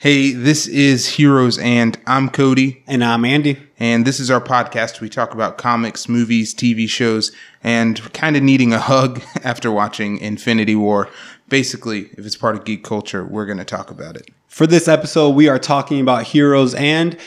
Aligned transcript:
Hey, 0.00 0.30
this 0.30 0.68
is 0.68 1.08
Heroes 1.08 1.58
and 1.58 1.98
I'm 2.06 2.28
Cody. 2.28 2.84
And 2.86 3.02
I'm 3.02 3.24
Andy. 3.24 3.58
And 3.80 4.06
this 4.06 4.20
is 4.20 4.30
our 4.30 4.40
podcast. 4.40 5.00
We 5.00 5.08
talk 5.08 5.34
about 5.34 5.58
comics, 5.58 6.08
movies, 6.08 6.54
TV 6.54 6.88
shows, 6.88 7.32
and 7.64 8.00
kind 8.12 8.36
of 8.36 8.44
needing 8.44 8.72
a 8.72 8.78
hug 8.78 9.20
after 9.42 9.72
watching 9.72 10.18
Infinity 10.18 10.76
War. 10.76 11.08
Basically, 11.48 12.10
if 12.12 12.24
it's 12.24 12.36
part 12.36 12.54
of 12.54 12.64
geek 12.64 12.84
culture, 12.84 13.24
we're 13.24 13.44
going 13.44 13.58
to 13.58 13.64
talk 13.64 13.90
about 13.90 14.14
it. 14.16 14.30
For 14.46 14.68
this 14.68 14.86
episode, 14.86 15.30
we 15.30 15.48
are 15.48 15.58
talking 15.58 16.00
about 16.00 16.22
Heroes 16.22 16.76
and 16.76 17.18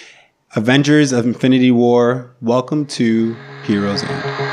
Avengers 0.56 1.12
of 1.12 1.26
Infinity 1.26 1.72
War. 1.72 2.34
Welcome 2.40 2.86
to 2.86 3.36
Heroes 3.66 4.02
and. 4.02 4.51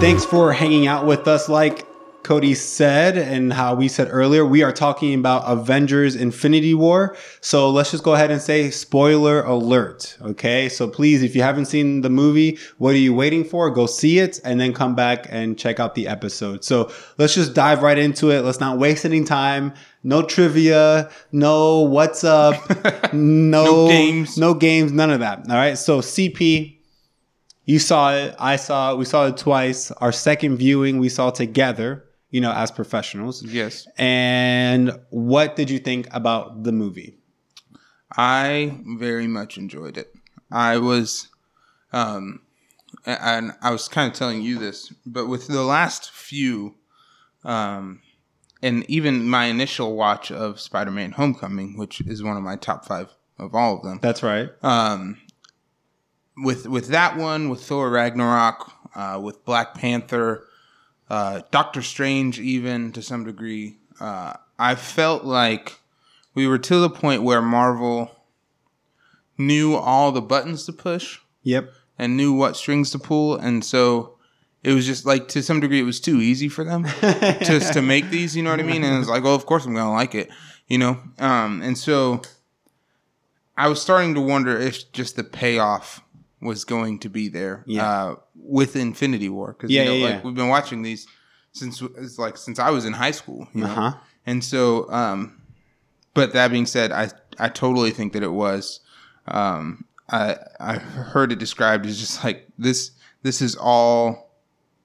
Thanks 0.00 0.24
for 0.24 0.52
hanging 0.52 0.86
out 0.86 1.06
with 1.06 1.26
us. 1.26 1.48
Like 1.48 1.84
Cody 2.22 2.54
said, 2.54 3.18
and 3.18 3.52
how 3.52 3.74
we 3.74 3.88
said 3.88 4.08
earlier, 4.12 4.46
we 4.46 4.62
are 4.62 4.72
talking 4.72 5.12
about 5.12 5.42
Avengers 5.44 6.14
Infinity 6.14 6.72
War. 6.72 7.16
So 7.40 7.68
let's 7.70 7.90
just 7.90 8.04
go 8.04 8.14
ahead 8.14 8.30
and 8.30 8.40
say 8.40 8.70
spoiler 8.70 9.42
alert. 9.42 10.16
Okay. 10.22 10.68
So 10.68 10.86
please, 10.86 11.24
if 11.24 11.34
you 11.34 11.42
haven't 11.42 11.66
seen 11.66 12.02
the 12.02 12.10
movie, 12.10 12.58
what 12.78 12.94
are 12.94 12.98
you 12.98 13.12
waiting 13.12 13.44
for? 13.44 13.70
Go 13.70 13.86
see 13.86 14.20
it 14.20 14.40
and 14.44 14.60
then 14.60 14.72
come 14.72 14.94
back 14.94 15.26
and 15.30 15.58
check 15.58 15.80
out 15.80 15.96
the 15.96 16.06
episode. 16.06 16.64
So 16.64 16.92
let's 17.18 17.34
just 17.34 17.52
dive 17.54 17.82
right 17.82 17.98
into 17.98 18.30
it. 18.30 18.42
Let's 18.42 18.60
not 18.60 18.78
waste 18.78 19.04
any 19.04 19.24
time. 19.24 19.74
No 20.04 20.22
trivia, 20.22 21.10
no 21.32 21.80
what's 21.80 22.22
up, 22.22 22.54
no, 23.12 23.64
no 23.64 23.88
games, 23.88 24.38
no 24.38 24.54
games, 24.54 24.92
none 24.92 25.10
of 25.10 25.18
that. 25.20 25.40
All 25.50 25.56
right. 25.56 25.76
So 25.76 26.00
CP, 26.00 26.77
you 27.68 27.78
saw 27.78 28.14
it. 28.14 28.34
I 28.38 28.56
saw 28.56 28.92
it. 28.92 28.96
We 28.96 29.04
saw 29.04 29.26
it 29.26 29.36
twice. 29.36 29.90
Our 29.90 30.10
second 30.10 30.56
viewing, 30.56 30.98
we 30.98 31.10
saw 31.10 31.28
together, 31.28 32.02
you 32.30 32.40
know, 32.40 32.50
as 32.50 32.70
professionals. 32.70 33.42
Yes. 33.42 33.86
And 33.98 34.98
what 35.10 35.54
did 35.54 35.68
you 35.68 35.78
think 35.78 36.08
about 36.10 36.64
the 36.64 36.72
movie? 36.72 37.18
I 38.16 38.80
very 38.98 39.26
much 39.26 39.58
enjoyed 39.58 39.98
it. 39.98 40.14
I 40.50 40.78
was, 40.78 41.28
um, 41.92 42.40
and 43.04 43.52
I 43.60 43.70
was 43.70 43.86
kind 43.86 44.10
of 44.10 44.18
telling 44.18 44.40
you 44.40 44.58
this, 44.58 44.90
but 45.04 45.26
with 45.26 45.46
the 45.46 45.62
last 45.62 46.10
few, 46.10 46.74
um, 47.44 48.00
and 48.62 48.88
even 48.88 49.28
my 49.28 49.44
initial 49.44 49.94
watch 49.94 50.32
of 50.32 50.58
Spider-Man: 50.58 51.12
Homecoming, 51.12 51.76
which 51.76 52.00
is 52.00 52.22
one 52.22 52.38
of 52.38 52.42
my 52.42 52.56
top 52.56 52.86
five 52.86 53.10
of 53.38 53.54
all 53.54 53.76
of 53.76 53.82
them. 53.82 53.98
That's 54.00 54.22
right. 54.22 54.48
Um, 54.62 55.18
with 56.42 56.66
with 56.66 56.88
that 56.88 57.16
one, 57.16 57.48
with 57.48 57.62
Thor 57.62 57.90
Ragnarok, 57.90 58.72
uh, 58.94 59.20
with 59.22 59.44
Black 59.44 59.74
Panther, 59.74 60.46
uh, 61.10 61.42
Doctor 61.50 61.82
Strange, 61.82 62.38
even 62.38 62.92
to 62.92 63.02
some 63.02 63.24
degree, 63.24 63.78
uh, 64.00 64.34
I 64.58 64.74
felt 64.74 65.24
like 65.24 65.78
we 66.34 66.46
were 66.46 66.58
to 66.58 66.80
the 66.80 66.90
point 66.90 67.22
where 67.22 67.42
Marvel 67.42 68.10
knew 69.36 69.74
all 69.74 70.12
the 70.12 70.22
buttons 70.22 70.64
to 70.66 70.72
push. 70.72 71.18
Yep. 71.42 71.72
And 72.00 72.16
knew 72.16 72.32
what 72.32 72.56
strings 72.56 72.92
to 72.92 72.98
pull, 72.98 73.36
and 73.36 73.64
so 73.64 74.18
it 74.62 74.72
was 74.72 74.86
just 74.86 75.04
like 75.04 75.26
to 75.28 75.42
some 75.42 75.58
degree 75.58 75.80
it 75.80 75.84
was 75.84 76.00
too 76.00 76.20
easy 76.20 76.48
for 76.48 76.62
them 76.62 76.84
just 77.42 77.72
to 77.72 77.82
make 77.82 78.10
these. 78.10 78.36
You 78.36 78.44
know 78.44 78.50
what 78.50 78.60
I 78.60 78.64
mean? 78.64 78.84
And 78.84 78.94
it 78.94 78.98
was 78.98 79.08
like, 79.08 79.24
oh, 79.24 79.34
of 79.34 79.46
course 79.46 79.66
I'm 79.66 79.74
gonna 79.74 79.92
like 79.92 80.14
it. 80.14 80.30
You 80.68 80.78
know, 80.78 81.00
um, 81.18 81.60
and 81.62 81.76
so 81.76 82.22
I 83.56 83.66
was 83.66 83.82
starting 83.82 84.14
to 84.14 84.20
wonder 84.20 84.56
if 84.56 84.92
just 84.92 85.16
the 85.16 85.24
payoff 85.24 86.02
was 86.40 86.64
going 86.64 86.98
to 87.00 87.08
be 87.08 87.28
there 87.28 87.64
yeah. 87.66 87.88
uh, 87.88 88.16
with 88.34 88.76
Infinity 88.76 89.28
War 89.28 89.52
because 89.52 89.70
yeah, 89.70 89.82
you 89.82 89.88
know, 89.88 89.94
yeah, 89.94 90.14
like 90.14 90.24
we've 90.24 90.34
been 90.34 90.48
watching 90.48 90.82
these 90.82 91.06
since 91.52 91.82
it's 91.82 92.18
like 92.18 92.36
since 92.36 92.58
I 92.58 92.70
was 92.70 92.84
in 92.84 92.92
high 92.92 93.10
school, 93.10 93.48
you 93.52 93.62
know? 93.62 93.66
uh-huh. 93.68 93.92
and 94.26 94.44
so. 94.44 94.90
Um, 94.90 95.38
but 96.18 96.32
that 96.32 96.50
being 96.50 96.66
said, 96.66 96.90
I 96.90 97.10
I 97.38 97.48
totally 97.48 97.92
think 97.92 98.12
that 98.14 98.24
it 98.24 98.32
was. 98.32 98.80
Um, 99.28 99.84
I 100.10 100.36
I 100.58 100.74
heard 100.74 101.30
it 101.30 101.38
described 101.38 101.86
as 101.86 101.96
just 101.96 102.24
like 102.24 102.48
this. 102.58 102.90
This 103.22 103.40
is 103.40 103.54
all 103.54 104.32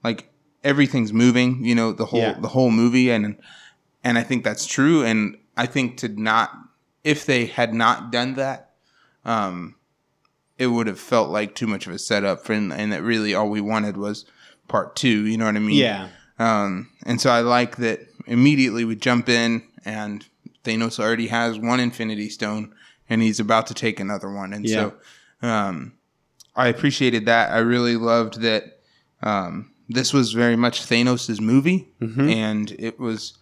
like 0.04 0.30
everything's 0.64 1.12
moving. 1.12 1.66
You 1.66 1.74
know 1.74 1.92
the 1.92 2.06
whole 2.06 2.36
the 2.40 2.50
whole 2.50 2.70
movie, 2.70 3.10
and 3.10 3.38
and 4.04 4.18
I 4.20 4.22
think 4.22 4.44
that's 4.44 4.68
true. 4.68 5.04
And 5.04 5.38
I 5.58 5.66
think 5.66 5.98
to 5.98 6.08
not 6.08 6.52
if 7.04 7.26
they 7.26 7.46
had 7.46 7.74
not 7.74 8.12
done 8.12 8.36
that, 8.36 8.76
um, 9.26 9.76
it 10.58 10.68
would 10.68 10.88
have 10.88 11.00
felt 11.00 11.30
like 11.30 11.56
too 11.56 11.68
much 11.68 11.88
of 11.88 11.94
a 11.94 12.00
setup, 12.00 12.50
and, 12.50 12.72
and 12.72 12.92
that 12.92 13.04
really 13.04 13.34
all 13.34 13.50
we 13.50 13.62
wanted 13.62 13.98
was 13.98 14.26
part 14.68 14.96
two. 14.96 15.26
You 15.26 15.38
know 15.38 15.46
what 15.46 15.56
I 15.56 15.60
mean? 15.60 15.78
Yeah. 15.78 16.10
Um, 16.40 16.90
and 17.06 17.20
so 17.20 17.30
I 17.30 17.42
like 17.42 17.78
that 17.78 18.08
immediately 18.28 18.86
we 18.86 18.96
jump 18.96 19.30
in, 19.30 19.64
and 19.86 20.26
Thanos 20.64 21.00
already 21.00 21.28
has 21.28 21.60
one 21.60 21.80
Infinity 21.80 22.30
Stone, 22.30 22.74
and 23.10 23.22
he's 23.22 23.40
about 23.40 23.68
to 23.68 23.74
take 23.74 24.00
another 24.00 24.32
one. 24.32 24.54
And 24.54 24.66
yeah. 24.66 24.92
so 25.42 25.48
um, 25.48 25.94
I 26.56 26.68
appreciated 26.68 27.26
that. 27.26 27.52
I 27.52 27.60
really 27.60 27.98
loved 27.98 28.42
that 28.42 28.80
um, 29.22 29.72
this 29.90 30.14
was 30.14 30.34
very 30.34 30.56
much 30.56 30.82
Thanos' 30.82 31.40
movie, 31.40 31.90
mm-hmm. 32.02 32.30
and 32.30 32.72
it 32.80 33.00
was 33.00 33.38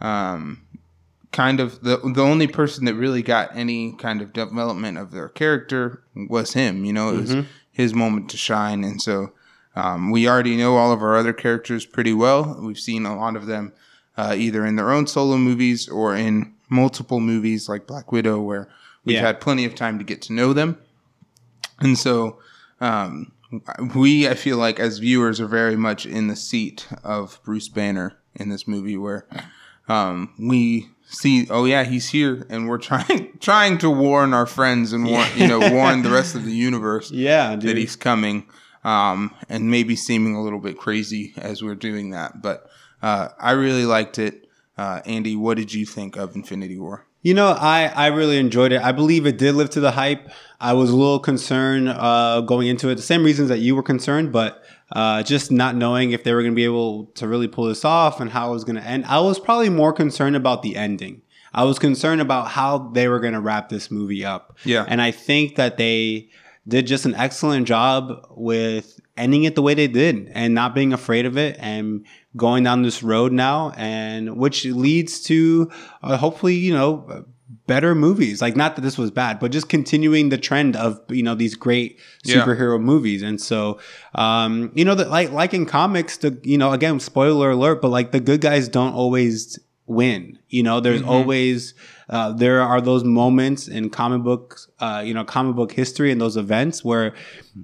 um, 0.00 0.66
kind 1.32 1.60
of 1.60 1.82
the 1.82 1.98
the 1.98 2.22
only 2.22 2.46
person 2.46 2.84
that 2.86 2.94
really 2.94 3.22
got 3.22 3.54
any 3.54 3.92
kind 3.92 4.22
of 4.22 4.32
development 4.32 4.98
of 4.98 5.10
their 5.10 5.28
character 5.28 6.02
was 6.14 6.54
him. 6.54 6.84
You 6.84 6.92
know, 6.92 7.10
it 7.10 7.20
was 7.20 7.30
mm-hmm. 7.30 7.48
his 7.70 7.94
moment 7.94 8.30
to 8.30 8.36
shine, 8.36 8.84
and 8.84 9.00
so 9.00 9.32
um, 9.76 10.10
we 10.10 10.28
already 10.28 10.56
know 10.56 10.76
all 10.76 10.92
of 10.92 11.02
our 11.02 11.16
other 11.16 11.32
characters 11.32 11.86
pretty 11.86 12.12
well. 12.12 12.58
We've 12.60 12.78
seen 12.78 13.06
a 13.06 13.16
lot 13.16 13.36
of 13.36 13.46
them 13.46 13.72
uh, 14.16 14.34
either 14.36 14.64
in 14.64 14.76
their 14.76 14.90
own 14.90 15.06
solo 15.06 15.36
movies 15.36 15.88
or 15.88 16.16
in 16.16 16.54
multiple 16.68 17.20
movies 17.20 17.68
like 17.68 17.86
Black 17.86 18.10
Widow, 18.10 18.40
where 18.40 18.68
we've 19.04 19.16
yeah. 19.16 19.22
had 19.22 19.40
plenty 19.40 19.64
of 19.64 19.74
time 19.74 19.98
to 19.98 20.04
get 20.04 20.22
to 20.22 20.32
know 20.32 20.52
them, 20.52 20.78
and 21.80 21.98
so. 21.98 22.38
Um, 22.80 23.32
we, 23.94 24.28
I 24.28 24.34
feel 24.34 24.58
like, 24.58 24.78
as 24.78 24.98
viewers, 24.98 25.40
are 25.40 25.46
very 25.46 25.74
much 25.74 26.04
in 26.04 26.28
the 26.28 26.36
seat 26.36 26.86
of 27.02 27.40
Bruce 27.44 27.68
Banner 27.68 28.14
in 28.34 28.50
this 28.50 28.68
movie, 28.68 28.98
where 28.98 29.26
um, 29.88 30.34
we 30.38 30.90
see 31.10 31.46
oh 31.48 31.64
yeah 31.64 31.84
he's 31.84 32.08
here 32.10 32.46
and 32.50 32.68
we're 32.68 32.78
trying 32.90 33.36
trying 33.40 33.78
to 33.78 33.90
warn 33.90 34.34
our 34.34 34.46
friends 34.46 34.92
and 34.92 35.06
warn 35.06 35.26
you 35.36 35.46
know 35.46 35.58
warn 35.72 36.02
the 36.02 36.10
rest 36.10 36.34
of 36.34 36.44
the 36.44 36.52
universe 36.52 37.10
yeah 37.12 37.56
dude. 37.56 37.70
that 37.70 37.76
he's 37.76 37.96
coming 37.96 38.46
um, 38.84 39.34
and 39.48 39.70
maybe 39.70 39.96
seeming 39.96 40.36
a 40.36 40.42
little 40.42 40.60
bit 40.60 40.78
crazy 40.78 41.34
as 41.36 41.62
we're 41.62 41.74
doing 41.74 42.10
that 42.10 42.42
but 42.42 42.70
uh, 43.02 43.28
i 43.38 43.52
really 43.52 43.84
liked 43.84 44.18
it. 44.18 44.44
Uh, 44.76 45.00
andy 45.06 45.34
what 45.34 45.56
did 45.56 45.72
you 45.72 45.84
think 45.84 46.16
of 46.16 46.36
infinity 46.36 46.78
war? 46.78 47.06
You 47.22 47.34
know 47.34 47.48
i 47.48 47.86
i 47.86 48.06
really 48.08 48.38
enjoyed 48.38 48.72
it. 48.72 48.82
I 48.82 48.92
believe 48.92 49.26
it 49.26 49.38
did 49.38 49.54
live 49.54 49.70
to 49.70 49.80
the 49.80 49.92
hype. 49.92 50.30
I 50.60 50.74
was 50.74 50.90
a 50.90 50.96
little 50.96 51.20
concerned 51.20 51.88
uh, 51.88 52.42
going 52.42 52.68
into 52.68 52.88
it 52.90 52.96
the 52.96 53.02
same 53.02 53.24
reasons 53.24 53.48
that 53.48 53.58
you 53.58 53.74
were 53.74 53.82
concerned 53.82 54.30
but 54.30 54.62
uh, 54.92 55.22
just 55.22 55.50
not 55.50 55.76
knowing 55.76 56.12
if 56.12 56.24
they 56.24 56.32
were 56.32 56.42
going 56.42 56.52
to 56.52 56.56
be 56.56 56.64
able 56.64 57.06
to 57.14 57.28
really 57.28 57.48
pull 57.48 57.66
this 57.66 57.84
off 57.84 58.20
and 58.20 58.30
how 58.30 58.50
it 58.50 58.52
was 58.52 58.64
going 58.64 58.76
to 58.76 58.82
end. 58.82 59.04
I 59.06 59.20
was 59.20 59.38
probably 59.38 59.70
more 59.70 59.92
concerned 59.92 60.36
about 60.36 60.62
the 60.62 60.76
ending. 60.76 61.22
I 61.52 61.64
was 61.64 61.78
concerned 61.78 62.20
about 62.20 62.48
how 62.48 62.90
they 62.90 63.08
were 63.08 63.20
going 63.20 63.34
to 63.34 63.40
wrap 63.40 63.68
this 63.68 63.90
movie 63.90 64.24
up. 64.24 64.58
Yeah. 64.64 64.84
And 64.86 65.00
I 65.00 65.10
think 65.10 65.56
that 65.56 65.76
they 65.76 66.28
did 66.66 66.86
just 66.86 67.06
an 67.06 67.14
excellent 67.14 67.66
job 67.66 68.26
with 68.30 69.00
ending 69.16 69.44
it 69.44 69.54
the 69.54 69.62
way 69.62 69.74
they 69.74 69.88
did 69.88 70.30
and 70.32 70.54
not 70.54 70.74
being 70.74 70.92
afraid 70.92 71.26
of 71.26 71.36
it 71.36 71.56
and 71.58 72.06
going 72.36 72.62
down 72.62 72.82
this 72.82 73.02
road 73.02 73.32
now 73.32 73.72
and 73.76 74.36
which 74.36 74.64
leads 74.66 75.20
to 75.22 75.70
uh, 76.02 76.16
hopefully, 76.16 76.54
you 76.54 76.72
know, 76.72 77.24
better 77.66 77.94
movies. 77.94 78.42
Like 78.42 78.56
not 78.56 78.76
that 78.76 78.82
this 78.82 78.98
was 78.98 79.10
bad, 79.10 79.38
but 79.38 79.52
just 79.52 79.68
continuing 79.68 80.28
the 80.28 80.38
trend 80.38 80.76
of 80.76 81.00
you 81.08 81.22
know 81.22 81.34
these 81.34 81.54
great 81.54 81.98
superhero 82.24 82.78
yeah. 82.78 82.84
movies. 82.84 83.22
And 83.22 83.40
so, 83.40 83.78
um, 84.14 84.70
you 84.74 84.84
know, 84.84 84.94
that 84.94 85.10
like 85.10 85.30
like 85.32 85.54
in 85.54 85.66
comics, 85.66 86.18
the 86.18 86.38
you 86.42 86.58
know 86.58 86.72
again 86.72 87.00
spoiler 87.00 87.50
alert, 87.50 87.80
but 87.80 87.88
like 87.88 88.12
the 88.12 88.20
good 88.20 88.40
guys 88.40 88.68
don't 88.68 88.94
always 88.94 89.58
win. 89.86 90.38
You 90.48 90.62
know, 90.62 90.80
there's 90.80 91.00
mm-hmm. 91.00 91.10
always 91.10 91.74
uh, 92.08 92.32
there 92.32 92.62
are 92.62 92.80
those 92.80 93.04
moments 93.04 93.68
in 93.68 93.90
comic 93.90 94.22
books, 94.22 94.68
uh, 94.80 95.02
you 95.04 95.14
know, 95.14 95.24
comic 95.24 95.56
book 95.56 95.72
history 95.72 96.10
and 96.12 96.20
those 96.20 96.36
events 96.36 96.84
where 96.84 97.14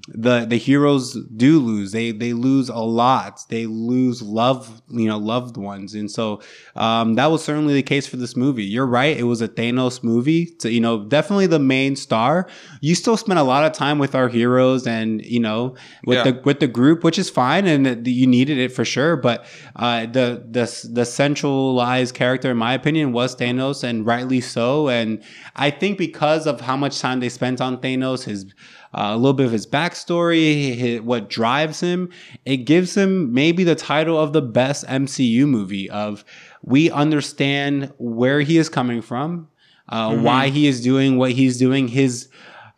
the 0.09 0.45
the 0.45 0.59
heroes 0.59 1.17
do 1.37 1.61
lose. 1.61 1.93
They 1.93 2.11
they 2.11 2.33
lose 2.33 2.69
a 2.69 2.79
lot. 2.79 3.41
They 3.49 3.67
lose 3.67 4.21
love, 4.21 4.83
you 4.91 5.07
know, 5.07 5.19
loved 5.19 5.57
ones, 5.57 5.95
and 5.95 6.11
so 6.11 6.43
um, 6.77 7.15
that 7.15 7.27
was 7.27 7.43
certainly 7.45 7.75
the 7.75 7.83
case 7.83 8.07
for 8.07 8.17
this 8.17 8.37
movie. 8.37 8.65
You're 8.65 8.87
right; 8.87 9.17
it 9.17 9.25
was 9.25 9.41
a 9.41 9.49
Thanos 9.49 10.03
movie. 10.03 10.47
To, 10.61 10.71
you 10.71 10.81
know, 10.81 11.05
definitely 11.05 11.47
the 11.47 11.59
main 11.59 11.97
star. 11.97 12.49
You 12.81 12.95
still 12.95 13.17
spent 13.17 13.39
a 13.39 13.45
lot 13.45 13.65
of 13.65 13.73
time 13.73 13.99
with 13.99 14.15
our 14.15 14.29
heroes, 14.29 14.87
and 14.87 15.25
you 15.25 15.41
know, 15.41 15.77
with 16.05 16.19
yeah. 16.19 16.33
the 16.33 16.43
with 16.45 16.61
the 16.61 16.69
group, 16.69 17.05
which 17.05 17.19
is 17.19 17.31
fine, 17.31 17.67
and 17.67 18.07
you 18.07 18.27
needed 18.27 18.59
it 18.59 18.73
for 18.73 18.85
sure. 18.85 19.17
But 19.17 19.47
uh, 19.77 20.07
the 20.07 20.45
the 20.51 20.91
the 20.93 21.05
centralized 21.05 22.15
character, 22.15 22.51
in 22.51 22.57
my 22.57 22.75
opinion, 22.75 23.13
was 23.13 23.37
Thanos, 23.37 23.85
and 23.85 24.05
rightly 24.05 24.25
rightly 24.25 24.41
so. 24.41 24.89
And 24.89 25.23
I 25.57 25.71
think 25.71 25.99
because 25.99 26.47
of 26.47 26.61
how 26.61 26.77
much 26.77 27.01
time 27.01 27.21
they 27.21 27.29
spent 27.29 27.61
on 27.61 27.79
Thanos, 27.79 28.25
his 28.25 28.47
uh, 28.95 29.11
a 29.13 29.17
little 29.17 29.33
bit 29.33 29.47
of 29.47 29.53
his 29.53 29.67
backstory, 29.67 30.75
his, 30.75 31.01
what 31.01 31.29
drives 31.29 31.81
him, 31.81 32.11
it 32.45 32.59
gives 32.59 32.97
him 32.97 33.35
maybe 33.35 33.65
the 33.65 33.75
title 33.75 34.19
of 34.19 34.33
the 34.33 34.43
best 34.43 34.87
MCU 34.87 35.47
movie. 35.47 35.91
Of 35.91 36.25
we 36.63 36.91
understand 36.91 37.93
where 37.99 38.41
he 38.41 38.57
is 38.57 38.69
coming 38.69 39.03
from, 39.03 39.49
uh, 39.89 40.11
mm-hmm. 40.11 40.23
why 40.23 40.49
he 40.49 40.67
is 40.67 40.81
doing 40.83 41.19
what 41.19 41.33
he's 41.33 41.59
doing, 41.59 41.89
his 41.89 42.29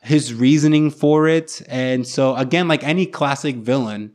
his 0.02 0.32
reasoning 0.32 0.90
for 0.90 1.28
it, 1.28 1.60
and 1.68 2.06
so 2.06 2.34
again, 2.36 2.66
like 2.66 2.82
any 2.82 3.06
classic 3.06 3.56
villain, 3.56 4.14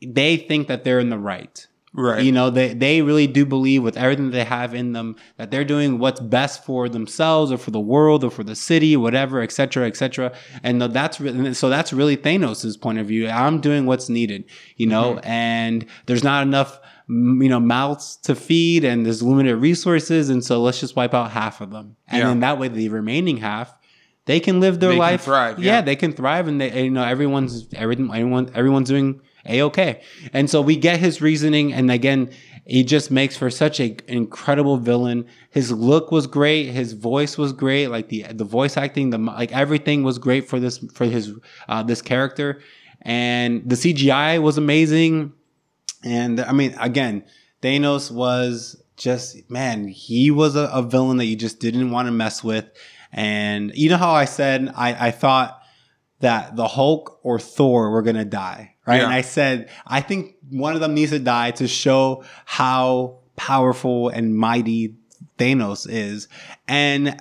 they 0.00 0.36
think 0.36 0.68
that 0.68 0.84
they're 0.84 1.00
in 1.00 1.10
the 1.10 1.18
right 1.18 1.66
Right. 1.96 2.24
You 2.24 2.32
know, 2.32 2.50
they, 2.50 2.74
they 2.74 3.02
really 3.02 3.28
do 3.28 3.46
believe 3.46 3.84
with 3.84 3.96
everything 3.96 4.32
they 4.32 4.42
have 4.42 4.74
in 4.74 4.94
them 4.94 5.14
that 5.36 5.52
they're 5.52 5.64
doing 5.64 6.00
what's 6.00 6.18
best 6.18 6.64
for 6.64 6.88
themselves 6.88 7.52
or 7.52 7.56
for 7.56 7.70
the 7.70 7.78
world 7.78 8.24
or 8.24 8.30
for 8.30 8.42
the 8.42 8.56
city, 8.56 8.96
whatever, 8.96 9.40
et 9.40 9.52
cetera, 9.52 9.86
et 9.86 9.96
cetera. 9.96 10.34
And 10.64 10.82
that's 10.82 11.20
really, 11.20 11.54
so 11.54 11.68
that's 11.68 11.92
really 11.92 12.16
Thanos' 12.16 12.80
point 12.80 12.98
of 12.98 13.06
view. 13.06 13.28
I'm 13.28 13.60
doing 13.60 13.86
what's 13.86 14.08
needed, 14.08 14.44
you 14.76 14.88
know, 14.88 15.14
mm-hmm. 15.14 15.26
and 15.26 15.86
there's 16.06 16.24
not 16.24 16.44
enough, 16.44 16.80
you 17.06 17.48
know, 17.48 17.60
mouths 17.60 18.16
to 18.24 18.34
feed 18.34 18.82
and 18.82 19.06
there's 19.06 19.22
limited 19.22 19.56
resources. 19.56 20.30
And 20.30 20.44
so 20.44 20.60
let's 20.62 20.80
just 20.80 20.96
wipe 20.96 21.14
out 21.14 21.30
half 21.30 21.60
of 21.60 21.70
them. 21.70 21.94
And 22.08 22.18
yeah. 22.18 22.26
then 22.26 22.40
that 22.40 22.58
way 22.58 22.66
the 22.66 22.88
remaining 22.88 23.36
half, 23.36 23.72
they 24.24 24.40
can 24.40 24.58
live 24.58 24.80
their 24.80 24.90
they 24.90 24.98
life. 24.98 25.22
thrive. 25.22 25.60
Yeah. 25.60 25.74
yeah. 25.74 25.80
they 25.82 25.94
can 25.94 26.12
thrive 26.12 26.48
and 26.48 26.60
they, 26.60 26.86
you 26.86 26.90
know, 26.90 27.04
everyone's, 27.04 27.68
everything, 27.72 28.10
everyone, 28.12 28.50
everyone's 28.52 28.88
doing 28.88 29.20
a 29.46 29.62
okay. 29.62 30.02
And 30.32 30.48
so 30.48 30.60
we 30.60 30.76
get 30.76 31.00
his 31.00 31.20
reasoning, 31.20 31.72
and 31.72 31.90
again, 31.90 32.30
he 32.66 32.82
just 32.82 33.10
makes 33.10 33.36
for 33.36 33.50
such 33.50 33.78
an 33.78 33.98
incredible 34.08 34.78
villain. 34.78 35.26
His 35.50 35.70
look 35.70 36.10
was 36.10 36.26
great, 36.26 36.70
his 36.70 36.94
voice 36.94 37.36
was 37.36 37.52
great, 37.52 37.88
like 37.88 38.08
the 38.08 38.22
the 38.30 38.44
voice 38.44 38.76
acting, 38.76 39.10
the 39.10 39.18
like 39.18 39.52
everything 39.52 40.02
was 40.02 40.18
great 40.18 40.48
for 40.48 40.58
this 40.58 40.78
for 40.94 41.04
his 41.04 41.32
uh, 41.68 41.82
this 41.82 42.00
character, 42.00 42.62
and 43.02 43.68
the 43.68 43.76
CGI 43.76 44.40
was 44.40 44.56
amazing. 44.56 45.32
And 46.02 46.40
I 46.40 46.52
mean, 46.52 46.74
again, 46.80 47.24
Thanos 47.62 48.10
was 48.10 48.82
just 48.96 49.50
man, 49.50 49.88
he 49.88 50.30
was 50.30 50.56
a, 50.56 50.70
a 50.72 50.82
villain 50.82 51.18
that 51.18 51.26
you 51.26 51.36
just 51.36 51.60
didn't 51.60 51.90
want 51.90 52.06
to 52.06 52.12
mess 52.12 52.42
with. 52.42 52.64
And 53.12 53.72
you 53.74 53.90
know 53.90 53.96
how 53.96 54.12
I 54.12 54.24
said 54.24 54.72
I, 54.74 55.08
I 55.08 55.10
thought 55.10 55.60
that 56.20 56.56
the 56.56 56.66
Hulk 56.66 57.20
or 57.22 57.38
Thor 57.38 57.90
were 57.90 58.02
gonna 58.02 58.24
die 58.24 58.73
right? 58.86 58.96
Yeah. 58.96 59.04
And 59.04 59.12
I 59.12 59.22
said, 59.22 59.70
I 59.86 60.00
think 60.00 60.36
one 60.50 60.74
of 60.74 60.80
them 60.80 60.94
needs 60.94 61.10
to 61.10 61.18
die 61.18 61.52
to 61.52 61.68
show 61.68 62.24
how 62.44 63.18
powerful 63.36 64.08
and 64.08 64.36
mighty 64.36 64.96
Thanos 65.38 65.88
is. 65.88 66.28
And 66.68 67.20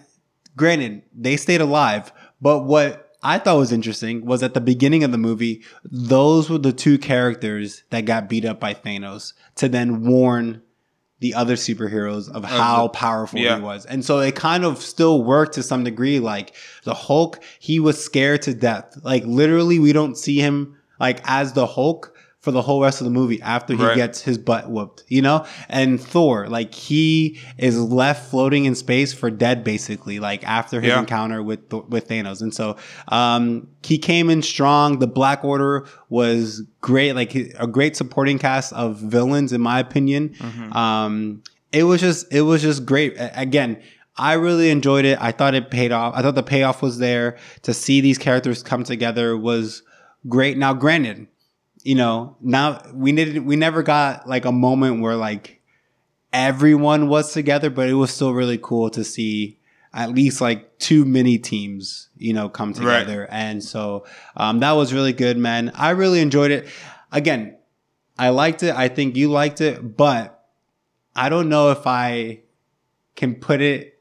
granted, 0.56 1.04
they 1.14 1.38
stayed 1.38 1.62
alive, 1.62 2.12
but 2.42 2.66
what 2.66 3.04
I 3.24 3.40
thought 3.40 3.58
was 3.58 3.72
interesting 3.72 4.26
was 4.26 4.44
at 4.44 4.54
the 4.54 4.62
beginning 4.62 5.04
of 5.04 5.12
the 5.12 5.18
movie, 5.18 5.64
those 5.86 6.50
were 6.50 6.58
the 6.58 6.74
two 6.74 6.98
characters 6.98 7.84
that 7.90 8.02
got 8.02 8.28
beat 8.28 8.44
up 8.44 8.60
by 8.60 8.74
Thanos 8.74 9.34
to 9.56 9.70
then 9.70 10.06
warn 10.06 10.62
the 11.20 11.34
other 11.34 11.56
superheroes 11.56 12.30
of 12.30 12.44
how 12.44 12.90
powerful 12.90 13.40
yeah. 13.40 13.56
he 13.56 13.62
was. 13.62 13.86
And 13.86 14.04
so 14.04 14.20
it 14.20 14.36
kind 14.36 14.66
of 14.66 14.80
still 14.80 15.24
worked 15.24 15.54
to 15.54 15.64
some 15.64 15.86
degree. 15.86 16.20
Like 16.20 16.54
the 16.84 16.94
Hulk, 16.94 17.42
he 17.60 17.80
was 17.80 18.04
scared 18.04 18.42
to 18.42 18.54
death. 18.54 18.98
Like 19.04 19.24
literally, 19.24 19.80
we 19.80 19.94
don't 19.94 20.18
see 20.18 20.40
him 20.40 20.78
like 21.04 21.20
as 21.26 21.52
the 21.52 21.68
Hulk 21.68 22.16
for 22.40 22.52
the 22.52 22.62
whole 22.62 22.82
rest 22.82 23.00
of 23.00 23.06
the 23.06 23.12
movie 23.12 23.42
after 23.42 23.74
he 23.74 23.84
right. 23.84 23.96
gets 23.96 24.22
his 24.22 24.38
butt 24.38 24.70
whooped, 24.70 25.04
you 25.08 25.22
know? 25.22 25.46
And 25.70 26.00
Thor, 26.00 26.48
like 26.48 26.74
he 26.74 27.40
is 27.58 27.80
left 27.80 28.30
floating 28.30 28.64
in 28.66 28.76
space 28.76 29.14
for 29.14 29.30
dead 29.30 29.64
basically, 29.64 30.20
like 30.20 30.46
after 30.46 30.82
his 30.82 30.90
yeah. 30.90 31.00
encounter 31.00 31.44
with 31.44 31.72
with 31.90 32.08
Thanos. 32.08 32.42
And 32.42 32.54
so 32.54 32.78
um 33.10 33.68
he 33.84 33.98
came 33.98 34.30
in 34.30 34.42
strong. 34.42 35.00
The 35.00 35.08
Black 35.08 35.44
Order 35.44 35.86
was 36.10 36.64
great, 36.80 37.14
like 37.14 37.36
a 37.36 37.68
great 37.68 37.96
supporting 37.98 38.40
cast 38.40 38.72
of 38.74 38.98
villains 38.98 39.54
in 39.54 39.62
my 39.62 39.80
opinion. 39.80 40.30
Mm-hmm. 40.30 40.74
Um 40.74 41.44
it 41.74 41.84
was 41.84 42.00
just 42.00 42.34
it 42.34 42.42
was 42.42 42.62
just 42.62 42.86
great. 42.86 43.16
Again, 43.18 43.82
I 44.18 44.34
really 44.34 44.70
enjoyed 44.70 45.06
it. 45.06 45.18
I 45.22 45.32
thought 45.32 45.56
it 45.56 45.72
paid 45.72 45.92
off. 45.92 46.14
I 46.16 46.22
thought 46.22 46.36
the 46.36 46.44
payoff 46.44 46.82
was 46.82 46.98
there 47.00 47.38
to 47.62 47.74
see 47.74 48.02
these 48.02 48.18
characters 48.18 48.64
come 48.64 48.84
together 48.84 49.38
was 49.38 49.82
great. 50.28 50.58
Now, 50.58 50.74
granted, 50.74 51.28
you 51.84 51.96
know, 51.96 52.38
now 52.42 52.82
we 52.94 53.12
needed, 53.12 53.46
we 53.46 53.56
never 53.56 53.84
got 53.84 54.28
like 54.28 54.46
a 54.46 54.52
moment 54.52 55.02
where 55.02 55.16
like 55.16 55.62
everyone 56.32 57.10
was 57.10 57.34
together, 57.34 57.70
but 57.70 57.90
it 57.90 57.94
was 57.94 58.12
still 58.14 58.34
really 58.34 58.60
cool 58.62 58.90
to 58.92 59.04
see 59.04 59.60
at 59.94 60.10
least 60.10 60.42
like 60.42 60.80
two 60.80 61.06
mini 61.06 61.38
teams, 61.38 62.10
you 62.18 62.34
know, 62.34 62.50
come 62.50 62.74
together. 62.74 63.22
Right. 63.22 63.30
And 63.32 63.64
so, 63.64 64.06
um, 64.36 64.60
that 64.60 64.72
was 64.72 64.94
really 64.94 65.14
good, 65.14 65.38
man. 65.38 65.72
I 65.76 65.92
really 65.92 66.20
enjoyed 66.20 66.52
it. 66.52 66.68
Again, 67.12 67.58
I 68.18 68.30
liked 68.30 68.64
it. 68.64 68.76
I 68.76 68.88
think 68.88 69.16
you 69.16 69.30
liked 69.30 69.62
it, 69.62 69.98
but 69.98 70.48
I 71.16 71.30
don't 71.30 71.50
know 71.50 71.72
if 71.72 71.86
I 71.86 72.42
can 73.16 73.36
put 73.36 73.62
it 73.62 74.00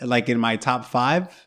like 0.00 0.28
in 0.28 0.38
my 0.38 0.56
top 0.56 0.84
five 0.84 1.45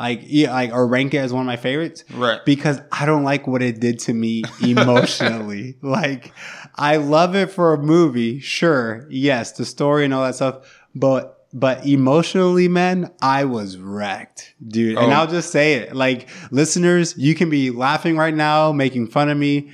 like 0.00 0.22
yeah, 0.24 0.52
like 0.52 0.72
or 0.72 0.86
rank 0.86 1.14
it 1.14 1.18
as 1.18 1.32
one 1.32 1.42
of 1.42 1.46
my 1.46 1.56
favorites. 1.56 2.04
Right. 2.12 2.44
Because 2.44 2.80
I 2.90 3.06
don't 3.06 3.22
like 3.22 3.46
what 3.46 3.62
it 3.62 3.80
did 3.80 3.98
to 4.00 4.14
me 4.14 4.42
emotionally. 4.62 5.76
like 5.82 6.32
I 6.76 6.96
love 6.96 7.36
it 7.36 7.50
for 7.50 7.74
a 7.74 7.78
movie, 7.78 8.40
sure. 8.40 9.06
Yes, 9.10 9.52
the 9.52 9.64
story 9.64 10.04
and 10.04 10.14
all 10.14 10.24
that 10.24 10.34
stuff, 10.34 10.86
but 10.94 11.46
but 11.52 11.84
emotionally, 11.84 12.68
man, 12.68 13.12
I 13.20 13.44
was 13.44 13.76
wrecked, 13.76 14.54
dude. 14.66 14.96
Oh. 14.96 15.02
And 15.02 15.12
I'll 15.12 15.26
just 15.26 15.50
say 15.50 15.74
it. 15.74 15.94
Like 15.94 16.28
listeners, 16.50 17.16
you 17.16 17.34
can 17.34 17.50
be 17.50 17.70
laughing 17.70 18.16
right 18.16 18.34
now, 18.34 18.72
making 18.72 19.08
fun 19.08 19.28
of 19.28 19.36
me. 19.36 19.72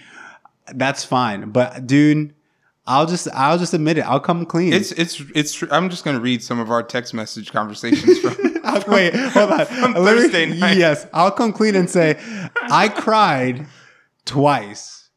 That's 0.74 1.04
fine. 1.04 1.50
But 1.50 1.86
dude, 1.86 2.34
I'll 2.86 3.06
just 3.06 3.28
I'll 3.32 3.58
just 3.58 3.74
admit 3.74 3.98
it. 3.98 4.02
I'll 4.02 4.20
come 4.20 4.46
clean. 4.46 4.72
It's 4.72 4.92
it's 4.92 5.22
it's. 5.34 5.62
I'm 5.70 5.90
just 5.90 6.04
gonna 6.04 6.20
read 6.20 6.42
some 6.42 6.58
of 6.58 6.70
our 6.70 6.82
text 6.82 7.14
message 7.14 7.52
conversations 7.52 8.18
from. 8.18 8.36
Wait, 8.88 9.14
hold 9.14 9.50
on. 9.50 9.60
on 9.60 9.94
Thursday 9.94 10.46
night. 10.46 10.76
Yes, 10.76 11.06
I'll 11.12 11.30
come 11.30 11.52
clean 11.52 11.74
and 11.74 11.88
say 11.88 12.18
I 12.70 12.88
cried 12.88 13.66
twice. 14.24 15.10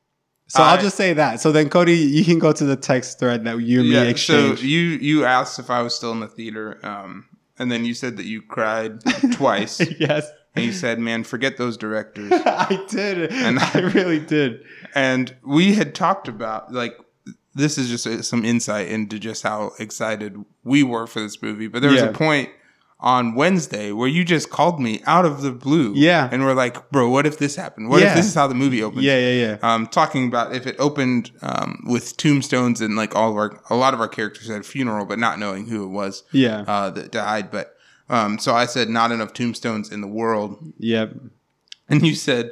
So 0.48 0.64
I, 0.64 0.76
will 0.76 0.82
just 0.82 0.98
say 0.98 1.14
that. 1.14 1.40
So 1.40 1.52
then, 1.52 1.70
Cody, 1.70 1.94
you 1.94 2.26
can 2.26 2.40
go 2.40 2.52
to 2.52 2.66
the 2.66 2.76
text 2.76 3.20
thread 3.20 3.44
that 3.44 3.60
you 3.60 3.82
and 3.82 3.90
yeah, 3.90 4.04
me 4.04 4.10
exchanged. 4.10 4.62
So 4.62 4.66
you 4.66 4.80
you 4.80 5.26
asked 5.26 5.60
if 5.60 5.70
I 5.70 5.82
was 5.82 5.94
still 5.94 6.12
in 6.12 6.22
the 6.22 6.28
theater, 6.28 6.84
um, 6.84 7.26
and 7.60 7.72
then 7.72 7.86
you 7.86 7.94
said 7.94 8.18
that 8.18 8.26
you 8.26 8.42
cried 8.42 9.00
twice. 9.34 9.80
yes. 10.00 10.30
And 10.56 10.66
you 10.66 10.74
said, 10.74 10.98
"Man, 10.98 11.24
forget 11.24 11.58
those 11.58 11.78
directors." 11.78 12.32
I 12.46 12.84
did, 12.90 13.32
and 13.32 13.60
I 13.60 13.80
really 13.94 14.20
did. 14.20 14.64
And 14.96 15.36
we 15.46 15.76
had 15.76 15.94
talked 15.94 16.28
about 16.28 16.74
like 16.74 16.98
this 17.54 17.78
is 17.78 17.90
just 17.90 18.08
uh, 18.08 18.24
some 18.24 18.44
insight 18.44 18.88
into 18.88 19.20
just 19.20 19.44
how 19.44 19.74
excited 19.78 20.44
we 20.64 20.82
were 20.82 21.06
for 21.06 21.20
this 21.20 21.42
movie. 21.44 21.68
But 21.68 21.84
there 21.84 21.92
was 21.92 22.02
yeah. 22.02 22.08
a 22.08 22.14
point 22.14 22.50
on 23.02 23.34
Wednesday 23.34 23.92
where 23.92 24.10
you 24.10 24.26
just 24.26 24.50
called 24.50 24.80
me 24.80 25.02
out 25.06 25.26
of 25.26 25.42
the 25.42 25.52
blue. 25.52 25.94
Yeah. 25.96 26.28
And 26.32 26.44
we're 26.44 26.54
like, 26.54 26.90
bro, 26.92 27.10
what 27.10 27.26
if 27.26 27.38
this 27.38 27.56
happened? 27.56 27.90
What 27.90 28.02
yeah. 28.02 28.10
if 28.10 28.16
this 28.16 28.26
is 28.26 28.34
how 28.34 28.48
the 28.48 28.56
movie 28.56 28.84
opens? 28.84 29.04
Yeah, 29.04 29.18
yeah, 29.18 29.48
yeah. 29.48 29.58
Um, 29.62 29.88
talking 29.88 30.28
about 30.28 30.54
if 30.54 30.68
it 30.68 30.76
opened 30.80 31.32
um, 31.42 31.84
with 31.88 32.18
tombstones 32.18 32.82
and 32.82 32.96
like 32.96 33.16
all 33.16 33.32
of 33.32 33.38
our, 33.38 33.62
a 33.70 33.76
lot 33.76 33.94
of 33.94 34.02
our 34.02 34.10
characters 34.10 34.50
at 34.50 34.62
a 34.62 34.64
funeral, 34.64 35.06
but 35.06 35.18
not 35.18 35.40
knowing 35.40 35.68
who 35.68 35.86
it 35.86 35.90
was. 35.90 36.24
Yeah. 36.32 36.66
Uh, 36.68 36.90
that 36.90 37.12
died. 37.12 37.52
But 37.52 37.76
um, 38.10 38.38
so 38.38 38.54
I 38.54 38.66
said, 38.66 38.90
not 38.90 39.12
enough 39.12 39.34
tombstones 39.34 39.92
in 39.92 40.02
the 40.02 40.08
world. 40.08 40.74
Yep. 40.80 41.14
And 41.88 42.06
you 42.06 42.16
said, 42.16 42.52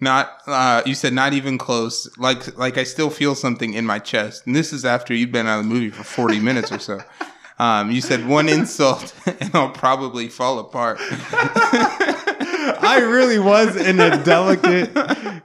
not 0.00 0.38
uh, 0.48 0.82
you 0.84 0.94
said 0.96 1.12
not 1.12 1.32
even 1.32 1.58
close. 1.58 2.10
Like 2.18 2.58
like 2.58 2.76
I 2.76 2.82
still 2.82 3.08
feel 3.08 3.36
something 3.36 3.74
in 3.74 3.86
my 3.86 4.00
chest. 4.00 4.44
And 4.46 4.56
this 4.56 4.72
is 4.72 4.84
after 4.84 5.14
you've 5.14 5.30
been 5.30 5.46
out 5.46 5.60
of 5.60 5.68
the 5.68 5.72
movie 5.72 5.90
for 5.90 6.02
40 6.02 6.40
minutes 6.40 6.72
or 6.72 6.80
so. 6.80 7.00
Um, 7.62 7.92
you 7.92 8.00
said 8.00 8.26
one 8.26 8.48
insult 8.48 9.14
and 9.26 9.54
I'll 9.54 9.70
probably 9.70 10.26
fall 10.26 10.58
apart. 10.58 10.98
I 12.84 12.98
really 13.08 13.38
was 13.38 13.76
in 13.76 14.00
a 14.00 14.20
delicate 14.24 14.90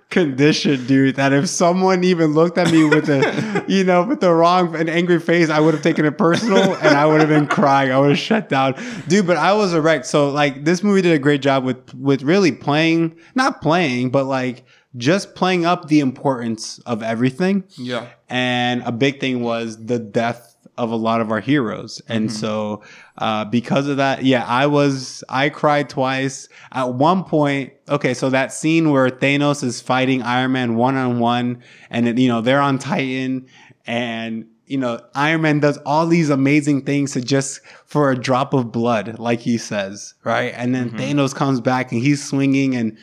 condition, 0.09 0.83
dude. 0.87 1.17
That 1.17 1.31
if 1.31 1.47
someone 1.47 2.03
even 2.03 2.33
looked 2.33 2.57
at 2.57 2.71
me 2.71 2.85
with 2.85 3.07
a, 3.07 3.63
you 3.67 3.83
know, 3.83 4.01
with 4.01 4.19
the 4.19 4.33
wrong 4.33 4.75
and 4.75 4.89
angry 4.89 5.19
face, 5.19 5.51
I 5.51 5.59
would 5.59 5.75
have 5.75 5.83
taken 5.83 6.05
it 6.05 6.17
personal 6.17 6.73
and 6.77 6.97
I 6.97 7.05
would 7.05 7.19
have 7.19 7.29
been 7.29 7.45
crying. 7.45 7.91
I 7.91 7.99
would 7.99 8.09
have 8.09 8.17
shut 8.17 8.49
down, 8.49 8.73
dude. 9.07 9.27
But 9.27 9.37
I 9.37 9.53
was 9.53 9.73
a 9.73 9.81
wreck. 9.81 10.03
So 10.03 10.31
like, 10.31 10.65
this 10.65 10.81
movie 10.81 11.03
did 11.03 11.13
a 11.13 11.19
great 11.19 11.43
job 11.43 11.63
with 11.63 11.93
with 11.93 12.23
really 12.23 12.51
playing, 12.51 13.15
not 13.35 13.61
playing, 13.61 14.09
but 14.09 14.25
like 14.25 14.65
just 14.95 15.35
playing 15.35 15.67
up 15.67 15.87
the 15.87 15.99
importance 15.99 16.79
of 16.79 17.03
everything. 17.03 17.63
Yeah. 17.77 18.07
And 18.27 18.81
a 18.83 18.91
big 18.91 19.19
thing 19.19 19.41
was 19.43 19.85
the 19.85 19.99
death 19.99 20.56
of 20.77 20.91
a 20.91 20.95
lot 20.95 21.21
of 21.21 21.31
our 21.31 21.39
heroes. 21.39 22.01
And 22.07 22.29
Mm-hmm. 22.29 22.37
so, 22.37 22.83
uh, 23.17 23.45
because 23.45 23.87
of 23.87 23.97
that, 23.97 24.23
yeah, 24.23 24.45
I 24.45 24.67
was, 24.67 25.23
I 25.27 25.49
cried 25.49 25.89
twice. 25.89 26.47
At 26.71 26.93
one 26.93 27.23
point, 27.23 27.73
okay, 27.89 28.13
so 28.13 28.29
that 28.29 28.53
scene 28.53 28.91
where 28.91 29.09
Thanos 29.09 29.63
is 29.63 29.81
fighting 29.81 30.21
Iron 30.21 30.51
Man 30.51 30.75
one 30.75 30.95
on 30.95 31.19
one 31.19 31.63
and, 31.89 32.07
it, 32.07 32.17
you 32.17 32.27
know, 32.27 32.41
they're 32.41 32.61
on 32.61 32.77
Titan 32.77 33.47
and, 33.85 34.45
you 34.65 34.77
know, 34.77 34.99
Iron 35.15 35.41
Man 35.41 35.59
does 35.59 35.77
all 35.85 36.05
these 36.07 36.29
amazing 36.29 36.81
things 36.83 37.13
to 37.13 37.21
just 37.21 37.61
for 37.85 38.11
a 38.11 38.15
drop 38.17 38.53
of 38.53 38.71
blood, 38.71 39.17
like 39.17 39.39
he 39.39 39.57
says, 39.57 40.13
right? 40.23 40.53
And 40.55 40.75
then 40.75 40.91
Thanos 40.91 41.33
comes 41.33 41.61
back 41.61 41.91
and 41.91 42.01
he's 42.01 42.23
swinging 42.23 42.75
and, 42.75 42.97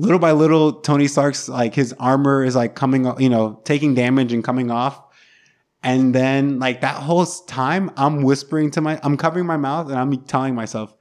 little 0.00 0.20
by 0.20 0.30
little, 0.30 0.74
Tony 0.74 1.08
Stark's 1.08 1.48
like 1.48 1.74
his 1.74 1.92
armor 1.98 2.44
is 2.44 2.54
like 2.54 2.76
coming, 2.76 3.12
you 3.18 3.28
know, 3.28 3.60
taking 3.64 3.94
damage 3.94 4.32
and 4.32 4.44
coming 4.44 4.70
off. 4.70 5.02
And 5.82 6.14
then 6.14 6.58
like 6.58 6.80
that 6.80 6.96
whole 6.96 7.24
time, 7.24 7.90
I'm 7.96 8.22
whispering 8.22 8.70
to 8.72 8.80
my, 8.80 8.98
I'm 9.02 9.16
covering 9.16 9.46
my 9.46 9.56
mouth 9.56 9.88
and 9.88 9.98
I'm 9.98 10.16
telling 10.24 10.54
myself, 10.54 10.94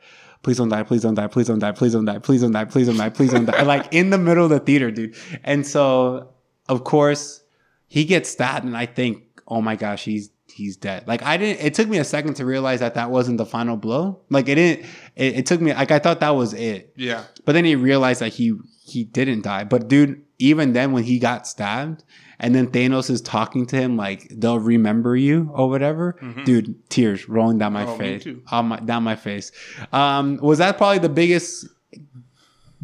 please 0.44 0.58
don't 0.58 0.70
die, 0.70 0.84
please 0.84 1.02
don't 1.02 1.16
die, 1.16 1.28
please 1.28 1.48
don't 1.48 1.60
die, 1.60 1.72
please 1.72 1.94
don't 1.94 2.06
die, 2.06 2.20
please 2.20 2.42
don't 2.42 2.52
die, 2.52 2.66
please 2.66 2.88
don't 2.88 2.98
die, 2.98 3.10
please 3.10 3.32
don't 3.32 3.46
die. 3.46 3.64
like 3.64 3.94
in 3.94 4.12
the 4.12 4.18
middle 4.18 4.44
of 4.44 4.50
the 4.50 4.60
theater, 4.60 4.92
dude. 4.92 5.16
And 5.44 5.66
so, 5.66 6.34
of 6.70 6.84
course, 6.84 7.44
he 7.88 8.06
gets 8.06 8.30
stabbed, 8.30 8.66
and 8.66 8.78
I 8.78 8.86
think, 8.86 9.24
oh 9.48 9.62
my 9.62 9.76
gosh, 9.76 10.04
he's 10.04 10.30
he's 10.54 10.76
dead. 10.78 11.08
Like 11.08 11.24
I 11.24 11.38
didn't. 11.38 11.66
It 11.66 11.74
took 11.74 11.88
me 11.88 11.98
a 11.98 12.04
second 12.04 12.36
to 12.36 12.46
realize 12.46 12.80
that 12.80 12.96
that 12.96 13.12
wasn't 13.12 13.38
the 13.38 13.46
final 13.46 13.78
blow. 13.78 14.22
Like 14.30 14.50
it 14.50 14.56
didn't. 14.56 14.86
It, 15.16 15.38
it 15.40 15.46
took 15.46 15.62
me. 15.62 15.74
Like 15.74 15.92
I 15.92 16.00
thought 16.00 16.20
that 16.20 16.32
was 16.32 16.54
it. 16.54 16.94
Yeah. 16.96 17.24
But 17.46 17.54
then 17.54 17.66
he 17.66 17.76
realized 17.76 18.22
that 18.22 18.34
he 18.34 18.58
he 18.86 19.04
didn't 19.04 19.42
die. 19.42 19.64
But 19.64 19.88
dude, 19.88 20.22
even 20.40 20.74
then 20.74 20.92
when 20.92 21.04
he 21.04 21.20
got 21.20 21.48
stabbed, 21.48 22.04
and 22.40 22.54
then 22.54 22.68
Thanos 22.68 23.10
is 23.10 23.22
talking 23.22 23.66
to 23.68 23.76
him 23.76 23.98
like 23.98 24.28
they'll 24.30 24.60
remember 24.60 25.16
you 25.16 25.50
or 25.54 25.70
whatever, 25.70 26.16
dude, 26.46 26.90
tears 26.90 27.28
rolling 27.28 27.58
down 27.58 27.74
my 27.74 27.84
Mm-hmm. 27.86 27.92
Oh, 27.92 27.98
me 27.98 28.20
face, 28.20 28.36
my, 28.64 28.80
down 28.80 29.04
my 29.04 29.16
face. 29.16 29.52
Um, 29.92 30.38
was 30.38 30.60
that 30.60 30.78
probably 30.78 31.00
the 31.00 31.10
biggest 31.10 31.68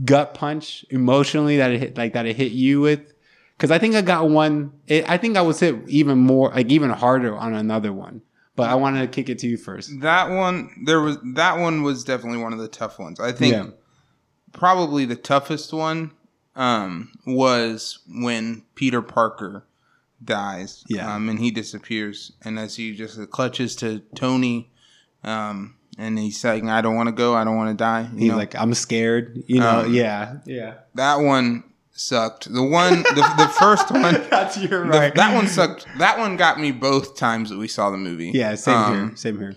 gut 0.03 0.33
punch 0.33 0.85
emotionally 0.89 1.57
that 1.57 1.71
it 1.71 1.79
hit, 1.79 1.97
like 1.97 2.13
that 2.13 2.25
it 2.25 2.35
hit 2.35 2.51
you 2.51 2.81
with? 2.81 3.13
Because 3.57 3.69
I 3.71 3.77
think 3.77 3.95
I 3.95 4.01
got 4.01 4.29
one. 4.29 4.71
It, 4.87 5.07
I 5.09 5.17
think 5.17 5.37
I 5.37 5.41
was 5.41 5.59
hit 5.59 5.75
even 5.87 6.17
more, 6.17 6.49
like 6.49 6.69
even 6.71 6.89
harder 6.89 7.37
on 7.37 7.53
another 7.53 7.93
one. 7.93 8.21
But 8.55 8.69
I 8.69 8.75
wanted 8.75 9.01
to 9.01 9.07
kick 9.07 9.29
it 9.29 9.39
to 9.39 9.47
you 9.47 9.57
first. 9.57 9.89
That 10.01 10.29
one 10.29 10.69
there 10.85 10.99
was 11.01 11.17
that 11.35 11.57
one 11.59 11.81
was 11.83 12.03
definitely 12.03 12.39
one 12.39 12.53
of 12.53 12.59
the 12.59 12.67
tough 12.67 12.99
ones. 12.99 13.19
I 13.19 13.31
think 13.31 13.53
Yeah. 13.53 13.67
probably 14.51 15.05
the 15.05 15.15
toughest 15.15 15.73
one 15.73 16.11
um, 16.55 17.11
was 17.25 17.99
when 18.07 18.63
Peter 18.75 19.01
Parker 19.01 19.65
dies. 20.23 20.83
Yeah. 20.87 21.13
Um, 21.13 21.29
and 21.29 21.39
he 21.39 21.51
disappears. 21.51 22.31
And 22.43 22.57
as 22.59 22.75
he 22.75 22.95
just 22.95 23.19
clutches 23.31 23.75
to 23.77 23.99
Tony, 24.15 24.71
um, 25.23 25.75
and 25.97 26.17
he's 26.17 26.39
saying, 26.39 26.69
I 26.69 26.81
don't 26.81 26.95
want 26.95 27.07
to 27.07 27.13
go, 27.13 27.35
I 27.35 27.43
don't 27.43 27.55
want 27.57 27.69
to 27.77 27.81
die. 27.81 28.09
You 28.13 28.19
He's 28.19 28.29
know, 28.31 28.37
like, 28.37 28.55
I'm 28.55 28.73
scared. 28.73 29.43
You 29.47 29.59
know, 29.59 29.81
Um, 29.81 29.93
yeah, 29.93 30.37
yeah. 30.45 30.75
that 30.95 31.17
one 31.17 31.63
sucked. 31.91 32.51
The 32.51 32.63
one 32.63 33.03
the, 33.03 33.33
the 33.37 33.47
first 33.59 33.91
one 33.91 34.13
That's 34.29 34.57
your 34.57 34.83
the- 34.85 34.89
right. 34.97 35.13
that 35.15 35.35
one 35.35 35.47
sucked. 35.47 35.85
That 35.99 36.17
one 36.17 36.35
got 36.37 36.59
me 36.59 36.71
both 36.71 37.15
times 37.15 37.49
that 37.51 37.57
we 37.59 37.67
saw 37.67 37.91
the 37.91 37.97
movie. 37.97 38.31
Yeah, 38.33 38.55
same 38.55 38.75
Um, 38.75 39.07
here. 39.09 39.15
Same 39.17 39.37
here. 39.39 39.55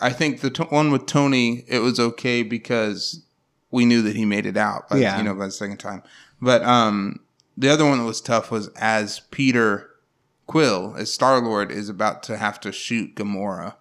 I 0.00 0.10
think 0.10 0.40
the 0.42 0.50
t- 0.50 0.62
one 0.64 0.90
with 0.92 1.06
Tony, 1.06 1.64
it 1.66 1.78
was 1.80 1.98
okay 1.98 2.42
because 2.44 3.23
we 3.74 3.84
knew 3.84 4.00
that 4.02 4.16
he 4.16 4.24
made 4.24 4.46
it 4.46 4.56
out. 4.56 4.88
By, 4.88 4.98
Yeah. 4.98 5.18
you 5.18 5.24
know, 5.24 5.34
by 5.34 5.46
the 5.46 5.52
second 5.52 5.78
time. 5.78 6.02
But 6.40 6.62
um, 6.62 7.20
the 7.56 7.68
other 7.68 7.84
one 7.84 7.98
that 7.98 8.04
was 8.04 8.20
tough 8.20 8.50
was 8.50 8.68
as 8.76 9.20
Peter 9.30 9.90
Quill, 10.46 10.94
as 10.96 11.12
Star 11.12 11.40
Lord, 11.40 11.70
is 11.72 11.88
about 11.88 12.22
to 12.24 12.36
have 12.36 12.60
to 12.60 12.70
shoot 12.72 13.14
Gamora, 13.16 13.74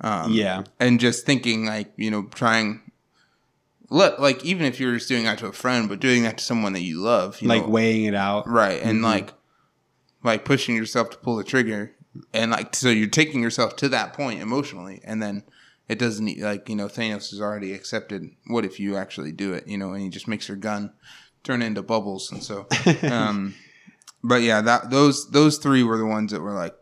um, 0.00 0.32
yeah, 0.32 0.64
and 0.80 0.98
just 1.00 1.26
thinking 1.26 1.66
like 1.66 1.92
you 1.96 2.10
know 2.10 2.24
trying. 2.34 2.80
Let, 3.90 4.20
like 4.20 4.42
even 4.44 4.64
if 4.64 4.80
you're 4.80 4.94
just 4.94 5.08
doing 5.08 5.24
that 5.24 5.38
to 5.40 5.46
a 5.48 5.52
friend, 5.52 5.86
but 5.88 6.00
doing 6.00 6.22
that 6.22 6.38
to 6.38 6.44
someone 6.44 6.72
that 6.72 6.80
you 6.80 6.98
love, 7.00 7.40
you 7.42 7.48
like 7.48 7.62
know, 7.62 7.68
weighing 7.68 8.04
it 8.04 8.14
out. 8.14 8.48
right 8.48 8.80
and 8.82 9.00
Mhm. 9.00 9.04
like 9.04 9.34
like 10.24 10.44
pushing 10.46 10.74
yourself 10.76 11.10
to 11.10 11.18
pull 11.18 11.36
the 11.36 11.44
trigger 11.44 11.92
and 12.32 12.50
like 12.52 12.74
so 12.74 12.88
you're 12.88 13.08
taking 13.08 13.42
yourself 13.42 13.76
to 13.76 13.88
that 13.90 14.14
point 14.14 14.40
emotionally 14.40 15.00
and 15.04 15.20
then 15.22 15.42
it 15.88 15.98
doesn't 15.98 16.38
like 16.38 16.68
you 16.68 16.76
know 16.76 16.88
thanos 16.88 17.30
has 17.30 17.40
already 17.40 17.72
accepted 17.72 18.30
what 18.46 18.64
if 18.64 18.78
you 18.80 18.96
actually 18.96 19.32
do 19.32 19.52
it 19.52 19.66
you 19.66 19.76
know 19.76 19.92
and 19.92 20.02
he 20.02 20.08
just 20.08 20.28
makes 20.28 20.48
your 20.48 20.56
gun 20.56 20.92
turn 21.42 21.62
into 21.62 21.82
bubbles 21.82 22.30
and 22.30 22.42
so 22.42 22.66
um 23.02 23.54
but 24.22 24.42
yeah 24.42 24.60
that 24.60 24.90
those 24.90 25.30
those 25.30 25.58
three 25.58 25.82
were 25.82 25.98
the 25.98 26.06
ones 26.06 26.32
that 26.32 26.40
were 26.40 26.54
like 26.54 26.74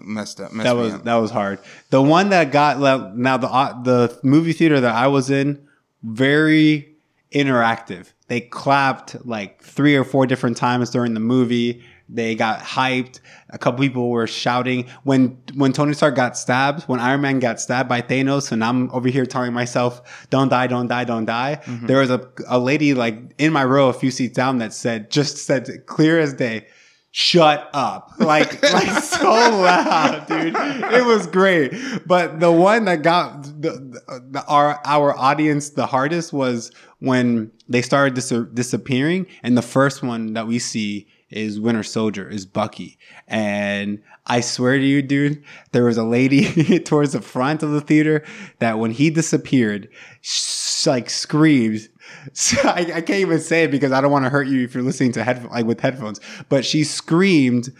messed 0.00 0.40
up 0.40 0.52
messed 0.52 0.64
that 0.64 0.76
was 0.76 0.94
up. 0.94 1.04
that 1.04 1.14
was 1.16 1.30
hard. 1.30 1.58
The 1.90 2.02
one 2.02 2.30
that 2.30 2.52
got 2.52 2.78
le- 2.78 3.12
now 3.14 3.36
the 3.36 3.48
uh, 3.48 3.82
the 3.82 4.18
movie 4.22 4.52
theater 4.52 4.80
that 4.80 4.94
I 4.94 5.08
was 5.08 5.30
in 5.30 5.66
very 6.02 6.94
interactive. 7.32 8.12
They 8.28 8.40
clapped 8.40 9.24
like 9.26 9.62
three 9.62 9.96
or 9.96 10.04
four 10.04 10.26
different 10.26 10.56
times 10.56 10.90
during 10.90 11.14
the 11.14 11.20
movie. 11.20 11.84
They 12.08 12.34
got 12.34 12.60
hyped. 12.60 13.20
A 13.50 13.58
couple 13.58 13.80
people 13.80 14.08
were 14.08 14.26
shouting 14.26 14.86
when 15.04 15.38
when 15.54 15.72
Tony 15.72 15.92
Stark 15.92 16.14
got 16.16 16.36
stabbed. 16.36 16.84
When 16.84 17.00
Iron 17.00 17.20
Man 17.20 17.38
got 17.38 17.60
stabbed 17.60 17.88
by 17.88 18.00
Thanos, 18.00 18.50
and 18.50 18.64
I'm 18.64 18.90
over 18.92 19.08
here 19.08 19.26
telling 19.26 19.52
myself, 19.52 20.26
"Don't 20.30 20.48
die, 20.48 20.66
don't 20.66 20.86
die, 20.86 21.04
don't 21.04 21.26
die." 21.26 21.60
Mm-hmm. 21.64 21.86
There 21.86 21.98
was 21.98 22.10
a 22.10 22.28
a 22.46 22.58
lady 22.58 22.94
like 22.94 23.34
in 23.38 23.52
my 23.52 23.64
row, 23.64 23.88
a 23.88 23.92
few 23.92 24.10
seats 24.10 24.34
down, 24.34 24.58
that 24.58 24.72
said 24.72 25.10
just 25.10 25.38
said 25.38 25.68
clear 25.86 26.18
as 26.18 26.32
day 26.32 26.66
shut 27.10 27.70
up 27.72 28.12
like 28.18 28.62
like 28.72 29.02
so 29.02 29.24
loud 29.24 30.26
dude 30.28 30.54
it 30.54 31.04
was 31.06 31.26
great 31.26 31.72
but 32.06 32.38
the 32.38 32.52
one 32.52 32.84
that 32.84 33.02
got 33.02 33.42
the, 33.42 33.70
the, 33.70 34.28
the 34.30 34.44
our 34.46 34.78
our 34.84 35.16
audience 35.18 35.70
the 35.70 35.86
hardest 35.86 36.34
was 36.34 36.70
when 36.98 37.50
they 37.66 37.80
started 37.80 38.12
dis- 38.12 38.32
disappearing 38.52 39.26
and 39.42 39.56
the 39.56 39.62
first 39.62 40.02
one 40.02 40.34
that 40.34 40.46
we 40.46 40.58
see 40.58 41.06
is 41.30 41.60
winter 41.60 41.82
soldier 41.82 42.28
is 42.28 42.46
bucky 42.46 42.98
and 43.26 44.02
i 44.26 44.40
swear 44.40 44.78
to 44.78 44.84
you 44.84 45.02
dude 45.02 45.42
there 45.72 45.84
was 45.84 45.96
a 45.96 46.04
lady 46.04 46.78
towards 46.84 47.12
the 47.12 47.20
front 47.20 47.62
of 47.62 47.70
the 47.70 47.80
theater 47.80 48.24
that 48.58 48.78
when 48.78 48.90
he 48.90 49.10
disappeared 49.10 49.88
sh- 50.20 50.86
like 50.86 51.10
screamed 51.10 51.88
so 52.32 52.56
I, 52.68 52.80
I 52.94 53.00
can't 53.00 53.20
even 53.20 53.40
say 53.40 53.64
it 53.64 53.70
because 53.70 53.92
I 53.92 54.00
don't 54.00 54.10
want 54.10 54.24
to 54.24 54.30
hurt 54.30 54.46
you 54.48 54.64
if 54.64 54.74
you're 54.74 54.82
listening 54.82 55.12
to 55.12 55.24
head 55.24 55.44
like 55.44 55.66
with 55.66 55.80
headphones. 55.80 56.20
But 56.48 56.64
she 56.64 56.84
screamed, 56.84 57.70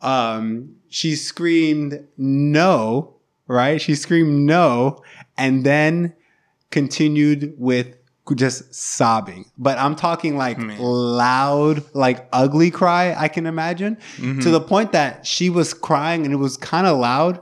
um, 0.00 0.76
she 0.88 1.16
screamed 1.16 2.06
no, 2.16 3.16
right? 3.46 3.80
She 3.80 3.94
screamed 3.94 4.46
no, 4.46 5.02
and 5.36 5.64
then 5.64 6.14
continued 6.70 7.54
with 7.58 7.96
just 8.34 8.74
sobbing. 8.74 9.46
But 9.58 9.78
I'm 9.78 9.96
talking 9.96 10.36
like 10.36 10.58
Man. 10.58 10.78
loud, 10.78 11.84
like 11.94 12.28
ugly 12.32 12.70
cry. 12.70 13.14
I 13.16 13.28
can 13.28 13.46
imagine 13.46 13.96
to 13.96 14.22
mm-hmm. 14.22 14.50
the 14.50 14.60
point 14.60 14.92
that 14.92 15.26
she 15.26 15.50
was 15.50 15.74
crying 15.74 16.24
and 16.24 16.32
it 16.32 16.38
was 16.38 16.56
kind 16.56 16.86
of 16.86 16.98
loud. 16.98 17.40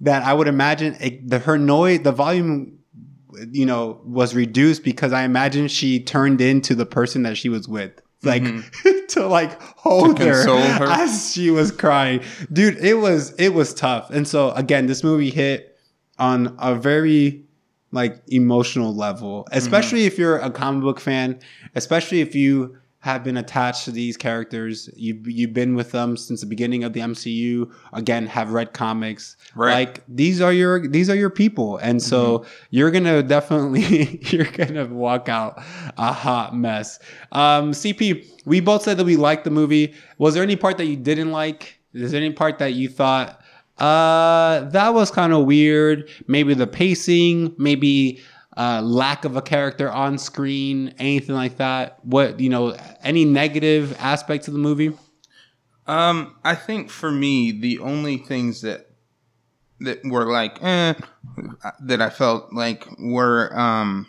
That 0.00 0.22
I 0.22 0.32
would 0.32 0.46
imagine 0.46 0.96
it, 1.00 1.28
the 1.28 1.40
her 1.40 1.58
noise, 1.58 2.02
the 2.02 2.12
volume 2.12 2.78
you 3.52 3.66
know, 3.66 4.00
was 4.04 4.34
reduced 4.34 4.84
because 4.84 5.12
I 5.12 5.22
imagine 5.22 5.68
she 5.68 6.00
turned 6.00 6.40
into 6.40 6.74
the 6.74 6.86
person 6.86 7.22
that 7.22 7.36
she 7.36 7.48
was 7.48 7.68
with. 7.68 7.92
Mm-hmm. 8.22 8.86
Like 8.86 9.08
to 9.08 9.26
like 9.26 9.60
hold 9.62 10.16
To 10.16 10.24
her, 10.24 10.60
her. 10.74 10.84
as 10.88 11.32
she 11.32 11.50
was 11.50 11.70
crying. 11.70 12.20
Dude, 12.52 12.78
it 12.78 12.94
was 12.94 13.32
it 13.38 13.50
was 13.50 13.74
tough. 13.74 14.10
And 14.10 14.26
so 14.26 14.50
again, 14.52 14.86
this 14.86 15.04
movie 15.04 15.30
hit 15.30 15.76
on 16.18 16.56
a 16.58 16.74
very 16.74 17.44
like 17.92 18.22
emotional 18.28 18.94
level, 18.94 19.46
especially 19.52 20.04
if 20.04 20.18
you're 20.18 20.38
a 20.38 20.50
comic 20.50 20.82
book 20.82 21.00
fan, 21.00 21.40
especially 21.74 22.20
if 22.20 22.34
you 22.34 22.76
have 23.00 23.22
been 23.22 23.36
attached 23.36 23.84
to 23.84 23.92
these 23.92 24.16
characters. 24.16 24.90
You've 24.96 25.26
you've 25.28 25.54
been 25.54 25.74
with 25.74 25.92
them 25.92 26.16
since 26.16 26.40
the 26.40 26.46
beginning 26.46 26.84
of 26.84 26.92
the 26.92 27.00
MCU. 27.00 27.72
Again, 27.92 28.26
have 28.26 28.52
read 28.52 28.72
comics. 28.72 29.36
Right. 29.54 29.72
Like 29.72 30.04
these 30.08 30.40
are 30.40 30.52
your 30.52 30.86
these 30.86 31.08
are 31.08 31.14
your 31.14 31.30
people, 31.30 31.78
and 31.78 32.02
so 32.02 32.44
you're 32.70 32.90
gonna 32.90 33.22
definitely 33.22 34.20
you're 34.30 34.44
gonna 34.44 34.86
walk 34.86 35.28
out 35.28 35.58
a 35.96 36.12
hot 36.12 36.56
mess. 36.56 36.98
Um, 37.32 37.72
CP, 37.72 38.26
we 38.44 38.60
both 38.60 38.82
said 38.82 38.96
that 38.96 39.04
we 39.04 39.16
liked 39.16 39.44
the 39.44 39.50
movie. 39.50 39.94
Was 40.18 40.34
there 40.34 40.42
any 40.42 40.56
part 40.56 40.76
that 40.78 40.86
you 40.86 40.96
didn't 40.96 41.30
like? 41.30 41.80
Is 41.94 42.12
there 42.12 42.20
any 42.20 42.32
part 42.32 42.58
that 42.58 42.74
you 42.74 42.88
thought 42.88 43.40
uh 43.78 44.60
that 44.70 44.94
was 44.94 45.10
kind 45.10 45.32
of 45.32 45.44
weird? 45.46 46.08
Maybe 46.26 46.54
the 46.54 46.66
pacing, 46.66 47.54
maybe 47.58 48.20
uh, 48.56 48.82
lack 48.82 49.24
of 49.24 49.36
a 49.36 49.42
character 49.42 49.88
on 49.90 50.18
screen, 50.18 50.92
anything 50.98 51.34
like 51.36 51.58
that? 51.58 52.04
What 52.04 52.40
you 52.40 52.48
know, 52.48 52.76
any 53.02 53.24
negative 53.24 53.96
aspects 54.00 54.48
of 54.48 54.54
the 54.54 54.58
movie? 54.60 54.92
Um, 55.86 56.36
I 56.44 56.54
think 56.54 56.90
for 56.90 57.10
me, 57.10 57.52
the 57.52 57.78
only 57.78 58.18
things 58.18 58.60
that 58.62 58.90
that 59.80 60.00
were 60.04 60.30
like 60.30 60.58
eh, 60.62 60.94
that 61.80 62.02
I 62.02 62.10
felt 62.10 62.52
like 62.52 62.86
were 62.98 63.56
um 63.58 64.06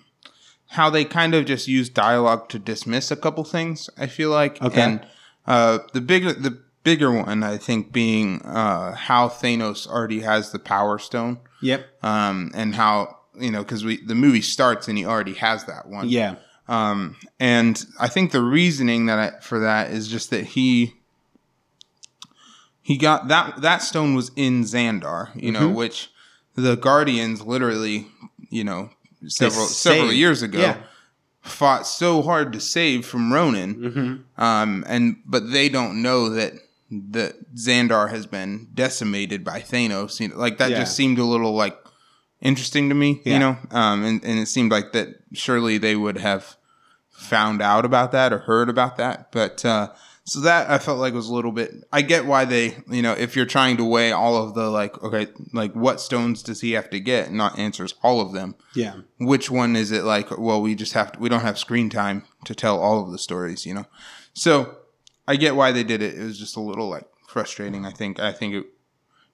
how 0.69 0.89
they 0.89 1.05
kind 1.05 1.33
of 1.35 1.45
just 1.45 1.67
used 1.67 1.93
dialogue 1.93 2.49
to 2.49 2.59
dismiss 2.59 3.11
a 3.11 3.15
couple 3.15 3.43
things. 3.43 3.89
I 3.97 4.07
feel 4.07 4.29
like 4.31 4.61
Okay. 4.61 4.81
and 4.81 5.05
uh 5.45 5.79
the 5.93 6.01
bigger 6.01 6.33
the 6.33 6.61
bigger 6.83 7.12
one 7.12 7.43
I 7.43 7.57
think 7.57 7.91
being 7.91 8.41
uh 8.43 8.93
how 8.95 9.27
Thanos 9.29 9.88
already 9.88 10.21
has 10.21 10.51
the 10.51 10.59
Power 10.59 10.98
Stone 11.00 11.39
Yep. 11.62 11.86
um 12.03 12.51
and 12.53 12.74
how 12.75 13.17
you 13.39 13.51
know 13.51 13.63
because 13.63 13.83
we 13.86 14.03
the 14.05 14.15
movie 14.15 14.41
starts 14.41 14.88
and 14.88 14.98
he 14.98 15.05
already 15.05 15.33
has 15.36 15.65
that 15.65 15.88
one 15.88 16.07
Yeah. 16.09 16.36
um, 16.67 17.15
and 17.39 17.83
I 18.00 18.07
think 18.07 18.31
the 18.31 18.41
reasoning 18.41 19.05
that 19.07 19.19
I, 19.19 19.39
for 19.41 19.59
that 19.59 19.91
is 19.91 20.07
just 20.07 20.29
that 20.31 20.45
he 20.45 20.95
he 22.81 22.98
got 22.98 23.27
that 23.27 23.62
that 23.62 23.81
stone 23.81 24.15
was 24.15 24.31
in 24.36 24.63
Xandar, 24.63 25.29
you 25.36 25.51
know, 25.51 25.69
which 25.69 26.09
the 26.55 26.75
Guardians 26.75 27.41
literally, 27.45 28.07
you 28.50 28.63
know, 28.63 28.89
several 29.27 29.65
several 29.67 30.12
years 30.12 30.41
ago 30.41 30.59
Yeah. 30.59 30.77
fought 31.41 31.86
so 31.86 32.21
hard 32.21 32.51
to 32.53 32.59
save 32.59 33.05
from 33.05 33.31
Ronan. 33.31 33.75
Mm-hmm. 33.75 34.41
Um, 34.43 34.83
and 34.88 35.17
but 35.25 35.51
they 35.51 35.69
don't 35.69 36.01
know 36.01 36.29
that 36.29 36.53
that 36.91 37.53
Xandar 37.55 38.10
has 38.10 38.25
been 38.25 38.67
decimated 38.74 39.43
by 39.43 39.60
Thanos. 39.62 40.19
You 40.19 40.29
know, 40.29 40.38
like 40.38 40.58
that 40.58 40.72
Yeah. 40.72 40.79
just 40.79 40.96
seemed 40.96 41.19
a 41.19 41.24
little 41.24 41.53
like 41.53 41.77
interesting 42.41 42.89
to 42.89 42.96
me. 42.96 43.22
Yeah. 43.25 43.34
You 43.34 43.39
know, 43.39 43.58
um, 43.72 44.03
and 44.05 44.24
and 44.24 44.39
it 44.39 44.48
seemed 44.48 44.72
like 44.72 44.91
that 44.93 45.10
surely 45.34 45.77
they 45.77 45.96
would 45.96 46.17
have 46.17 46.55
found 47.12 47.62
out 47.62 47.86
about 47.86 48.12
that 48.12 48.31
or 48.34 48.39
heard 48.39 48.69
about 48.69 48.98
that. 48.98 49.31
But 49.31 49.63
uh, 49.65 49.89
so 50.24 50.39
that 50.41 50.69
I 50.69 50.77
felt 50.77 51.00
like 51.00 51.13
was 51.13 51.27
a 51.27 51.34
little 51.34 51.51
bit. 51.51 51.72
I 51.91 52.01
get 52.01 52.25
why 52.25 52.46
they, 52.46 52.77
you 52.89 53.01
know, 53.01 53.13
if 53.13 53.36
you're 53.36 53.46
trying 53.48 53.77
to 53.77 53.84
weigh 53.84 54.12
all 54.12 54.38
of 54.41 54.53
the 54.53 54.69
like, 54.69 55.01
okay, 55.03 55.27
like 55.53 55.74
what 55.74 56.00
stones 56.00 56.43
does 56.43 56.62
he 56.62 56.72
have 56.74 56.89
to 56.91 57.00
get? 57.00 57.31
Not 57.31 57.58
answers 57.60 57.93
all 58.03 58.22
of 58.22 58.31
them 58.34 58.55
Yeah. 58.74 58.93
which 59.17 59.50
one 59.51 59.75
is 59.75 59.91
it 59.91 60.03
like 60.03 60.36
well 60.38 60.62
we 60.62 60.75
just 60.75 60.93
have 60.93 61.12
to, 61.13 61.19
we 61.19 61.29
don't 61.29 61.41
have 61.41 61.58
screen 61.60 61.89
time 61.89 62.24
to 62.46 62.55
tell 62.55 62.79
all 62.79 63.03
of 63.03 63.12
the 63.12 63.17
stories 63.17 63.65
you 63.65 63.74
know 63.74 63.86
so 64.34 64.77
i 65.29 65.36
get 65.36 65.55
why 65.55 65.71
they 65.71 65.83
did 65.83 66.01
it 66.01 66.13
it 66.19 66.24
was 66.24 66.38
just 66.38 66.55
a 66.57 66.59
little 66.69 66.89
like 66.89 67.07
frustrating 67.27 67.86
i 67.86 67.91
think 68.00 68.19
i 68.19 68.31
think 68.31 68.53
it 68.59 68.65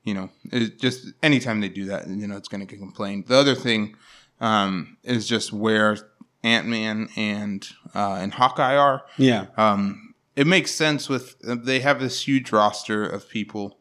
you 0.04 0.14
know 0.14 0.30
it 0.52 0.80
just 0.80 1.00
anytime 1.24 1.62
they 1.62 1.70
do 1.70 1.86
that 1.86 2.08
you 2.08 2.28
know 2.28 2.38
it's 2.38 2.48
going 2.52 2.62
to 2.66 2.72
get 2.72 2.80
complained 2.80 3.26
the 3.28 3.36
other 3.44 3.56
thing 3.56 3.96
um 4.42 4.98
is 5.04 5.28
just 5.28 5.52
where 5.54 5.98
ant-man 6.44 7.08
and 7.16 7.70
uh 7.96 8.18
and 8.22 8.34
hawkeye 8.34 8.76
are 8.78 9.04
Yeah. 9.18 9.48
um, 9.58 10.14
it 10.36 10.46
makes 10.46 10.72
sense 10.72 11.08
with 11.10 11.36
they 11.42 11.80
have 11.80 12.00
this 12.02 12.28
huge 12.28 12.52
roster 12.52 13.04
of 13.08 13.30
people, 13.30 13.78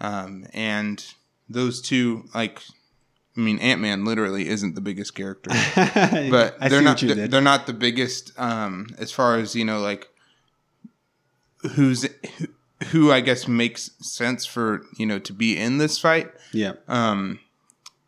um, 0.00 0.46
and 0.54 1.04
those 1.50 1.82
two 1.82 2.24
like. 2.34 2.62
I 3.36 3.40
mean, 3.40 3.58
Ant 3.60 3.80
Man 3.82 4.04
literally 4.06 4.48
isn't 4.48 4.74
the 4.74 4.80
biggest 4.80 5.14
character, 5.14 5.50
but 5.76 6.58
they're 6.60 6.80
not. 6.82 6.92
what 6.96 7.02
you 7.02 7.14
did. 7.14 7.30
They're 7.30 7.40
not 7.52 7.66
the 7.66 7.72
biggest 7.74 8.32
um, 8.36 8.88
as 8.98 9.12
far 9.12 9.36
as 9.36 9.54
you 9.54 9.64
know, 9.66 9.80
like 9.80 10.08
who's 11.72 12.06
who, 12.90 13.10
I 13.10 13.20
guess 13.20 13.48
makes 13.48 13.90
sense 14.00 14.46
for 14.46 14.82
you 14.96 15.06
know 15.06 15.18
to 15.18 15.32
be 15.32 15.56
in 15.58 15.78
this 15.78 15.98
fight. 15.98 16.30
Yeah. 16.52 16.72
Um, 16.86 17.40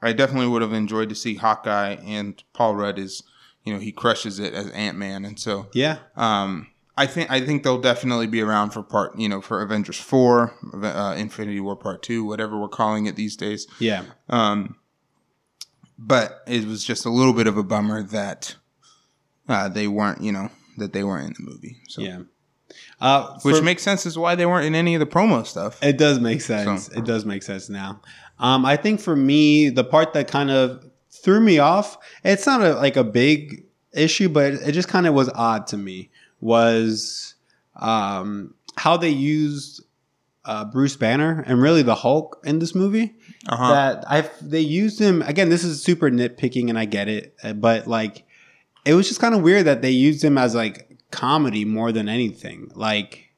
I 0.03 0.13
definitely 0.13 0.47
would 0.49 0.63
have 0.63 0.73
enjoyed 0.73 1.09
to 1.11 1.15
see 1.15 1.35
Hawkeye 1.35 1.97
and 2.05 2.43
Paul 2.55 2.75
Rudd 2.77 2.99
is 2.99 3.23
you 3.65 3.73
know 3.73 3.79
he 3.79 3.93
crushes 3.93 4.39
it 4.39 4.55
as 4.55 4.71
Ant 4.71 4.97
Man, 4.97 5.25
and 5.25 5.39
so 5.39 5.69
Yeah. 5.75 5.99
um, 6.17 6.69
I 6.97 7.07
think 7.07 7.31
I 7.31 7.41
think 7.41 7.63
they'll 7.63 7.81
definitely 7.81 8.27
be 8.27 8.41
around 8.43 8.71
for 8.71 8.83
part 8.83 9.19
you 9.19 9.29
know 9.29 9.41
for 9.41 9.61
Avengers 9.63 9.99
four, 9.99 10.55
uh, 10.83 11.15
Infinity 11.19 11.61
War 11.61 11.77
Part 11.77 12.03
two, 12.03 12.25
whatever 12.25 12.59
we're 12.59 12.69
calling 12.69 13.07
it 13.07 13.17
these 13.17 13.37
days. 13.37 13.67
Yeah. 13.79 14.05
Um, 14.29 14.77
but 15.99 16.43
it 16.47 16.67
was 16.67 16.85
just 16.85 17.05
a 17.05 17.11
little 17.11 17.33
bit 17.35 17.47
of 17.47 17.57
a 17.57 17.63
bummer 17.63 18.03
that 18.03 18.57
uh, 19.49 19.69
they 19.69 19.87
weren't 19.89 20.23
you 20.23 20.33
know 20.33 20.51
that 20.79 20.93
they 20.93 21.05
weren't 21.05 21.27
in 21.39 21.45
the 21.45 21.51
movie. 21.51 21.79
So 21.89 22.01
Yeah. 22.03 22.21
Uh, 23.01 23.39
which 23.43 23.57
for- 23.57 23.63
makes 23.63 23.83
sense 23.83 24.07
is 24.07 24.19
why 24.19 24.35
they 24.35 24.47
weren't 24.47 24.67
in 24.67 24.75
any 24.75 24.95
of 24.95 25.01
the 25.01 25.07
promo 25.07 25.47
stuff. 25.47 25.83
It 25.83 25.99
does 25.99 26.21
make 26.21 26.41
sense. 26.41 26.89
It 26.89 27.05
does 27.05 27.25
make 27.25 27.43
sense 27.43 27.69
now. 27.69 28.01
Um, 28.39 28.65
I 28.65 28.77
think 28.77 29.01
for 29.01 29.15
me, 29.17 29.69
the 29.69 29.85
part 29.85 30.15
that 30.15 30.29
kind 30.29 30.51
of 30.51 30.85
threw 31.11 31.41
me 31.41 31.59
off, 31.59 31.99
it's 32.25 32.47
not 32.47 32.63
a, 32.63 32.75
like 32.75 32.97
a 32.97 33.05
big 33.05 33.65
issue, 33.93 34.29
but 34.29 34.55
it 34.55 34.73
just 34.73 34.89
kind 34.89 35.07
of 35.07 35.15
was 35.15 35.29
odd 35.35 35.67
to 35.69 35.77
me, 35.77 36.11
was 36.41 37.35
um, 37.77 38.55
how 38.77 38.97
they 38.97 39.11
used 39.11 39.85
uh, 40.45 40.65
Bruce 40.65 40.97
Banner 40.97 41.45
and 41.47 41.61
really 41.61 41.83
the 41.83 41.95
Hulk 41.95 42.41
in 42.45 42.59
this 42.59 42.75
movie. 42.75 43.15
Uh-huh. 43.49 43.73
That 43.73 44.05
I 44.11 44.29
they 44.41 44.61
used 44.61 44.99
him 44.99 45.23
again. 45.23 45.49
This 45.49 45.65
is 45.65 45.83
super 45.83 46.11
nitpicking, 46.11 46.69
and 46.69 46.79
I 46.79 46.85
get 46.85 47.09
it, 47.09 47.37
but 47.57 47.87
like 47.87 48.25
it 48.85 48.95
was 48.95 49.09
just 49.09 49.21
kind 49.21 49.35
of 49.35 49.43
weird 49.43 49.67
that 49.67 49.83
they 49.83 49.91
used 49.91 50.25
him 50.25 50.39
as 50.39 50.55
like 50.55 50.90
comedy 51.11 51.65
more 51.65 51.93
than 51.93 52.09
anything. 52.09 52.71
Like 52.75 53.31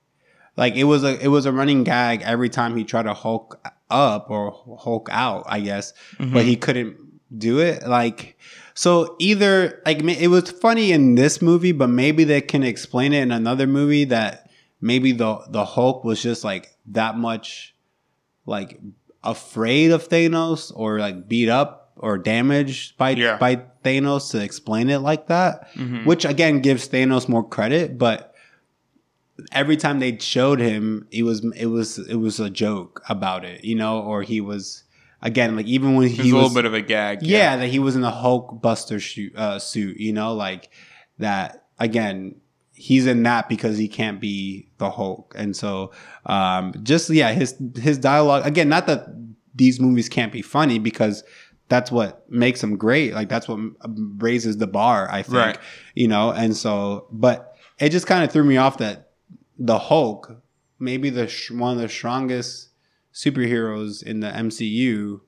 like 0.56 0.74
it 0.76 0.84
was 0.84 1.04
a 1.04 1.22
it 1.22 1.28
was 1.28 1.46
a 1.46 1.52
running 1.52 1.84
gag 1.84 2.22
every 2.22 2.48
time 2.48 2.76
he 2.76 2.84
tried 2.84 3.04
to 3.04 3.14
hulk 3.14 3.60
up 3.90 4.30
or 4.30 4.52
hulk 4.78 5.08
out 5.10 5.44
i 5.46 5.60
guess 5.60 5.92
but 6.18 6.26
mm-hmm. 6.26 6.38
he 6.40 6.56
couldn't 6.56 6.96
do 7.36 7.60
it 7.60 7.86
like 7.86 8.38
so 8.74 9.16
either 9.18 9.82
like 9.86 10.02
it 10.02 10.28
was 10.28 10.50
funny 10.50 10.92
in 10.92 11.14
this 11.14 11.40
movie 11.40 11.72
but 11.72 11.88
maybe 11.88 12.24
they 12.24 12.40
can 12.40 12.62
explain 12.62 13.12
it 13.12 13.22
in 13.22 13.32
another 13.32 13.66
movie 13.66 14.04
that 14.04 14.50
maybe 14.80 15.12
the 15.12 15.38
the 15.48 15.64
hulk 15.64 16.04
was 16.04 16.22
just 16.22 16.44
like 16.44 16.76
that 16.86 17.16
much 17.16 17.74
like 18.44 18.78
afraid 19.24 19.90
of 19.90 20.08
thanos 20.08 20.72
or 20.74 20.98
like 20.98 21.28
beat 21.28 21.48
up 21.48 21.81
or 21.96 22.18
damaged 22.18 22.96
by 22.96 23.10
Yeah. 23.10 23.36
by 23.38 23.62
thanos 23.84 24.30
to 24.30 24.42
explain 24.42 24.88
it 24.90 24.98
like 24.98 25.26
that 25.28 25.68
Mhm. 25.76 26.04
which 26.06 26.24
again 26.24 26.60
gives 26.60 26.88
thanos 26.88 27.28
more 27.28 27.46
credit 27.46 27.98
but 27.98 28.34
every 29.52 29.76
time 29.76 29.98
they 29.98 30.16
showed 30.18 30.60
him, 30.60 31.06
it 31.10 31.22
was 31.24 31.44
it 31.56 31.66
was 31.66 31.98
it 31.98 32.16
was 32.16 32.38
a 32.38 32.50
joke 32.50 33.02
about 33.08 33.44
it, 33.44 33.64
you 33.64 33.74
know, 33.74 34.00
or 34.00 34.22
he 34.22 34.40
was 34.40 34.84
again 35.22 35.56
like 35.56 35.66
even 35.66 35.94
when 35.94 36.08
It 36.08 36.18
was 36.18 36.30
a 36.30 36.34
little 36.34 36.50
bit 36.54 36.64
of 36.64 36.74
a 36.74 36.82
gag. 36.82 37.22
yeah, 37.22 37.56
that 37.56 37.68
he 37.68 37.78
was 37.78 37.96
in 37.96 38.02
the 38.02 38.10
Hulk 38.10 38.60
Buster 38.62 39.00
shoot, 39.00 39.34
uh, 39.36 39.58
suit, 39.58 39.96
you 39.98 40.12
know, 40.12 40.34
like 40.34 40.70
that 41.18 41.64
again. 41.78 42.36
He's 42.74 43.06
in 43.06 43.22
that 43.24 43.48
because 43.48 43.78
he 43.78 43.86
can't 43.86 44.20
be 44.20 44.68
the 44.78 44.90
Hulk, 44.90 45.34
and 45.38 45.54
so 45.56 45.92
um, 46.26 46.72
just 46.82 47.10
yeah, 47.10 47.32
his 47.32 47.54
his 47.76 47.96
dialogue 47.98 48.44
again. 48.46 48.68
Not 48.68 48.86
that 48.86 49.06
these 49.54 49.78
movies 49.80 50.08
can't 50.08 50.32
be 50.32 50.42
funny 50.42 50.78
because 50.78 51.22
that's 51.72 51.90
what 51.90 52.30
makes 52.30 52.60
them 52.60 52.76
great. 52.76 53.14
Like 53.14 53.30
that's 53.30 53.48
what 53.48 53.58
raises 54.18 54.58
the 54.58 54.66
bar. 54.66 55.08
I 55.10 55.22
think 55.22 55.34
Right. 55.36 55.58
you 55.94 56.06
know, 56.06 56.30
and 56.30 56.54
so 56.54 57.06
but 57.10 57.56
it 57.78 57.88
just 57.88 58.06
kind 58.06 58.22
of 58.22 58.30
threw 58.30 58.44
me 58.44 58.58
off 58.58 58.76
that 58.78 59.12
the 59.58 59.78
Hulk, 59.78 60.36
maybe 60.78 61.08
the 61.08 61.26
sh- 61.28 61.50
one 61.50 61.74
of 61.76 61.80
the 61.80 61.88
strongest 61.88 62.68
superheroes 63.14 64.02
in 64.02 64.20
the 64.20 64.26
MCU, 64.28 65.20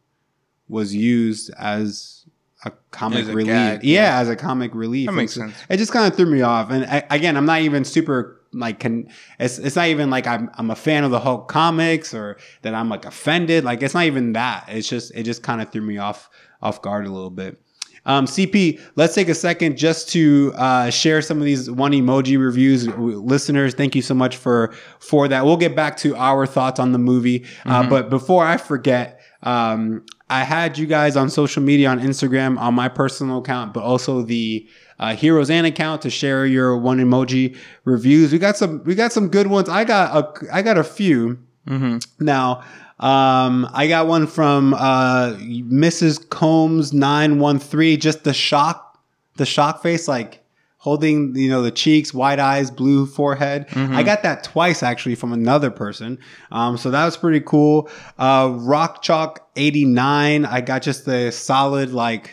was 0.68 0.94
used 0.94 1.50
as 1.58 2.26
a 2.64 2.72
comic 2.90 3.20
As 3.20 3.28
a 3.28 3.32
relief. 3.32 3.46
gag, 3.54 3.84
yeah, 3.84 4.02
yeah. 4.16 4.18
as 4.20 4.28
a 4.28 4.36
comic 4.36 4.74
relief. 4.74 5.06
That 5.06 5.12
makes 5.12 5.32
so- 5.34 5.40
sense. 5.42 5.54
It 5.70 5.76
just 5.78 5.92
kind 5.92 6.06
of 6.10 6.14
threw 6.16 6.26
me 6.26 6.42
off. 6.42 6.70
And 6.70 6.84
I, 6.84 7.04
again, 7.10 7.36
I'm 7.38 7.46
not 7.46 7.60
even 7.62 7.84
super 7.84 8.40
like 8.54 8.80
can 8.80 9.08
it's 9.38 9.58
it's 9.58 9.76
not 9.76 9.88
even 9.88 10.10
like 10.10 10.26
I'm 10.26 10.50
I'm 10.54 10.70
a 10.70 10.76
fan 10.76 11.04
of 11.04 11.10
the 11.10 11.20
Hulk 11.20 11.48
comics 11.48 12.14
or 12.14 12.38
that 12.62 12.74
I'm 12.74 12.88
like 12.88 13.04
offended. 13.04 13.64
Like 13.64 13.82
it's 13.82 13.94
not 13.94 14.04
even 14.04 14.32
that. 14.32 14.64
It's 14.68 14.88
just 14.88 15.14
it 15.14 15.24
just 15.24 15.42
kind 15.42 15.60
of 15.60 15.70
threw 15.70 15.82
me 15.82 15.98
off 15.98 16.30
off 16.62 16.80
guard 16.82 17.06
a 17.06 17.10
little 17.10 17.30
bit. 17.30 17.60
Um, 18.06 18.26
CP, 18.26 18.80
let's 18.96 19.14
take 19.14 19.28
a 19.28 19.34
second 19.34 19.78
just 19.78 20.10
to 20.10 20.52
uh, 20.56 20.90
share 20.90 21.22
some 21.22 21.38
of 21.38 21.44
these 21.44 21.70
one 21.70 21.92
emoji 21.92 22.38
reviews. 22.38 22.86
Listeners, 22.86 23.74
thank 23.74 23.94
you 23.94 24.02
so 24.02 24.14
much 24.14 24.36
for 24.36 24.74
for 24.98 25.26
that. 25.28 25.44
We'll 25.44 25.56
get 25.56 25.74
back 25.74 25.96
to 25.98 26.14
our 26.16 26.46
thoughts 26.46 26.78
on 26.78 26.92
the 26.92 26.98
movie, 26.98 27.46
uh, 27.64 27.88
but 27.88 28.10
before 28.10 28.44
I 28.44 28.58
forget, 28.58 29.20
um, 29.42 30.04
I 30.28 30.44
had 30.44 30.76
you 30.78 30.86
guys 30.86 31.16
on 31.16 31.30
social 31.30 31.62
media 31.62 31.88
on 31.88 32.00
Instagram 32.00 32.58
on 32.58 32.74
my 32.74 32.88
personal 32.88 33.38
account, 33.38 33.72
but 33.72 33.82
also 33.82 34.22
the 34.22 34.68
uh, 34.98 35.14
Heroes 35.16 35.50
and 35.50 35.66
account 35.66 36.02
to 36.02 36.10
share 36.10 36.46
your 36.46 36.76
one 36.76 36.98
emoji 36.98 37.56
reviews. 37.84 38.32
We 38.32 38.38
got 38.38 38.56
some 38.56 38.82
we 38.84 38.94
got 38.94 39.12
some 39.12 39.28
good 39.28 39.48
ones. 39.48 39.68
I 39.68 39.84
got 39.84 40.16
a 40.16 40.54
I 40.54 40.62
got 40.62 40.78
a 40.78 40.84
few. 40.84 41.38
Mm-hmm. 41.68 42.24
Now, 42.24 42.62
um, 43.00 43.68
I 43.72 43.86
got 43.88 44.06
one 44.06 44.26
from 44.26 44.74
uh, 44.74 45.34
Mrs. 45.38 46.28
Combs 46.28 46.92
nine 46.92 47.38
one 47.38 47.58
three. 47.58 47.96
Just 47.96 48.24
the 48.24 48.34
shock, 48.34 48.98
the 49.36 49.46
shock 49.46 49.82
face, 49.82 50.06
like 50.06 50.44
holding 50.78 51.34
you 51.34 51.48
know 51.48 51.62
the 51.62 51.70
cheeks, 51.70 52.14
white 52.14 52.38
eyes, 52.38 52.70
blue 52.70 53.06
forehead. 53.06 53.66
I 53.74 54.02
got 54.02 54.22
that 54.22 54.44
twice 54.44 54.82
actually 54.82 55.14
from 55.16 55.32
another 55.32 55.70
person. 55.70 56.18
Um, 56.52 56.76
so 56.76 56.90
that 56.90 57.04
was 57.04 57.16
pretty 57.16 57.40
cool. 57.40 57.88
Uh, 58.18 58.52
Rock 58.60 59.02
Chalk 59.02 59.48
eighty 59.56 59.84
nine. 59.84 60.44
I 60.44 60.60
got 60.60 60.82
just 60.82 61.04
the 61.04 61.32
solid 61.32 61.92
like 61.92 62.30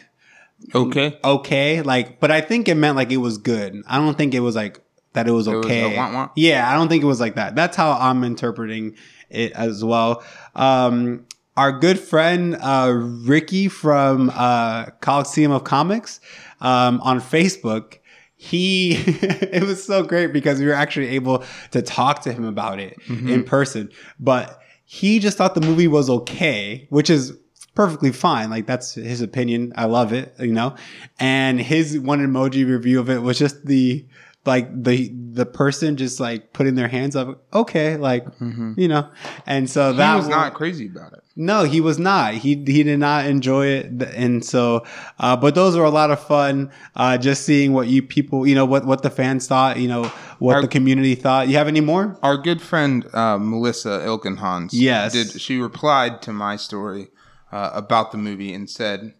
Okay. 0.74 1.20
okay. 1.24 1.82
Like, 1.82 2.20
but 2.20 2.32
I 2.32 2.42
think 2.42 2.68
it 2.68 2.76
meant 2.76 2.96
like 2.96 3.12
it 3.12 3.18
was 3.18 3.38
good. 3.38 3.82
I 3.88 3.98
don't 3.98 4.18
think 4.18 4.34
it 4.34 4.40
was 4.42 4.56
like 4.56 4.80
that. 5.14 5.28
It 5.28 5.32
was 5.32 5.48
was 5.48 5.66
okay. 5.66 5.96
wah 5.98 6.14
wah? 6.14 6.30
Yeah, 6.36 6.70
I 6.70 6.76
don't 6.76 6.88
think 6.88 7.04
it 7.04 7.08
was 7.08 7.20
like 7.20 7.36
that. 7.36 7.56
That's 7.56 7.76
how 7.76 7.94
I'm 7.94 8.24
interpreting 8.24 8.96
it 9.30 9.52
as 9.54 9.84
well. 9.84 10.24
Um, 10.56 11.26
our 11.58 11.72
good 11.72 12.00
friend 12.00 12.58
uh, 12.62 12.92
Ricky 12.94 13.68
from 13.68 14.32
uh, 14.34 14.86
Coliseum 15.02 15.52
of 15.52 15.64
Comics 15.64 16.20
um, 16.62 17.02
on 17.02 17.20
Facebook. 17.20 17.98
He, 18.36 18.94
it 19.06 19.64
was 19.64 19.84
so 19.84 20.04
great 20.04 20.34
because 20.34 20.60
we 20.60 20.66
were 20.66 20.74
actually 20.74 21.10
able 21.10 21.44
to 21.72 21.82
talk 21.82 22.22
to 22.24 22.34
him 22.34 22.44
about 22.44 22.80
it 22.80 22.98
in 23.08 23.44
person. 23.44 23.92
But 24.20 24.60
he 24.86 25.20
just 25.20 25.38
thought 25.38 25.54
the 25.54 25.62
movie 25.62 25.88
was 25.88 26.10
okay, 26.10 26.88
which 26.90 27.10
is 27.10 27.38
perfectly 27.76 28.12
fine. 28.12 28.50
Like 28.50 28.66
that's 28.68 28.94
his 28.96 29.22
opinion. 29.22 29.74
I 29.76 29.86
love 29.86 30.14
it, 30.14 30.34
you 30.40 30.54
know. 30.54 30.76
And 31.20 31.60
his 31.60 31.98
one 32.00 32.20
emoji 32.20 32.68
review 32.70 33.00
of 33.00 33.10
it 33.10 33.22
was 33.22 33.38
just 33.40 33.66
the 33.66 34.06
like 34.44 34.84
the 34.84 35.14
the 35.34 35.46
person 35.46 35.98
just 35.98 36.20
like 36.20 36.52
putting 36.52 36.76
their 36.76 36.88
hands 36.88 37.16
up. 37.16 37.44
Okay, 37.54 37.98
like 37.98 38.26
you 38.40 38.88
know. 38.88 39.10
And 39.46 39.70
so 39.70 39.94
that 39.94 40.12
He 40.12 40.18
was 40.18 40.26
one- 40.28 40.38
not 40.38 40.54
crazy 40.56 40.88
about 40.88 41.14
it. 41.14 41.20
no, 41.36 41.64
he 41.64 41.80
was 41.80 42.00
not. 42.00 42.34
He 42.34 42.56
he 42.56 42.84
did 42.84 42.98
not 43.00 43.26
enjoy 43.28 43.68
it, 43.68 44.02
and 44.16 44.44
so. 44.44 44.84
Uh, 45.20 45.38
but 45.38 45.54
those 45.54 45.78
were 45.78 45.84
a 45.86 45.92
lot 45.92 46.10
of 46.10 46.20
fun. 46.26 46.72
Uh, 46.96 47.20
just 47.20 47.46
seeing 47.46 47.72
what 47.74 47.88
you 47.88 48.02
people, 48.02 48.48
you 48.48 48.56
know, 48.56 48.66
what 48.66 48.84
what 48.86 49.04
the 49.04 49.12
fans 49.12 49.46
thought, 49.48 49.78
you 49.78 49.88
know, 49.88 50.06
what 50.40 50.56
Our- 50.56 50.62
the 50.64 50.68
community 50.68 51.14
thought. 51.14 51.48
You 51.48 51.58
have 51.58 51.68
any 51.68 51.82
more? 51.82 52.18
Our 52.24 52.36
good 52.38 52.62
friend 52.64 53.06
uh, 53.14 53.38
Melissa 53.38 54.02
Ilkenhans, 54.04 54.70
Yes. 54.74 55.14
did 55.14 55.40
she 55.40 55.60
replied 55.60 56.22
to 56.24 56.34
my 56.34 56.56
story 56.56 57.10
uh, 57.52 57.72
about 57.74 58.12
the 58.12 58.18
movie 58.18 58.54
and 58.54 58.70
said, 58.70 59.14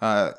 uh, 0.00 0.32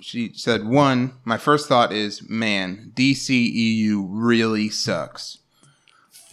she 0.00 0.32
said, 0.34 0.66
one, 0.66 1.14
my 1.24 1.38
first 1.38 1.68
thought 1.68 1.92
is, 1.92 2.28
man, 2.28 2.92
DCEU 2.94 4.06
really 4.08 4.68
sucks. 4.68 5.38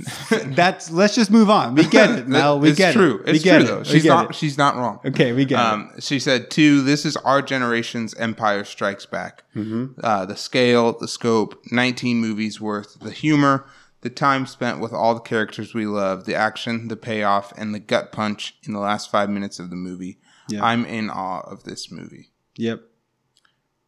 That's. 0.30 0.90
Let's 0.92 1.16
just 1.16 1.30
move 1.30 1.50
on. 1.50 1.76
We 1.76 1.86
get 1.86 2.12
it, 2.12 2.28
Mel. 2.28 2.60
We 2.60 2.70
it's 2.70 2.78
get 2.78 2.94
true. 2.94 3.20
it. 3.20 3.30
It's 3.30 3.40
we 3.40 3.44
get 3.44 3.60
true 3.60 3.68
though. 3.68 3.84
She's 3.84 4.06
not. 4.06 4.30
it. 4.30 4.36
She's 4.36 4.58
not 4.58 4.76
wrong. 4.76 5.00
Okay, 5.04 5.34
we 5.34 5.46
get 5.46 5.60
it. 5.60 5.62
Um, 5.62 5.92
she 6.00 6.20
said, 6.20 6.50
two, 6.50 6.82
this 6.82 7.06
is 7.06 7.18
our 7.18 7.42
generation's 7.42 8.14
Empire 8.16 8.64
Strikes 8.64 9.06
Back. 9.06 9.44
Mm-hmm. 9.56 10.00
Uh, 10.02 10.26
the 10.26 10.38
scale, 10.38 10.98
the 10.98 11.08
scope, 11.08 11.62
19 11.72 12.18
movies 12.18 12.62
worth, 12.62 13.00
the 13.02 13.12
humor, 13.12 13.66
the 14.02 14.10
time 14.10 14.46
spent 14.46 14.80
with 14.80 14.94
all 14.94 15.14
the 15.14 15.20
characters 15.20 15.74
we 15.74 15.86
love, 15.86 16.26
the 16.26 16.36
action, 16.36 16.88
the 16.88 16.96
payoff, 16.96 17.52
and 17.58 17.76
the 17.76 17.80
gut 17.80 18.12
punch 18.12 18.56
in 18.64 18.74
the 18.74 18.80
last 18.80 19.12
five 19.12 19.30
minutes 19.30 19.60
of 19.60 19.70
the 19.70 19.76
movie. 19.76 20.18
Yeah. 20.50 20.64
I'm 20.66 20.86
in 20.86 21.10
awe 21.10 21.42
of 21.42 21.64
this 21.64 21.92
movie. 21.92 22.30
Yep. 22.58 22.82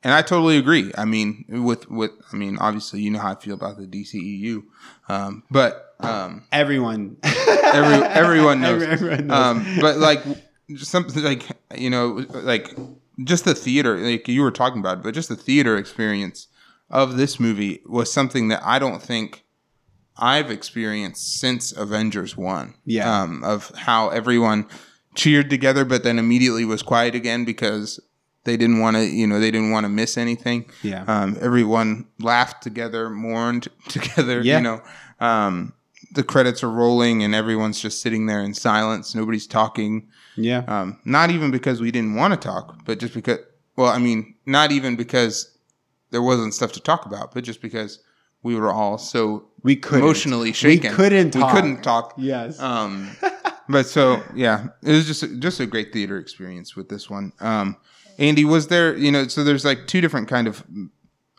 And 0.04 0.13
I 0.13 0.21
totally 0.24 0.58
agree. 0.58 0.91
I 0.97 1.06
mean, 1.06 1.45
with, 1.47 1.89
with, 1.89 2.12
I 2.34 2.36
mean, 2.36 2.58
obviously, 2.58 3.02
you 3.02 3.12
know 3.12 3.19
how 3.19 3.34
I 3.34 3.36
feel 3.36 3.54
about 3.54 3.78
the 3.78 3.86
DCEU. 3.86 4.63
Um, 5.10 5.43
but, 5.52 5.95
um, 6.00 6.45
Everyone. 6.52 7.17
Every, 7.24 8.08
everyone 8.08 8.62
knows. 8.65 8.82
Every- 8.82 8.88
everyone 9.12 9.28
knows. 9.28 9.38
Um, 9.38 9.78
but 9.80 9.97
like 9.97 10.24
just 10.74 10.89
something 10.89 11.24
like 11.24 11.43
you 11.78 11.89
know, 11.89 12.26
like 12.32 12.76
just 13.24 13.45
the 13.45 13.54
theater, 13.54 13.97
like 13.97 14.28
you 14.28 14.41
were 14.41 14.50
talking 14.52 14.80
about, 14.80 15.04
but 15.04 15.13
just 15.13 15.30
the 15.30 15.36
theater 15.36 15.78
experience 15.78 16.47
of 16.89 17.17
this 17.17 17.39
movie 17.39 17.82
was 17.86 18.12
something 18.12 18.47
that 18.47 18.62
I 18.63 18.80
don't 18.80 19.02
think 19.04 19.43
I've 20.17 20.50
experienced 20.50 21.39
since 21.39 21.71
Avengers 21.71 22.36
One. 22.36 22.74
Yeah. 22.86 23.21
Um, 23.21 23.43
of 23.43 23.71
how 23.76 24.10
everyone 24.10 24.67
cheered 25.15 25.50
together, 25.50 25.86
but 25.86 26.04
then 26.04 26.19
immediately 26.19 26.65
was 26.65 26.82
quiet 26.82 27.15
again 27.15 27.45
because 27.45 28.00
they 28.43 28.58
didn't 28.58 28.80
want 28.80 28.95
to, 28.97 29.06
you 29.06 29.28
know, 29.28 29.39
they 29.39 29.52
didn't 29.52 29.71
want 29.71 29.84
to 29.86 29.89
miss 29.89 30.17
anything. 30.17 30.69
Yeah. 30.84 31.04
Um, 31.08 31.38
everyone 31.41 32.08
laughed 32.19 32.63
together, 32.63 33.10
mourned 33.10 33.67
together. 33.89 34.41
Yeah. 34.41 34.58
You 34.58 34.63
know, 34.63 34.82
um, 35.19 35.74
the 36.13 36.24
credits 36.24 36.63
are 36.63 36.69
rolling 36.69 37.24
and 37.24 37.36
everyone's 37.36 37.80
just 37.80 38.02
sitting 38.02 38.26
there 38.26 38.41
in 38.41 38.54
silence. 38.54 39.13
Nobody's 39.15 39.47
talking. 39.47 40.08
yeah. 40.36 40.63
Um, 40.67 41.00
not 41.06 41.30
even 41.30 41.52
because 41.52 41.80
we 41.82 41.91
didn't 41.91 42.15
want 42.15 42.34
to 42.34 42.39
talk, 42.39 42.84
but 42.86 43.00
just 43.00 43.13
because. 43.13 43.39
Well, 43.78 43.88
I 43.88 44.00
mean, 44.00 44.36
not 44.45 44.71
even 44.74 44.95
because 44.97 45.58
there 46.10 46.21
wasn't 46.21 46.54
stuff 46.54 46.74
to 46.74 46.82
talk 46.82 47.06
about, 47.06 47.34
but 47.34 47.43
just 47.45 47.62
because 47.62 48.00
we 48.43 48.56
were 48.56 48.71
all 48.71 48.97
so 48.97 49.45
we 49.63 49.76
could 49.76 50.00
emotionally 50.00 50.52
shaken. 50.52 50.91
We 50.91 50.95
couldn't. 50.97 51.32
Talk. 51.32 51.54
We 51.54 51.62
couldn't 51.62 51.82
talk. 51.84 52.13
Yes. 52.17 52.60
Um, 52.60 53.15
but 53.71 53.86
so 53.88 54.21
yeah, 54.36 54.67
it 54.84 54.91
was 54.91 55.07
just 55.07 55.23
just 55.39 55.60
a 55.60 55.65
great 55.65 55.91
theater 55.93 56.17
experience 56.17 56.75
with 56.75 56.89
this 56.89 57.10
one. 57.10 57.31
Um, 57.39 57.77
Andy, 58.17 58.45
was 58.45 58.67
there 58.67 58.95
you 58.95 59.12
know 59.12 59.27
so 59.27 59.43
there's 59.43 59.65
like 59.65 59.88
two 59.88 60.01
different 60.01 60.27
kind 60.27 60.47
of, 60.47 60.63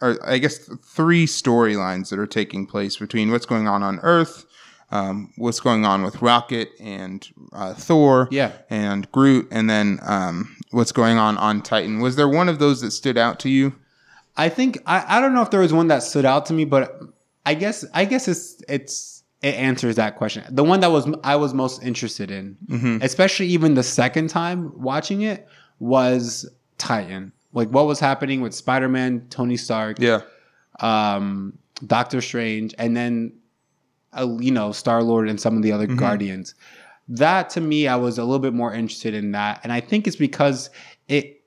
or 0.01 0.19
I 0.25 0.39
guess 0.39 0.59
three 0.85 1.27
storylines 1.27 2.11
that 2.11 2.19
are 2.19 2.27
taking 2.27 2.67
place 2.67 2.97
between 2.97 3.31
what's 3.31 3.47
going 3.47 3.69
on 3.69 3.83
on 3.83 3.99
Earth, 4.01 4.47
um, 4.91 5.33
what's 5.37 5.61
going 5.61 5.85
on 5.85 6.03
with 6.03 6.21
Rocket 6.23 6.71
and 6.81 7.27
uh, 7.53 7.75
Thor, 7.75 8.29
Yeah. 8.31 8.53
and 8.71 9.11
Groot, 9.13 9.49
and 9.51 9.69
then 9.71 10.01
um, 10.03 10.57
what's 10.71 10.93
going 10.93 11.19
on 11.19 11.39
on 11.39 11.63
Titan. 11.63 12.01
Was 12.01 12.17
there 12.17 12.29
one 12.29 12.49
of 12.49 12.59
those 12.59 12.81
that 12.81 12.91
stood 12.93 13.17
out 13.19 13.39
to 13.41 13.49
you? 13.49 13.75
I 14.37 14.49
think 14.49 14.79
I, 14.87 15.19
I 15.19 15.21
don't 15.21 15.35
know 15.35 15.43
if 15.43 15.51
there 15.51 15.61
was 15.61 15.73
one 15.75 15.89
that 15.89 16.03
stood 16.03 16.25
out 16.25 16.47
to 16.47 16.55
me, 16.55 16.65
but 16.65 17.01
I 17.45 17.53
guess 17.55 17.85
I 17.93 18.07
guess 18.07 18.29
it's 18.29 18.63
it's 18.69 19.12
it 19.43 19.55
answers 19.57 19.97
that 19.97 20.17
question. 20.17 20.45
The 20.49 20.65
one 20.65 20.81
that 20.81 20.91
was 20.93 21.07
I 21.25 21.37
was 21.37 21.53
most 21.53 21.83
interested 21.83 22.31
in, 22.31 22.57
especially 23.03 23.47
even 23.49 23.75
the 23.75 23.83
second 23.83 24.29
time 24.29 24.73
watching 24.81 25.23
it, 25.23 25.49
was 25.81 26.49
Titan. 26.79 27.33
Like 27.53 27.69
what 27.69 27.87
was 27.87 28.01
happening 28.01 28.41
with 28.41 28.55
Spider 28.55 28.89
Man, 28.89 29.27
Tony 29.29 29.57
Stark, 29.57 29.99
Yeah, 30.01 30.23
um, 30.81 31.59
Doctor 31.87 32.21
Strange, 32.21 32.75
and 32.79 32.97
then 32.97 33.33
uh, 34.13 34.29
you 34.39 34.51
know 34.53 34.73
Star 34.73 35.03
Lord 35.03 35.29
and 35.29 35.41
some 35.41 35.57
of 35.57 35.63
the 35.63 35.73
other 35.73 35.87
Guardians. 35.87 36.55
That 37.09 37.51
to 37.51 37.61
me, 37.61 37.89
I 37.89 37.97
was 37.97 38.19
a 38.19 38.25
little 38.25 38.39
bit 38.39 38.55
more 38.55 38.73
interested 38.73 39.13
in 39.13 39.33
that, 39.33 39.61
and 39.65 39.73
I 39.73 39.81
think 39.81 40.07
it's 40.07 40.17
because 40.17 40.71
it 41.09 41.43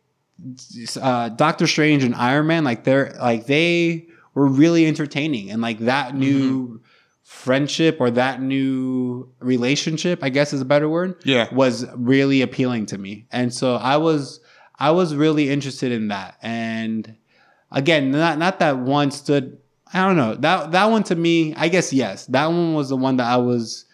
uh, 1.01 1.29
Doctor 1.29 1.65
Strange 1.65 2.03
and 2.03 2.13
Iron 2.13 2.47
Man, 2.47 2.63
like 2.65 2.84
they're 2.84 3.15
like 3.19 3.45
they 3.45 4.08
were 4.34 4.47
really 4.47 4.86
entertaining, 4.86 5.49
and 5.49 5.62
like 5.62 5.79
that 5.79 6.13
new 6.13 6.81
friendship 7.26 7.98
or 8.00 8.12
that 8.12 8.40
new 8.40 9.28
relationship, 9.40 10.20
I 10.24 10.30
guess 10.30 10.54
is 10.54 10.62
a 10.62 10.66
better 10.66 10.88
word, 10.88 11.16
Yeah. 11.26 11.52
was 11.52 11.84
really 11.96 12.44
appealing 12.44 12.86
to 12.88 12.98
me, 13.00 13.26
and 13.32 13.52
so 13.54 13.76
I 13.76 13.98
was 13.98 14.40
I 14.78 14.92
was 14.92 15.16
really 15.16 15.50
interested 15.50 15.92
in 15.92 16.10
that, 16.10 16.38
and 16.44 17.16
again, 17.72 18.12
not 18.12 18.38
not 18.38 18.60
that 18.60 18.78
one 18.78 19.10
stood. 19.10 19.58
I 19.92 20.06
don't 20.06 20.18
know 20.18 20.36
that 20.36 20.72
that 20.74 20.86
one 20.92 21.04
to 21.06 21.16
me. 21.16 21.56
I 21.56 21.68
guess 21.68 21.92
yes, 21.92 22.28
that 22.28 22.46
one 22.46 22.76
was 22.76 22.90
the 22.90 22.98
one 22.98 23.18
that 23.18 23.28
I 23.28 23.38
was 23.38 23.86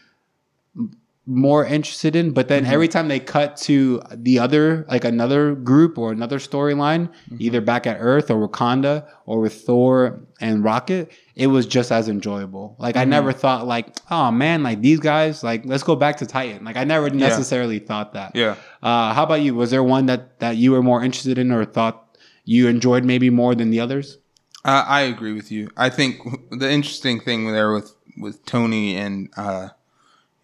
more 1.25 1.65
interested 1.65 2.15
in. 2.15 2.31
But 2.31 2.47
then 2.47 2.65
every 2.65 2.87
time 2.87 3.07
they 3.07 3.19
cut 3.19 3.55
to 3.57 4.01
the 4.11 4.39
other, 4.39 4.85
like 4.89 5.05
another 5.05 5.53
group 5.55 5.97
or 5.97 6.11
another 6.11 6.39
storyline, 6.39 7.09
either 7.37 7.61
back 7.61 7.85
at 7.85 7.97
Earth 7.99 8.31
or 8.31 8.47
Wakanda 8.47 9.07
or 9.25 9.39
with 9.39 9.53
Thor 9.61 10.21
and 10.39 10.63
Rocket, 10.63 11.11
it 11.35 11.47
was 11.47 11.65
just 11.65 11.91
as 11.91 12.09
enjoyable. 12.09 12.75
Like 12.79 12.97
I 12.97 13.05
never 13.05 13.31
thought 13.31 13.67
like, 13.67 13.95
oh 14.09 14.31
man, 14.31 14.63
like 14.63 14.81
these 14.81 14.99
guys, 14.99 15.43
like 15.43 15.63
let's 15.65 15.83
go 15.83 15.95
back 15.95 16.17
to 16.17 16.25
Titan. 16.25 16.65
Like 16.65 16.77
I 16.77 16.83
never 16.83 17.09
necessarily 17.09 17.79
thought 17.79 18.13
that. 18.13 18.35
yeah. 18.35 18.55
Uh, 18.81 19.13
how 19.13 19.23
about 19.23 19.41
you? 19.41 19.53
Was 19.53 19.71
there 19.71 19.83
one 19.83 20.07
that 20.07 20.39
that 20.39 20.57
you 20.57 20.71
were 20.71 20.81
more 20.83 21.03
interested 21.03 21.37
in 21.37 21.51
or 21.51 21.65
thought 21.65 22.17
you 22.45 22.67
enjoyed 22.67 23.05
maybe 23.05 23.29
more 23.29 23.53
than 23.53 23.69
the 23.69 23.79
others? 23.79 24.17
Uh, 24.65 24.83
I 24.87 25.01
agree 25.01 25.33
with 25.33 25.51
you. 25.51 25.69
I 25.77 25.89
think 25.89 26.17
the 26.51 26.69
interesting 26.69 27.19
thing 27.19 27.51
there 27.51 27.71
with 27.71 27.95
with 28.17 28.45
Tony 28.45 28.95
and 28.95 29.29
uh, 29.37 29.69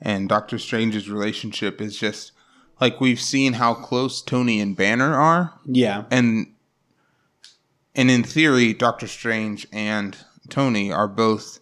and 0.01 0.29
Doctor 0.29 0.57
Strange's 0.59 1.09
relationship 1.09 1.81
is 1.81 1.97
just 1.97 2.31
like 2.79 3.01
we've 3.01 3.19
seen 3.21 3.53
how 3.53 3.73
close 3.73 4.21
Tony 4.21 4.59
and 4.59 4.75
Banner 4.75 5.15
are, 5.15 5.53
Yeah. 5.65 6.03
and 6.11 6.53
and 7.95 8.11
in 8.11 8.23
theory, 8.23 8.73
Doctor 8.73 9.07
Strange 9.07 9.67
and 9.71 10.15
Tony 10.49 10.91
are 10.91 11.07
both 11.07 11.59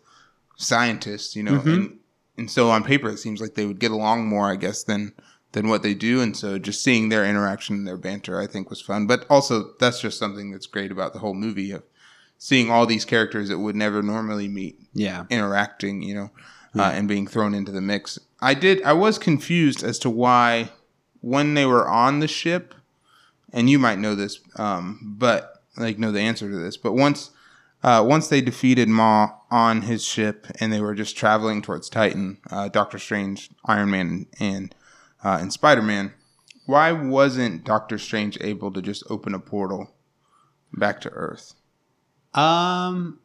scientists, 0.58 1.36
you 1.36 1.43
know, 1.43 1.60
mm-hmm. 1.60 1.69
and 1.69 2.00
and 2.38 2.52
so 2.52 2.69
on 2.69 2.84
paper 2.84 3.10
it 3.10 3.17
seems 3.17 3.39
like 3.39 3.56
they 3.56 3.65
would 3.65 3.80
get 3.80 3.91
along 3.91 4.28
more, 4.28 4.52
I 4.52 4.56
guess, 4.58 4.84
than 4.84 5.13
than 5.54 5.69
what 5.69 5.84
they 5.84 5.93
do, 5.93 6.19
and 6.19 6.36
so 6.36 6.60
just 6.60 6.84
seeing 6.84 7.08
their 7.08 7.24
interaction 7.24 7.78
and 7.78 7.88
their 7.88 7.95
banter, 7.98 8.41
I 8.41 8.45
think, 8.45 8.69
was 8.69 8.82
fun. 8.82 9.08
But 9.08 9.26
also, 9.30 9.71
that's 9.80 10.02
just 10.02 10.19
something 10.19 10.52
that's 10.52 10.67
great 10.67 10.91
about 10.91 11.13
the 11.13 11.19
whole 11.19 11.34
movie 11.34 11.71
of 11.71 11.84
seeing 12.38 12.69
all 12.69 12.86
these 12.86 13.06
characters 13.06 13.48
that 13.48 13.60
would 13.60 13.76
never 13.78 14.04
normally 14.04 14.50
meet 14.50 14.78
Yeah. 14.93 15.24
interacting, 15.30 16.02
you 16.02 16.13
know, 16.13 16.32
uh, 16.78 16.92
and 16.94 17.08
being 17.08 17.28
thrown 17.28 17.54
into 17.54 17.72
the 17.72 17.82
mix. 17.82 18.20
I 18.42 18.54
did. 18.54 18.82
I 18.84 18.94
was 18.94 19.18
confused 19.18 19.84
as 19.84 20.00
to 20.00 20.10
why 20.10 20.70
when 21.22 21.54
they 21.54 21.66
were 21.66 21.88
on 21.88 22.20
the 22.20 22.28
ship, 22.28 22.76
and 23.52 23.70
you 23.70 23.80
might 23.80 24.00
know 24.00 24.16
this, 24.16 24.40
um, 24.58 25.00
but 25.18 25.64
like 25.78 25.98
know 25.98 26.12
the 26.12 26.22
answer 26.22 26.50
to 26.50 26.58
this. 26.58 26.78
But 26.78 26.94
once, 26.94 27.32
uh, 27.84 28.04
once 28.08 28.28
they 28.28 28.42
defeated 28.42 28.90
Maw 28.90 29.32
on 29.50 29.84
his 29.84 30.04
ship, 30.04 30.48
and 30.60 30.72
they 30.72 30.82
were 30.82 30.96
just 30.96 31.18
traveling 31.18 31.62
towards 31.62 31.90
Titan, 31.90 32.38
uh, 32.52 32.68
Doctor 32.70 33.00
Strange, 33.00 33.50
Iron 33.66 33.90
Man, 33.90 34.28
and 34.40 34.76
uh, 35.24 35.38
and 35.42 35.52
Spider 35.52 35.82
Man. 35.82 36.14
Why 36.66 36.92
wasn't 36.92 37.64
Doctor 37.64 37.98
Strange 37.98 38.38
able 38.42 38.72
to 38.74 38.82
just 38.82 39.04
open 39.10 39.36
a 39.36 39.40
portal 39.40 39.94
back 40.74 41.00
to 41.02 41.10
Earth? 41.10 41.54
Um, 42.34 43.20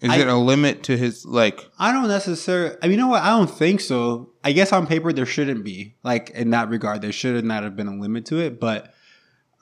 Is 0.00 0.10
I- 0.10 0.16
it 0.18 0.28
a 0.28 0.34
limit 0.36 0.82
to 0.84 0.96
his 0.96 1.26
like? 1.26 1.68
I 1.78 1.92
don't 1.92 2.08
necessarily. 2.08 2.74
I 2.82 2.86
mean, 2.86 2.92
you 2.92 2.96
know 2.98 3.08
what? 3.08 3.22
I 3.22 3.30
don't 3.30 3.50
think 3.50 3.80
so. 3.80 4.30
I 4.42 4.52
guess 4.52 4.72
on 4.72 4.86
paper 4.86 5.12
there 5.12 5.26
shouldn't 5.26 5.64
be 5.64 5.96
like 6.02 6.30
in 6.30 6.50
that 6.50 6.68
regard. 6.70 7.02
There 7.02 7.12
should 7.12 7.44
not 7.44 7.62
have 7.64 7.76
been 7.76 7.86
a 7.88 7.94
limit 7.96 8.24
to 8.26 8.38
it, 8.40 8.58
but 8.58 8.94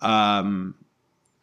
um, 0.00 0.74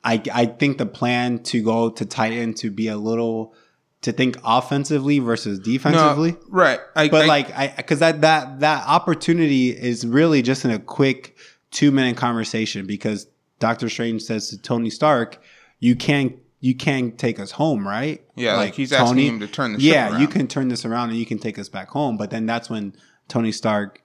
I 0.04 0.22
I 0.34 0.46
think 0.46 0.78
the 0.78 0.86
plan 0.86 1.40
to 1.44 1.62
go 1.62 1.90
to 1.90 2.06
Titan 2.06 2.54
to 2.56 2.72
be 2.72 2.88
a 2.88 2.98
little 2.98 3.54
to 4.02 4.12
think 4.12 4.38
offensively 4.46 5.20
versus 5.20 5.60
defensively. 5.60 6.32
No, 6.34 6.38
right. 6.50 6.80
I, 6.96 7.10
but 7.10 7.24
I- 7.24 7.28
like 7.28 7.52
I 7.58 7.74
because 7.76 8.00
that 8.00 8.22
that 8.22 8.62
that 8.62 8.88
opportunity 8.88 9.70
is 9.72 10.06
really 10.06 10.42
just 10.42 10.64
in 10.64 10.72
a 10.72 10.80
quick 10.80 11.36
two 11.72 11.92
minute 11.92 12.16
conversation 12.16 12.86
because 12.86 13.28
Doctor 13.60 13.90
Strange 13.90 14.22
says 14.22 14.50
to 14.50 14.62
Tony 14.62 14.90
Stark, 14.90 15.42
"You 15.80 15.96
can't 15.96 16.36
you 16.60 16.76
can't 16.76 17.18
take 17.18 17.40
us 17.40 17.52
home, 17.52 17.88
right? 17.88 18.24
yeah, 18.36 18.56
like, 18.58 18.76
he's 18.76 18.92
asking 18.92 19.20
him 19.20 19.40
to 19.40 19.48
turn 19.48 19.74
the 19.74 19.80
ship 19.80 19.92
yeah, 19.92 20.20
you 20.20 20.28
can 20.28 20.48
turn 20.48 20.68
this 20.68 20.86
around 20.86 21.10
and 21.10 21.18
you 21.20 21.26
can 21.26 21.38
take 21.38 21.60
us 21.60 21.70
back 21.70 21.90
home. 21.90 22.18
But 22.18 22.32
then 22.32 22.46
that's 22.46 22.70
when 22.70 22.96
Tony 23.28 23.52
Stark 23.52 24.02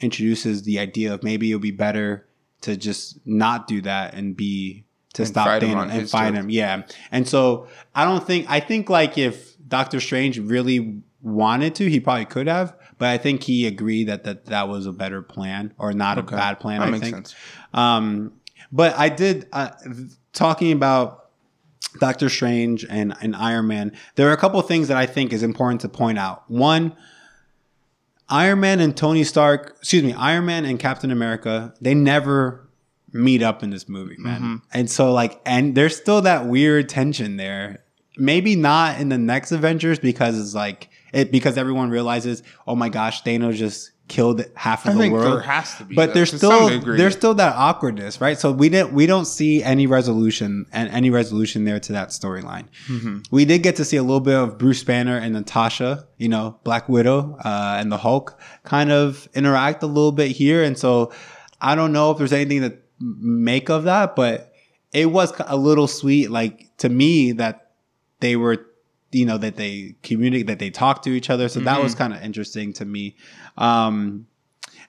introduces 0.00 0.62
the 0.64 0.78
idea 0.78 1.14
of 1.14 1.22
maybe 1.22 1.50
it'll 1.50 1.60
be 1.60 1.70
better 1.70 2.26
to 2.62 2.76
just 2.76 3.18
not 3.26 3.66
do 3.66 3.80
that 3.82 4.14
and 4.14 4.36
be 4.36 4.84
to 5.14 5.22
And 5.22 5.28
stop 5.28 5.62
Thanos 5.62 5.90
and 5.90 6.10
fight 6.10 6.34
him. 6.34 6.48
Yeah. 6.50 6.82
And 7.10 7.28
so 7.28 7.68
I 7.94 8.04
don't 8.04 8.26
think 8.26 8.46
I 8.48 8.60
think 8.60 8.88
like 8.90 9.18
if 9.18 9.56
Doctor 9.68 10.00
Strange 10.00 10.38
really 10.38 11.02
wanted 11.20 11.74
to, 11.76 11.88
he 11.88 12.00
probably 12.00 12.24
could 12.24 12.46
have, 12.48 12.74
but 12.98 13.08
I 13.08 13.18
think 13.18 13.42
he 13.42 13.66
agreed 13.66 14.08
that 14.08 14.24
that, 14.24 14.46
that 14.46 14.68
was 14.68 14.86
a 14.86 14.92
better 14.92 15.22
plan 15.22 15.72
or 15.78 15.92
not 15.92 16.18
Okay. 16.18 16.34
a 16.34 16.38
bad 16.38 16.60
plan. 16.60 16.80
That 16.80 16.94
I 16.94 16.98
think. 16.98 17.28
Um, 17.72 18.32
but 18.70 18.96
I 18.98 19.08
did 19.08 19.48
uh, 19.52 19.70
talking 20.32 20.72
about 20.72 21.21
Doctor 22.00 22.28
Strange 22.28 22.84
and, 22.88 23.14
and 23.20 23.36
Iron 23.36 23.66
Man. 23.68 23.92
There 24.16 24.28
are 24.28 24.32
a 24.32 24.36
couple 24.36 24.58
of 24.58 24.66
things 24.66 24.88
that 24.88 24.96
I 24.96 25.06
think 25.06 25.32
is 25.32 25.42
important 25.42 25.82
to 25.82 25.88
point 25.88 26.18
out. 26.18 26.50
One, 26.50 26.96
Iron 28.28 28.60
Man 28.60 28.80
and 28.80 28.96
Tony 28.96 29.24
Stark, 29.24 29.76
excuse 29.78 30.02
me, 30.02 30.14
Iron 30.14 30.46
Man 30.46 30.64
and 30.64 30.78
Captain 30.78 31.10
America, 31.10 31.74
they 31.80 31.94
never 31.94 32.68
meet 33.12 33.42
up 33.42 33.62
in 33.62 33.70
this 33.70 33.88
movie, 33.88 34.16
man. 34.18 34.40
Mm-hmm. 34.40 34.56
And 34.72 34.90
so 34.90 35.12
like, 35.12 35.40
and 35.44 35.74
there's 35.74 35.96
still 35.96 36.22
that 36.22 36.46
weird 36.46 36.88
tension 36.88 37.36
there. 37.36 37.84
Maybe 38.16 38.56
not 38.56 39.00
in 39.00 39.08
the 39.08 39.18
next 39.18 39.52
Avengers 39.52 39.98
because 39.98 40.38
it's 40.38 40.54
like 40.54 40.90
it 41.12 41.30
because 41.30 41.56
everyone 41.56 41.90
realizes, 41.90 42.42
oh 42.66 42.74
my 42.74 42.88
gosh, 42.88 43.22
Thanos 43.22 43.54
just 43.54 43.91
killed 44.08 44.44
half 44.54 44.86
of 44.86 44.96
I 44.96 45.08
the 45.08 45.10
world 45.10 45.38
there 45.38 45.40
has 45.40 45.76
to 45.76 45.84
be, 45.84 45.94
but 45.94 46.08
though, 46.08 46.12
there's 46.14 46.36
still 46.36 46.80
there's 46.80 47.14
still 47.14 47.34
that 47.34 47.54
awkwardness, 47.56 48.20
right? 48.20 48.38
So 48.38 48.52
we 48.52 48.68
didn't 48.68 48.92
we 48.92 49.06
don't 49.06 49.24
see 49.24 49.62
any 49.62 49.86
resolution 49.86 50.66
and 50.72 50.88
any 50.90 51.10
resolution 51.10 51.64
there 51.64 51.80
to 51.80 51.92
that 51.92 52.08
storyline. 52.08 52.66
Mm-hmm. 52.88 53.20
We 53.30 53.44
did 53.44 53.62
get 53.62 53.76
to 53.76 53.84
see 53.84 53.96
a 53.96 54.02
little 54.02 54.20
bit 54.20 54.34
of 54.34 54.58
Bruce 54.58 54.82
Banner 54.84 55.16
and 55.16 55.32
Natasha, 55.32 56.06
you 56.18 56.28
know, 56.28 56.58
Black 56.64 56.88
Widow 56.88 57.36
uh, 57.44 57.76
and 57.78 57.90
the 57.90 57.98
Hulk, 57.98 58.38
kind 58.64 58.92
of 58.92 59.28
interact 59.34 59.82
a 59.82 59.86
little 59.86 60.12
bit 60.12 60.32
here, 60.32 60.62
and 60.62 60.76
so 60.78 61.12
I 61.60 61.74
don't 61.74 61.92
know 61.92 62.10
if 62.10 62.18
there's 62.18 62.32
anything 62.32 62.62
to 62.62 62.76
make 63.00 63.70
of 63.70 63.84
that, 63.84 64.14
but 64.14 64.52
it 64.92 65.06
was 65.06 65.32
a 65.46 65.56
little 65.56 65.88
sweet, 65.88 66.30
like 66.30 66.68
to 66.78 66.88
me 66.88 67.32
that 67.32 67.70
they 68.20 68.36
were 68.36 68.66
you 69.12 69.24
know 69.26 69.38
that 69.38 69.56
they 69.56 69.94
communicate 70.02 70.46
that 70.48 70.58
they 70.58 70.70
talk 70.70 71.02
to 71.02 71.10
each 71.10 71.30
other 71.30 71.48
so 71.48 71.60
that 71.60 71.74
Mm-hmm. 71.74 71.82
was 71.82 71.94
kind 71.94 72.12
of 72.12 72.22
interesting 72.22 72.72
to 72.72 72.84
me 72.84 73.14
um 73.58 74.26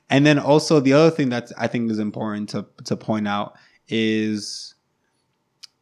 and 0.09 0.25
then 0.25 0.39
also 0.39 0.79
the 0.79 0.93
other 0.93 1.09
thing 1.12 1.29
that 1.29 1.51
I 1.57 1.67
think 1.67 1.89
is 1.91 1.99
important 1.99 2.49
to 2.49 2.65
to 2.86 2.95
point 2.95 3.27
out 3.27 3.55
is 3.88 4.75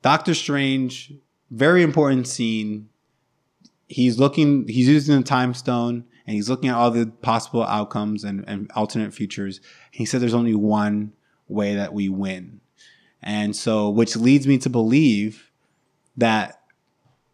Doctor 0.02 0.34
Strange, 0.34 1.14
very 1.50 1.84
important 1.84 2.28
scene. 2.28 2.90
He's 3.88 4.18
looking, 4.18 4.68
he's 4.68 4.88
using 4.88 5.18
the 5.18 5.24
time 5.24 5.54
stone 5.54 6.06
and 6.26 6.36
he's 6.36 6.50
looking 6.50 6.70
at 6.70 6.76
all 6.76 6.92
the 6.92 7.08
possible 7.08 7.64
outcomes 7.64 8.24
and, 8.24 8.44
and 8.48 8.72
alternate 8.74 9.14
futures. 9.14 9.60
He 9.92 10.06
said 10.06 10.22
there's 10.22 10.34
only 10.34 10.56
one 10.56 11.14
way 11.48 11.76
that 11.76 11.94
we 11.94 12.08
win. 12.10 12.62
And 13.22 13.56
so, 13.56 13.90
which 13.90 14.16
leads 14.16 14.48
me 14.48 14.58
to 14.60 14.70
believe 14.70 15.52
that 16.18 16.61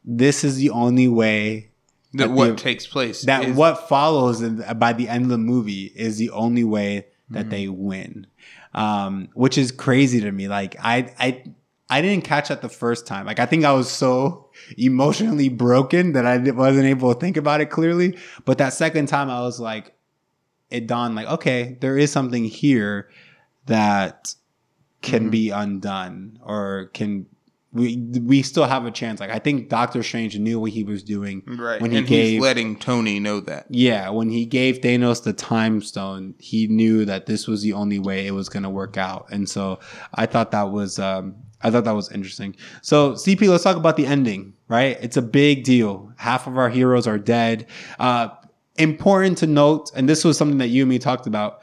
this 0.10 0.44
is 0.46 0.56
the 0.56 0.70
only 0.70 1.08
way 1.10 1.70
That 2.14 2.28
that 2.30 2.32
what 2.32 2.48
the- 2.50 2.56
takes 2.56 2.88
place. 2.88 3.24
that 3.24 3.44
is- 3.50 3.56
what 3.58 3.90
follows 3.90 4.42
in, 4.42 4.64
by 4.80 4.94
the 4.94 5.08
end 5.10 5.24
of 5.26 5.30
the 5.30 5.38
movie 5.38 5.92
is 5.96 6.18
the 6.18 6.30
only 6.32 6.64
way 6.64 7.06
that 7.30 7.42
Mm-hmm. 7.42 7.50
they 7.50 7.68
win, 7.68 8.28
um, 8.74 9.28
which 9.34 9.58
is 9.58 9.72
crazy 9.74 10.22
to 10.22 10.32
me. 10.32 10.48
Like 10.48 10.78
I, 10.82 11.12
I, 11.20 11.44
I 11.90 12.02
didn't 12.02 12.24
catch 12.24 12.48
that 12.48 12.62
the 12.62 12.70
first 12.70 13.06
time. 13.06 13.26
Like 13.26 13.40
I 13.40 13.46
think 13.46 13.66
I 13.66 13.74
was 13.74 13.92
so 13.92 14.50
emotionally 14.78 15.50
broken 15.50 16.14
that 16.14 16.26
I 16.26 16.38
wasn't 16.52 16.86
able 16.86 17.14
to 17.14 17.20
think 17.20 17.36
about 17.36 17.60
it 17.60 17.66
clearly. 17.70 18.18
But 18.46 18.60
that 18.60 18.72
second 18.72 19.08
time, 19.08 19.30
I 19.30 19.42
was 19.42 19.60
like, 19.60 19.94
it 20.70 20.88
dawned 20.88 21.16
like, 21.16 21.28
okay, 21.28 21.78
there 21.82 21.98
is 21.98 22.12
something 22.12 22.46
here 22.46 23.10
that 23.66 24.34
can 25.02 25.24
Mm-hmm. 25.24 25.30
be 25.30 25.50
undone 25.52 26.40
or 26.44 26.90
can. 26.94 27.26
We, 27.78 27.98
we 28.22 28.42
still 28.42 28.66
have 28.66 28.86
a 28.86 28.92
chance. 28.92 29.20
Like 29.20 29.30
I 29.30 29.40
think 29.40 29.70
Doctor 29.70 30.04
Strange 30.04 30.38
knew 30.38 30.60
what 30.60 30.72
he 30.72 30.84
was 30.84 31.04
doing 31.04 31.44
right, 31.46 31.82
when 31.82 31.92
he 31.92 31.98
and 32.00 32.08
gave 32.08 32.30
he's 32.32 32.42
letting 32.42 32.78
Tony 32.78 33.20
know 33.20 33.40
that. 33.42 33.68
yeah, 33.70 34.10
when 34.10 34.30
he 34.30 34.46
gave 34.46 34.80
Thanos 34.80 35.24
the 35.24 35.34
time 35.34 35.82
stone, 35.82 36.36
he 36.40 36.68
knew 36.68 37.06
that 37.06 37.26
this 37.26 37.48
was 37.48 37.62
the 37.62 37.74
only 37.74 38.00
way 38.00 38.28
it 38.28 38.32
was 38.32 38.50
going 38.50 38.64
to 38.64 38.70
work 38.70 38.98
out. 38.98 39.28
And 39.32 39.48
so 39.48 39.80
I 40.14 40.26
thought 40.26 40.52
that 40.52 40.72
was 40.72 41.00
um 41.00 41.36
I 41.62 41.72
thought 41.72 41.86
that 41.86 41.96
was 41.96 42.12
interesting. 42.12 42.56
So 42.82 43.14
CP, 43.14 43.48
let's 43.50 43.64
talk 43.64 43.78
about 43.78 43.98
the 43.98 44.06
ending, 44.06 44.54
right? 44.68 44.98
It's 45.02 45.18
a 45.18 45.22
big 45.22 45.64
deal. 45.64 46.12
Half 46.18 46.48
of 46.48 46.58
our 46.58 46.70
heroes 46.70 47.08
are 47.08 47.18
dead. 47.20 47.68
Uh 48.00 48.30
important 48.78 49.40
to 49.40 49.48
note, 49.48 49.92
and 49.96 50.08
this 50.08 50.24
was 50.24 50.38
something 50.38 50.60
that 50.60 50.68
you 50.68 50.84
and 50.84 50.90
me 50.90 51.00
talked 51.00 51.28
about. 51.28 51.62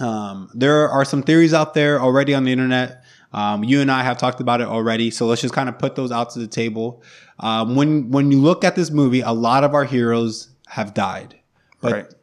Um, 0.00 0.48
there 0.54 0.88
are 0.88 1.04
some 1.04 1.22
theories 1.22 1.54
out 1.54 1.74
there 1.74 2.00
already 2.00 2.34
on 2.34 2.44
the 2.44 2.52
internet. 2.52 3.03
Um, 3.34 3.64
you 3.64 3.80
and 3.80 3.90
I 3.90 4.04
have 4.04 4.16
talked 4.16 4.40
about 4.40 4.60
it 4.60 4.68
already, 4.68 5.10
so 5.10 5.26
let's 5.26 5.42
just 5.42 5.52
kind 5.52 5.68
of 5.68 5.76
put 5.78 5.96
those 5.96 6.12
out 6.12 6.30
to 6.30 6.38
the 6.38 6.46
table. 6.46 7.02
Um, 7.40 7.74
when 7.74 8.10
when 8.10 8.30
you 8.30 8.38
look 8.40 8.62
at 8.62 8.76
this 8.76 8.90
movie, 8.90 9.20
a 9.22 9.32
lot 9.32 9.64
of 9.64 9.74
our 9.74 9.84
heroes 9.84 10.50
have 10.68 10.94
died, 10.94 11.36
but 11.80 11.92
right. 11.92 12.14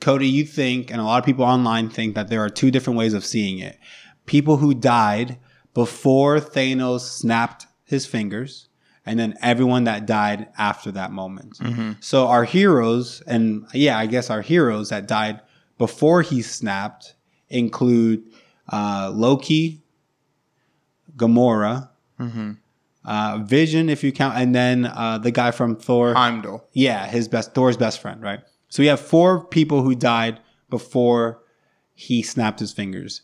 Cody, 0.00 0.28
you 0.28 0.44
think, 0.44 0.90
and 0.90 1.00
a 1.00 1.04
lot 1.04 1.18
of 1.18 1.24
people 1.24 1.44
online 1.44 1.88
think 1.88 2.14
that 2.14 2.28
there 2.28 2.42
are 2.44 2.50
two 2.50 2.70
different 2.70 2.98
ways 2.98 3.14
of 3.14 3.24
seeing 3.24 3.58
it. 3.58 3.78
People 4.26 4.58
who 4.58 4.74
died 4.74 5.38
before 5.72 6.38
Thanos 6.38 7.00
snapped 7.00 7.66
his 7.84 8.04
fingers, 8.04 8.68
and 9.06 9.18
then 9.18 9.38
everyone 9.40 9.84
that 9.84 10.04
died 10.04 10.48
after 10.58 10.92
that 10.92 11.12
moment. 11.12 11.58
Mm-hmm. 11.60 11.92
So 12.00 12.26
our 12.26 12.44
heroes, 12.44 13.22
and 13.26 13.66
yeah, 13.72 13.98
I 13.98 14.04
guess 14.04 14.28
our 14.28 14.42
heroes 14.42 14.90
that 14.90 15.08
died 15.08 15.40
before 15.78 16.20
he 16.20 16.42
snapped 16.42 17.14
include 17.48 18.24
uh, 18.70 19.10
Loki, 19.14 19.82
Gamora, 21.18 21.90
Mm-hmm. 22.20 22.52
uh, 23.04 23.38
Vision, 23.44 23.88
if 23.88 24.02
you 24.02 24.10
count, 24.12 24.36
and 24.36 24.54
then 24.54 24.86
uh, 24.86 25.18
the 25.18 25.30
guy 25.30 25.50
from 25.50 25.76
Thor. 25.76 26.14
Heimdall. 26.14 26.66
Yeah, 26.72 27.06
his 27.06 27.28
best 27.28 27.54
Thor's 27.54 27.76
best 27.76 28.00
friend, 28.00 28.20
right? 28.22 28.40
So 28.68 28.82
we 28.82 28.86
have 28.88 29.00
four 29.00 29.44
people 29.46 29.82
who 29.82 29.94
died 29.94 30.40
before 30.68 31.40
he 31.94 32.22
snapped 32.22 32.60
his 32.60 32.72
fingers. 32.72 33.22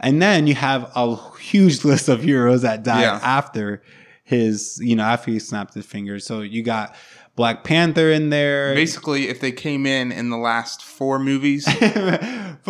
And 0.00 0.20
then 0.20 0.46
you 0.46 0.54
have 0.54 0.90
a 0.96 1.16
huge 1.38 1.84
list 1.90 2.08
of 2.08 2.22
heroes 2.22 2.62
that 2.62 2.82
died 2.82 3.02
Yeah. 3.02 3.20
after 3.22 3.82
his, 4.24 4.80
you 4.82 4.96
know, 4.96 5.04
after 5.04 5.30
he 5.30 5.38
snapped 5.38 5.74
his 5.74 5.86
fingers. 5.86 6.24
So 6.26 6.40
you 6.40 6.62
got 6.62 6.94
Black 7.34 7.64
Panther 7.64 8.10
in 8.10 8.28
there. 8.30 8.74
Basically, 8.74 9.28
if 9.28 9.40
they 9.40 9.52
came 9.52 9.86
in 9.86 10.12
in 10.12 10.28
the 10.30 10.36
last 10.36 10.82
four 10.82 11.18
movies, 11.18 11.64
for 11.72 11.78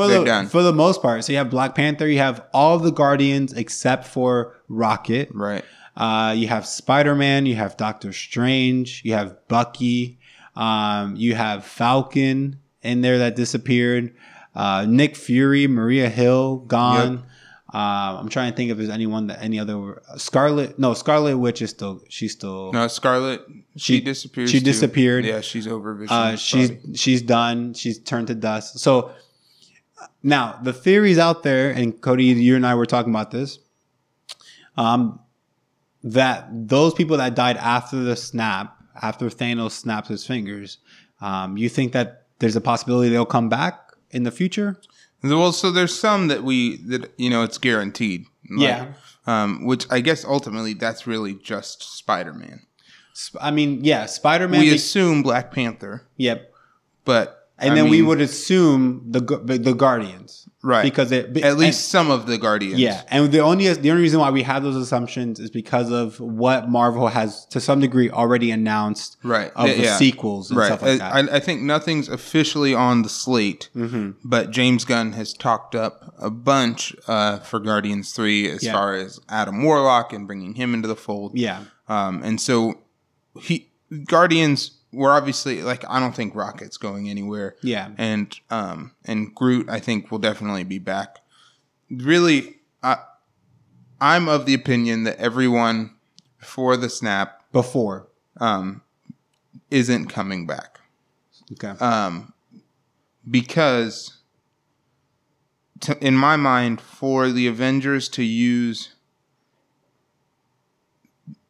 They're 0.08 0.20
the 0.20 0.24
done. 0.24 0.46
for 0.48 0.62
the 0.62 0.72
most 0.72 1.02
part. 1.02 1.24
So 1.24 1.32
you 1.32 1.38
have 1.38 1.50
Black 1.50 1.74
Panther, 1.74 2.06
you 2.08 2.18
have 2.18 2.44
all 2.54 2.78
the 2.78 2.92
Guardians 2.92 3.52
except 3.52 4.06
for 4.06 4.60
Rocket. 4.68 5.28
right? 5.32 5.64
Uh, 5.96 6.34
you 6.36 6.48
have 6.48 6.64
Spider 6.66 7.14
Man, 7.14 7.44
you 7.44 7.56
have 7.56 7.76
Doctor 7.76 8.12
Strange, 8.12 9.02
you 9.04 9.12
have 9.14 9.36
Bucky, 9.48 10.18
um, 10.56 11.16
you 11.16 11.34
have 11.34 11.64
Falcon 11.66 12.58
in 12.82 13.00
there 13.02 13.18
that 13.18 13.36
disappeared, 13.36 14.14
uh, 14.54 14.86
Nick 14.88 15.16
Fury, 15.16 15.66
Maria 15.66 16.08
Hill 16.08 16.58
gone. 16.58 17.24
Uh, 17.74 18.18
I'm 18.20 18.28
trying 18.28 18.50
to 18.52 18.56
think 18.56 18.70
if 18.70 18.76
there's 18.76 18.90
anyone 18.90 19.28
that 19.28 19.42
any 19.42 19.58
other 19.58 20.02
Scarlet. 20.16 20.78
No, 20.78 20.92
Scarlet 20.94 21.38
Witch 21.38 21.62
is 21.62 21.70
still 21.70 22.02
she's 22.08 22.32
still 22.32 22.70
No, 22.72 22.86
Scarlet. 22.88 23.40
She, 23.76 23.94
She- 23.94 24.00
disappears. 24.00 24.50
she 24.50 24.58
too. 24.58 24.64
disappeared. 24.66 25.24
Yeah, 25.24 25.40
she's 25.40 25.66
over 25.66 25.94
Vision. 25.94 26.14
uh, 26.14 26.36
she's 26.36 26.72
she's 26.94 27.22
done. 27.22 27.72
She's 27.74 27.98
turned 27.98 28.26
to 28.26 28.34
dust. 28.34 28.78
So 28.78 29.12
now 30.22 30.58
the 30.62 30.72
theories 30.72 31.18
out 31.18 31.42
there, 31.44 31.70
and 31.70 31.98
Cody, 32.00 32.24
you 32.24 32.56
and 32.56 32.66
I 32.66 32.74
were 32.74 32.86
talking 32.86 33.10
about 33.12 33.30
this. 33.30 33.58
Um, 34.76 35.20
that 36.04 36.48
those 36.50 36.94
people 36.94 37.16
that 37.18 37.34
died 37.34 37.56
after 37.56 37.96
the 38.02 38.16
snap, 38.16 38.76
after 39.00 39.26
Thanos 39.26 39.70
snaps 39.72 40.08
his 40.08 40.26
fingers, 40.26 40.78
um, 41.20 41.56
you 41.56 41.68
think 41.68 41.92
that 41.92 42.26
there's 42.38 42.56
a 42.56 42.60
possibility 42.60 43.08
they'll 43.10 43.24
come 43.24 43.48
back 43.48 43.92
in 44.10 44.24
the 44.24 44.30
future? 44.30 44.80
Well. 45.30 45.52
So 45.52 45.70
there's 45.70 45.98
some 45.98 46.28
that 46.28 46.42
we 46.42 46.78
that 46.88 47.12
you 47.16 47.30
know 47.30 47.42
it's 47.42 47.58
guaranteed. 47.58 48.26
Like, 48.50 48.60
Yeah. 48.60 48.92
Um, 49.24 49.64
which 49.64 49.86
I 49.90 50.00
guess 50.00 50.24
ultimately 50.24 50.74
that's 50.74 51.06
really 51.06 51.34
just 51.34 51.96
Spider 51.96 52.32
Man. 52.32 52.62
Sp- 53.14 53.38
I 53.40 53.50
mean, 53.52 53.84
yeah, 53.84 54.06
Spider 54.06 54.48
Man. 54.48 54.60
We 54.60 54.74
assume 54.74 55.22
Black 55.22 55.52
Panther, 55.52 56.02
yep. 56.16 56.52
but 57.04 57.48
And 57.58 57.72
I 57.72 57.74
then 57.76 57.88
we 57.88 58.02
would 58.02 58.20
assume 58.20 59.04
the 59.08 59.20
the 59.20 59.74
Guardians, 59.74 60.48
right 60.62 60.82
Because 60.84 61.10
it 61.12 61.36
at 61.38 61.56
least 61.58 61.88
some 61.88 62.10
of 62.10 62.26
the 62.26 62.38
Guardians. 62.38 62.78
Yeah, 62.78 63.02
and 63.08 63.32
the 63.32 63.40
only 63.40 63.72
the 63.74 63.90
only 63.90 64.02
reason 64.02 64.20
why 64.20 64.30
we 64.30 64.42
have 64.44 64.62
those 64.62 64.76
assumptions 64.76 65.40
is 65.40 65.50
because 65.50 65.90
of 65.90 66.20
what 66.20 66.68
Marvel 66.68 67.08
has 67.08 67.44
to 67.46 67.60
some 67.60 67.80
degree 67.80 68.08
already 68.10 68.50
announced 68.50 69.16
right. 69.24 69.50
of 69.56 69.68
Yeah, 69.68 69.74
the 69.74 69.82
yeah. 69.82 69.96
sequels 69.96 70.50
and 70.50 70.58
right. 70.58 70.66
stuff 70.66 70.82
like 70.82 70.98
that. 70.98 71.14
I, 71.14 71.36
I 71.36 71.40
think 71.40 71.62
nothing's 71.62 72.08
officially 72.08 72.74
on 72.74 73.02
the 73.02 73.08
slate, 73.08 73.70
mm-hmm. 73.74 74.12
but 74.24 74.50
James 74.52 74.84
Gunn 74.84 75.12
has 75.12 75.32
talked 75.32 75.74
up 75.74 76.14
a 76.18 76.30
bunch 76.30 76.94
uh, 77.08 77.38
for 77.40 77.58
Guardians 77.58 78.12
Three 78.12 78.48
as 78.48 78.62
Yeah. 78.62 78.72
far 78.72 78.94
as 78.94 79.18
Adam 79.28 79.62
Warlock 79.64 80.12
and 80.12 80.26
bringing 80.26 80.54
him 80.54 80.74
into 80.74 80.86
the 80.88 80.96
fold. 80.96 81.32
Yeah, 81.36 81.64
Um, 81.88 82.22
and 82.22 82.40
so 82.40 82.78
he 83.40 83.68
Guardians 84.06 84.78
were 84.92 85.12
obviously 85.12 85.62
like 85.62 85.84
I 85.88 85.98
don't 86.00 86.14
think 86.14 86.34
Rocket's 86.34 86.76
going 86.76 87.08
anywhere. 87.08 87.56
yeah, 87.62 87.90
and 87.98 88.38
um 88.50 88.92
and 89.04 89.34
Groot 89.34 89.68
I 89.68 89.80
think 89.80 90.10
will 90.10 90.18
definitely 90.18 90.64
be 90.64 90.78
back. 90.78 91.18
Really, 91.90 92.56
I 92.82 92.98
I'm 94.00 94.28
of 94.28 94.46
the 94.46 94.54
opinion 94.54 95.04
that 95.04 95.18
everyone 95.18 95.94
before 96.38 96.76
the 96.76 96.88
snap 96.90 97.44
before. 97.52 98.08
um 98.40 98.82
isn't 99.70 100.08
coming 100.08 100.46
back. 100.46 100.80
Okay. 101.52 101.68
Um 101.82 102.34
because 103.30 104.18
to, 105.80 105.98
in 106.06 106.14
my 106.16 106.36
mind 106.36 106.80
for 106.80 107.30
the 107.30 107.46
Avengers 107.46 108.08
to 108.10 108.22
use 108.22 108.94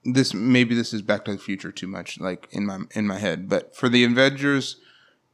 this 0.05 0.35
maybe 0.35 0.75
this 0.75 0.93
is 0.93 1.03
back 1.03 1.25
to 1.25 1.33
the 1.33 1.39
future 1.39 1.71
too 1.71 1.87
much 1.87 2.19
like 2.19 2.49
in 2.51 2.67
my 2.67 2.81
in 2.95 3.07
my 3.07 3.19
head 3.19 3.49
but 3.49 3.77
for 3.77 3.89
the 3.89 4.05
Avengers 4.05 4.77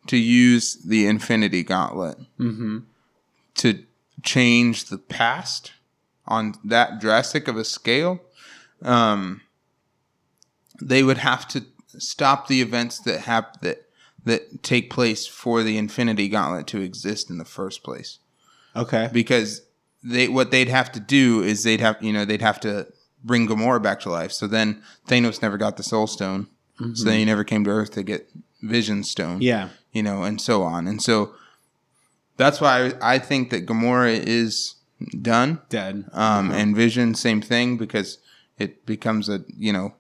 to 0.08 0.16
use 0.16 0.74
the 0.76 1.06
Infinity 1.06 1.62
Gauntlet 1.62 2.18
mm-hmm. 2.38 2.78
to 3.56 3.84
change 4.22 4.86
the 4.86 4.98
past 4.98 5.72
on 6.26 6.54
that 6.64 7.00
drastic 7.00 7.48
of 7.48 7.56
a 7.56 7.64
scale, 7.64 8.20
um, 8.82 9.42
they 10.80 11.02
would 11.02 11.18
have 11.18 11.46
to 11.48 11.64
stop 11.98 12.48
the 12.48 12.60
events 12.60 12.98
that 13.00 13.20
hap- 13.20 13.60
that 13.60 13.84
that 14.24 14.62
take 14.62 14.90
place 14.90 15.26
for 15.26 15.62
the 15.62 15.78
Infinity 15.78 16.28
Gauntlet 16.28 16.66
to 16.68 16.80
exist 16.80 17.30
in 17.30 17.38
the 17.38 17.44
first 17.44 17.82
place. 17.82 18.18
Okay. 18.76 19.08
Because 19.12 19.62
they 20.02 20.28
what 20.28 20.50
they'd 20.50 20.68
have 20.68 20.92
to 20.92 21.00
do 21.00 21.42
is 21.42 21.64
they'd 21.64 21.80
have 21.80 22.02
you 22.02 22.12
know 22.12 22.24
they'd 22.24 22.42
have 22.42 22.60
to 22.60 22.86
bring 23.24 23.48
Gamora 23.48 23.82
back 23.82 24.00
to 24.00 24.10
life. 24.10 24.32
So 24.32 24.46
then 24.46 24.82
Thanos 25.08 25.42
never 25.42 25.56
got 25.56 25.76
the 25.76 25.82
Soul 25.82 26.06
Stone, 26.06 26.46
so 26.94 27.04
then 27.04 27.18
he 27.18 27.24
never 27.24 27.44
came 27.44 27.64
to 27.64 27.70
Earth 27.70 27.90
to 27.92 28.02
get 28.02 28.28
Vision 28.62 29.02
Stone 29.04 29.42
Yeah. 29.42 29.68
you 29.92 30.02
know, 30.02 30.22
and 30.22 30.40
so 30.40 30.62
on. 30.62 30.86
And 30.86 31.02
so 31.02 31.32
that's 32.36 32.60
why 32.60 32.86
I, 33.00 33.14
I 33.14 33.18
think 33.18 33.50
that 33.50 33.66
Gamora 33.66 34.16
is 34.16 34.76
done. 35.20 35.60
Dead. 35.68 36.04
Um, 36.12 36.50
And 36.52 36.74
Vision, 36.76 37.14
same 37.14 37.40
thing, 37.40 37.76
because 37.76 38.18
it 38.58 38.84
becomes 38.86 39.28
a, 39.28 39.44
you 39.56 39.72
know, 39.72 39.94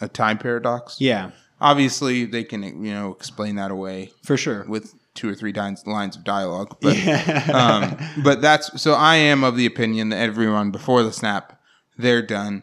a 0.00 0.08
time 0.08 0.38
paradox. 0.38 1.00
Yeah, 1.00 1.30
Obviously, 1.60 2.24
they 2.26 2.44
can, 2.44 2.62
you 2.84 2.92
know, 2.92 3.12
explain 3.12 3.56
that 3.56 3.70
away 3.70 4.12
for 4.22 4.36
sure. 4.36 4.64
with 4.68 4.94
two 5.14 5.28
or 5.28 5.34
three 5.34 5.52
lines, 5.52 5.86
lines 5.86 6.16
of 6.16 6.24
dialogue. 6.24 6.76
But, 6.82 6.96
yeah. 6.98 7.50
um, 7.54 8.22
but 8.22 8.42
that's 8.42 8.82
so 8.82 8.92
I 8.94 9.16
am 9.16 9.44
of 9.44 9.56
the 9.56 9.64
opinion 9.64 10.08
that 10.10 10.18
everyone 10.18 10.70
before 10.72 11.02
the 11.02 11.12
snap, 11.12 11.58
they're 11.96 12.22
done. 12.22 12.62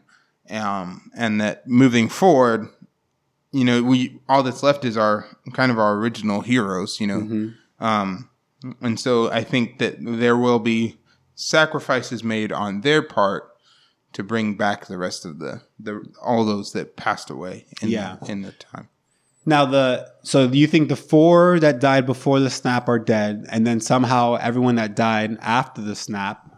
Um, 0.49 1.11
and 1.15 1.39
that 1.39 1.67
moving 1.67 2.09
forward, 2.09 2.67
you 3.51 3.63
know, 3.63 3.83
we 3.83 4.19
all 4.27 4.43
that's 4.43 4.63
left 4.63 4.83
is 4.85 4.97
our 4.97 5.25
kind 5.53 5.71
of 5.71 5.79
our 5.79 5.95
original 5.95 6.41
heroes, 6.41 6.99
you 6.99 7.07
know. 7.07 7.21
Mhm. 7.21 7.53
Um, 7.79 8.29
and 8.81 8.99
so 8.99 9.31
I 9.31 9.43
think 9.43 9.79
that 9.79 9.95
there 9.99 10.37
will 10.37 10.59
be 10.59 10.97
sacrifices 11.35 12.23
made 12.23 12.51
on 12.51 12.81
their 12.81 13.01
part 13.01 13.49
to 14.13 14.23
bring 14.23 14.55
back 14.55 14.85
the 14.87 14.97
rest 14.97 15.25
of 15.25 15.39
the, 15.39 15.61
the 15.79 16.03
all 16.21 16.45
those 16.45 16.73
that 16.73 16.95
passed 16.97 17.29
away 17.29 17.65
in, 17.81 17.89
Yeah. 17.89 18.17
the, 18.21 18.31
in 18.31 18.41
the 18.41 18.51
time. 18.51 18.89
Now 19.45 19.65
the 19.65 20.07
so 20.21 20.43
you 20.47 20.67
think 20.67 20.89
the 20.89 20.95
four 20.95 21.59
that 21.61 21.79
died 21.79 22.05
before 22.05 22.39
the 22.39 22.49
snap 22.49 22.87
are 22.87 22.99
dead, 22.99 23.45
and 23.49 23.65
then 23.65 23.79
somehow 23.79 24.35
everyone 24.35 24.75
that 24.75 24.95
died 24.95 25.37
after 25.41 25.81
the 25.81 25.95
snap, 25.95 26.50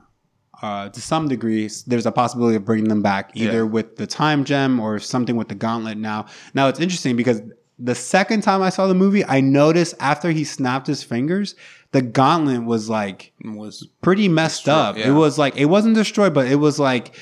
uh, 0.63 0.89
to 0.89 1.01
some 1.01 1.27
degree, 1.27 1.69
there's 1.87 2.05
a 2.07 2.11
possibility 2.11 2.55
of 2.55 2.65
bringing 2.65 2.87
them 2.89 3.01
back 3.01 3.31
either 3.35 3.57
Yeah. 3.57 3.61
with 3.75 3.97
the 3.97 4.07
time 4.07 4.43
gem 4.45 4.79
or 4.79 4.97
something 4.99 5.35
with 5.35 5.49
the 5.49 5.55
gauntlet. 5.55 5.97
Now, 5.97 6.25
now 6.55 6.67
it's 6.69 6.79
interesting 6.79 7.15
because 7.15 7.41
the 7.77 7.93
second 7.95 8.41
time 8.43 8.61
I 8.61 8.69
saw 8.69 8.87
the 8.87 8.93
movie, 8.95 9.25
I 9.25 9.41
noticed 9.41 9.93
after 9.99 10.31
he 10.31 10.43
snapped 10.43 10.87
his 10.87 11.03
fingers, 11.03 11.55
the 11.91 12.01
gauntlet 12.01 12.63
was 12.63 12.89
like 12.89 13.33
Was 13.43 13.87
pretty 14.01 14.27
messed 14.29 14.65
Destroyed, 14.65 14.77
up. 14.77 14.97
yeah. 14.97 15.09
It 15.09 15.11
was 15.11 15.37
like 15.37 15.57
it 15.57 15.65
wasn't 15.65 15.95
destroyed, 15.95 16.33
but 16.33 16.47
it 16.47 16.55
was 16.55 16.79
like 16.79 17.15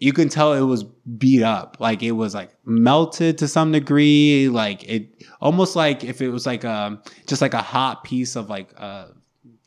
you 0.00 0.12
can 0.12 0.28
tell 0.28 0.52
it 0.54 0.60
was 0.62 0.84
beat 1.18 1.42
up. 1.42 1.76
Like 1.80 2.02
it 2.02 2.12
was 2.12 2.34
like 2.34 2.50
melted 2.64 3.38
to 3.38 3.48
some 3.48 3.72
degree. 3.72 4.48
Like 4.48 4.84
it 4.88 5.24
almost 5.40 5.76
like 5.76 6.04
if 6.04 6.20
it 6.20 6.30
was 6.30 6.46
like 6.46 6.64
um 6.64 7.00
just 7.26 7.40
like 7.42 7.54
a 7.54 7.62
hot 7.62 8.02
piece 8.04 8.34
of 8.36 8.48
like 8.50 8.70
uh 8.76 9.06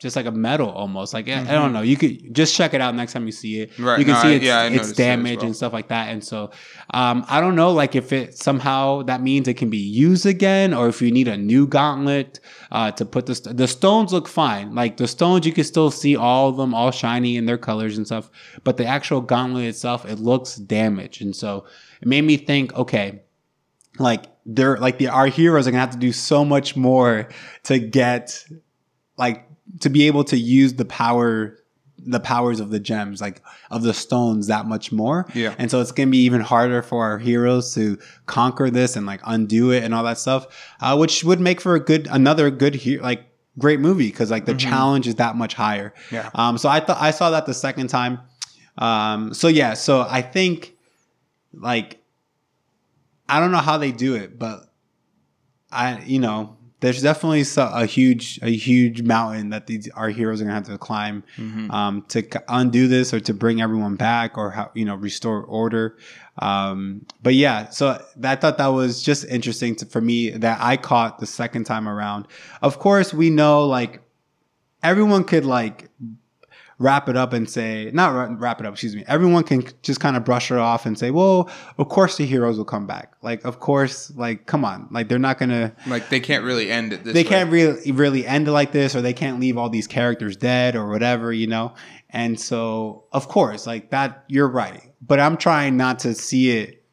just 0.02 0.16
like 0.16 0.26
a 0.26 0.30
metal 0.32 0.68
almost 0.68 1.14
like 1.14 1.28
I- 1.28 1.40
I 1.40 1.52
don't 1.52 1.72
know. 1.72 1.80
You 1.82 1.96
could 1.96 2.34
just 2.34 2.54
check 2.54 2.74
it 2.74 2.80
out 2.80 2.94
next 2.94 3.12
time 3.12 3.24
you 3.24 3.32
see 3.32 3.60
it. 3.60 3.78
Right. 3.78 3.98
You 3.98 4.04
can 4.04 4.14
No, 4.14 4.20
see 4.22 4.34
its, 4.34 4.44
yeah, 4.44 4.64
its 4.64 4.72
noticed 4.74 4.90
it 4.90 4.92
as 4.92 4.96
damage 4.98 5.36
well. 5.38 5.46
and 5.46 5.56
stuff 5.56 5.72
like 5.72 5.88
that. 5.88 6.08
And 6.10 6.22
so 6.22 6.50
um 6.92 7.24
I 7.28 7.40
don't 7.40 7.54
know 7.56 7.72
like 7.72 7.94
if 7.96 8.12
it 8.12 8.36
somehow 8.36 9.02
that 9.04 9.22
means 9.22 9.48
it 9.48 9.54
can 9.54 9.70
be 9.70 9.78
used 9.78 10.26
again 10.26 10.74
or 10.74 10.88
if 10.88 11.00
you 11.00 11.10
need 11.10 11.28
a 11.28 11.36
new 11.36 11.66
gauntlet 11.66 12.40
uh 12.70 12.90
to 12.92 13.04
put 13.04 13.26
the 13.26 13.34
st- 13.34 13.56
the 13.56 13.68
stones 13.68 14.12
look 14.12 14.28
fine. 14.28 14.74
Like 14.74 14.96
the 14.98 15.06
stones 15.08 15.46
you 15.46 15.52
can 15.52 15.64
still 15.64 15.90
see 15.90 16.16
all 16.16 16.48
of 16.50 16.56
them 16.56 16.74
all 16.74 16.90
shiny 16.90 17.36
in 17.36 17.46
their 17.46 17.58
colors 17.58 17.96
and 17.96 18.04
stuff, 18.06 18.30
but 18.64 18.76
the 18.76 18.84
actual 18.86 19.20
gauntlet 19.20 19.64
itself 19.64 20.04
it 20.04 20.18
looks 20.18 20.56
damaged. 20.56 21.22
And 21.22 21.34
so 21.34 21.64
it 22.00 22.08
made 22.08 22.22
me 22.24 22.36
think 22.36 22.74
okay, 22.74 23.22
like 23.98 24.24
they're 24.46 24.76
like 24.78 24.98
the 24.98 25.08
our 25.08 25.26
heroes 25.28 25.68
are 25.68 25.70
gonna 25.70 25.80
have 25.80 25.90
to 25.90 25.98
do 25.98 26.12
so 26.12 26.44
much 26.44 26.74
more 26.76 27.28
to 27.64 27.78
get 27.78 28.44
like 29.26 29.38
to 29.80 29.88
be 29.90 30.02
able 30.10 30.24
to 30.32 30.36
use 30.36 30.72
the 30.74 30.84
power 30.84 31.56
the 32.04 32.18
powers 32.20 32.58
of 32.58 32.68
the 32.70 32.80
gems 32.80 33.20
like 33.20 33.40
of 33.70 33.80
the 33.88 33.94
stones 33.94 34.48
that 34.48 34.66
much 34.66 34.90
more 34.90 35.18
Yeah. 35.34 35.54
and 35.60 35.70
so 35.70 35.80
it's 35.80 35.92
gonna 35.92 36.10
be 36.10 36.24
even 36.28 36.40
harder 36.40 36.82
for 36.82 37.04
our 37.08 37.18
heroes 37.18 37.74
to 37.76 37.96
conquer 38.26 38.70
this 38.70 38.96
and 38.96 39.06
like 39.06 39.20
undo 39.24 39.70
it 39.70 39.84
and 39.84 39.94
all 39.94 40.02
that 40.10 40.18
stuff 40.18 40.42
uh, 40.80 40.96
which 40.96 41.22
would 41.22 41.40
make 41.40 41.60
for 41.60 41.74
a 41.76 41.80
good 41.90 42.08
another 42.10 42.50
good 42.50 42.74
he- 42.74 42.98
like 42.98 43.20
great 43.58 43.78
movie 43.78 44.08
because 44.10 44.30
like 44.32 44.46
the 44.46 44.54
challenge 44.68 45.06
is 45.06 45.14
that 45.16 45.36
much 45.36 45.54
higher 45.54 45.94
Yeah. 46.10 46.28
um 46.34 46.58
so 46.58 46.68
i 46.68 46.80
thought 46.80 46.98
i 47.00 47.12
saw 47.12 47.30
that 47.30 47.46
the 47.46 47.54
second 47.54 47.86
time 47.88 48.18
um 48.78 49.32
so 49.40 49.46
yeah 49.46 49.74
so 49.74 50.00
i 50.18 50.22
think 50.22 50.74
like 51.54 51.98
I 53.28 53.40
don't 53.40 53.52
know 53.52 53.58
how 53.70 53.78
they 53.78 53.92
do 53.92 54.14
it, 54.14 54.38
but 54.38 54.56
I, 55.70 56.02
you 56.04 56.18
know, 56.18 56.56
there's 56.82 57.00
definitely 57.00 57.44
a 57.56 57.86
huge, 57.86 58.40
a 58.42 58.50
huge 58.50 59.02
mountain 59.02 59.50
that 59.50 59.68
these 59.68 59.88
our 59.90 60.10
heroes 60.10 60.40
are 60.40 60.44
gonna 60.44 60.54
have 60.54 60.66
to 60.66 60.76
climb 60.76 61.22
um, 61.70 62.02
to 62.08 62.24
undo 62.48 62.88
this 62.88 63.14
or 63.14 63.20
to 63.20 63.32
bring 63.32 63.62
everyone 63.62 63.94
back 63.94 64.36
or 64.36 64.50
how 64.50 64.70
you 64.74 64.84
know 64.84 64.96
restore 64.96 65.42
order. 65.44 65.96
Um, 66.38 67.06
but 67.22 67.34
yeah, 67.34 67.68
so 67.68 68.04
I 68.24 68.36
thought 68.36 68.58
that 68.58 68.66
was 68.66 69.02
just 69.02 69.24
interesting 69.26 69.76
to, 69.76 69.86
for 69.86 70.00
me 70.00 70.30
that 70.30 70.58
I 70.60 70.76
caught 70.76 71.20
the 71.20 71.26
second 71.26 71.64
time 71.64 71.88
around. 71.88 72.26
Of 72.62 72.80
course, 72.80 73.14
we 73.14 73.30
know 73.30 73.64
like 73.66 74.02
everyone 74.82 75.22
could 75.24 75.44
like 75.44 75.88
wrap 76.82 77.08
it 77.08 77.16
up 77.16 77.32
and 77.32 77.48
say 77.48 77.90
not 77.94 78.38
wrap 78.40 78.60
it 78.60 78.66
up 78.66 78.74
excuse 78.74 78.94
me. 78.96 79.04
Everyone 79.06 79.44
can 79.44 79.64
just 79.82 80.00
kind 80.00 80.16
of 80.16 80.24
brush 80.24 80.50
it 80.50 80.58
off 80.58 80.84
and 80.84 80.98
say 80.98 81.10
well 81.10 81.48
of 81.78 81.88
course 81.88 82.16
the 82.16 82.26
heroes 82.26 82.58
will 82.58 82.64
come 82.64 82.86
back. 82.86 83.14
Like 83.22 83.44
of 83.44 83.60
course 83.60 84.10
like 84.16 84.46
come 84.46 84.64
on. 84.64 84.88
Like 84.90 85.08
they're 85.08 85.18
not 85.18 85.38
gonna 85.38 85.72
like 85.86 86.08
they 86.08 86.20
can't 86.20 86.44
really 86.44 86.70
end 86.70 86.92
it 86.92 87.04
this 87.04 87.14
they 87.14 87.22
way. 87.22 87.28
can't 87.28 87.50
really 87.50 87.92
really 87.92 88.26
end 88.26 88.48
it 88.48 88.52
like 88.52 88.72
this 88.72 88.94
or 88.94 89.00
they 89.00 89.14
can't 89.14 89.40
leave 89.40 89.56
all 89.56 89.70
these 89.70 89.86
characters 89.86 90.36
dead 90.36 90.76
or 90.76 90.88
whatever 90.88 91.32
you 91.32 91.46
know? 91.46 91.74
And 92.10 92.38
so 92.38 93.04
of 93.12 93.28
course 93.28 93.66
like 93.66 93.90
that 93.90 94.24
you're 94.28 94.48
right. 94.48 94.82
But 95.00 95.20
i'm 95.20 95.36
trying 95.36 95.76
not 95.76 96.00
to 96.00 96.14
see 96.14 96.50
it 96.58 96.84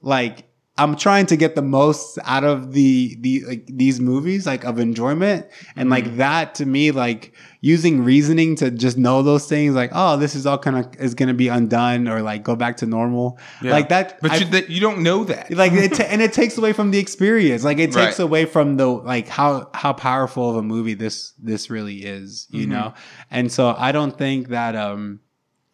like 0.00 0.47
i'm 0.78 0.96
trying 0.96 1.26
to 1.26 1.36
get 1.36 1.54
the 1.54 1.62
most 1.62 2.18
out 2.24 2.44
of 2.44 2.72
the 2.72 3.16
the 3.20 3.44
like 3.46 3.66
these 3.66 4.00
movies 4.00 4.46
like 4.46 4.64
of 4.64 4.78
enjoyment 4.78 5.46
and 5.76 5.90
like 5.90 6.16
that 6.16 6.54
to 6.54 6.64
me 6.64 6.90
like 6.90 7.32
using 7.60 8.04
reasoning 8.04 8.54
to 8.54 8.70
just 8.70 8.96
know 8.96 9.20
those 9.22 9.46
things 9.48 9.74
like 9.74 9.90
oh 9.92 10.16
this 10.16 10.34
is 10.34 10.46
all 10.46 10.56
kind 10.58 10.76
of 10.78 10.86
is 11.00 11.14
gonna 11.14 11.34
be 11.34 11.48
undone 11.48 12.06
or 12.08 12.22
like 12.22 12.42
go 12.44 12.54
back 12.56 12.76
to 12.76 12.86
normal 12.86 13.38
Yeah. 13.60 13.72
like 13.72 13.88
that 13.90 14.18
But 14.22 14.30
I- 14.30 14.36
you, 14.36 14.44
that, 14.46 14.70
you 14.70 14.80
don't 14.80 15.00
know 15.02 15.24
that. 15.24 15.50
like 15.52 15.72
it 15.72 15.94
ta- 15.94 16.04
and 16.04 16.22
it 16.22 16.32
takes 16.32 16.56
away 16.56 16.72
from 16.72 16.90
the 16.92 16.98
experience 16.98 17.64
like 17.64 17.78
it 17.78 17.92
takes 17.92 18.18
Right. 18.18 18.24
away 18.24 18.44
from 18.44 18.76
the 18.76 18.86
like 18.86 19.26
how 19.28 19.68
how 19.74 19.92
powerful 19.92 20.50
of 20.50 20.56
a 20.56 20.62
movie 20.62 20.94
this 20.94 21.32
this 21.42 21.68
really 21.70 22.04
is 22.04 22.46
you 22.50 22.62
Mm-hmm. 22.62 22.72
know 22.72 22.94
and 23.30 23.50
so 23.50 23.74
i 23.76 23.90
don't 23.92 24.16
think 24.16 24.48
that 24.48 24.74
um 24.76 25.20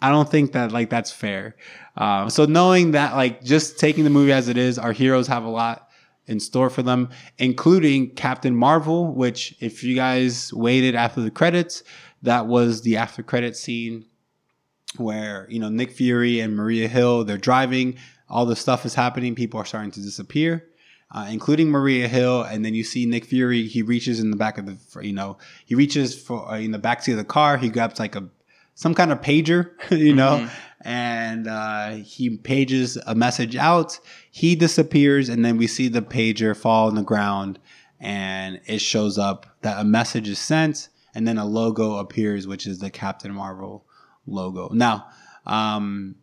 I 0.02 0.10
don't 0.10 0.28
think 0.28 0.52
that 0.52 0.70
like 0.70 0.90
that's 0.90 1.10
fair. 1.12 1.56
Um, 1.96 2.30
so 2.30 2.44
knowing 2.44 2.92
that 2.92 3.14
like 3.14 3.42
just 3.42 3.78
taking 3.78 4.04
the 4.04 4.10
movie 4.10 4.32
as 4.32 4.48
it 4.48 4.56
is, 4.56 4.78
our 4.78 4.92
heroes 4.92 5.26
have 5.28 5.44
a 5.44 5.48
lot 5.50 5.88
in 6.26 6.40
store 6.40 6.70
for 6.70 6.82
them, 6.82 7.10
including 7.38 8.10
Captain 8.10 8.56
Marvel, 8.56 9.12
which 9.12 9.54
if 9.60 9.84
you 9.84 9.94
guys 9.94 10.52
waited 10.52 10.94
after 10.94 11.20
the 11.20 11.30
credits, 11.30 11.82
that 12.22 12.46
was 12.46 12.82
the 12.82 12.96
after 12.96 13.22
credit 13.22 13.56
scene 13.56 14.06
where 14.96 15.46
you 15.50 15.58
know 15.58 15.68
Nick 15.68 15.90
Fury 15.90 16.40
and 16.40 16.56
Maria 16.56 16.88
Hill 16.88 17.24
they're 17.24 17.38
driving, 17.38 17.96
all 18.28 18.46
the 18.46 18.56
stuff 18.56 18.86
is 18.86 18.94
happening, 18.94 19.34
people 19.34 19.60
are 19.60 19.64
starting 19.64 19.90
to 19.92 20.00
disappear. 20.00 20.66
Uh, 21.14 21.28
including 21.30 21.70
Maria 21.70 22.08
Hill, 22.08 22.42
and 22.42 22.64
then 22.64 22.74
you 22.74 22.82
see 22.82 23.06
Nick 23.06 23.24
Fury. 23.26 23.68
He 23.68 23.82
reaches 23.82 24.18
in 24.18 24.32
the 24.32 24.36
back 24.36 24.58
of 24.58 24.66
the, 24.66 24.76
you 25.00 25.12
know, 25.12 25.38
he 25.64 25.76
reaches 25.76 26.20
for 26.20 26.50
uh, 26.50 26.58
in 26.58 26.72
the 26.72 26.78
backseat 26.78 27.12
of 27.12 27.18
the 27.18 27.24
car. 27.24 27.56
He 27.56 27.68
grabs 27.68 28.00
like 28.00 28.16
a 28.16 28.28
some 28.74 28.94
kind 28.94 29.12
of 29.12 29.20
pager, 29.20 29.70
you 29.90 30.12
know, 30.12 30.38
mm-hmm. 30.38 30.48
And 30.84 31.48
uh, 31.48 31.92
he 31.96 32.36
pages 32.36 32.98
a 33.06 33.14
message 33.14 33.56
out. 33.56 33.98
He 34.30 34.54
disappears, 34.54 35.28
and 35.30 35.44
then 35.44 35.56
we 35.56 35.66
see 35.66 35.88
the 35.88 36.02
pager 36.02 36.54
fall 36.54 36.88
on 36.88 36.94
the 36.94 37.02
ground, 37.02 37.58
and 37.98 38.60
it 38.66 38.80
shows 38.80 39.16
up 39.16 39.46
that 39.62 39.80
a 39.80 39.84
message 39.84 40.28
is 40.28 40.38
sent, 40.38 40.90
and 41.14 41.26
then 41.26 41.38
a 41.38 41.46
logo 41.46 41.96
appears, 41.96 42.46
which 42.46 42.66
is 42.66 42.80
the 42.80 42.90
Captain 42.90 43.32
Marvel 43.32 43.86
logo. 44.26 44.68
Now, 44.72 45.06
um, 45.46 46.16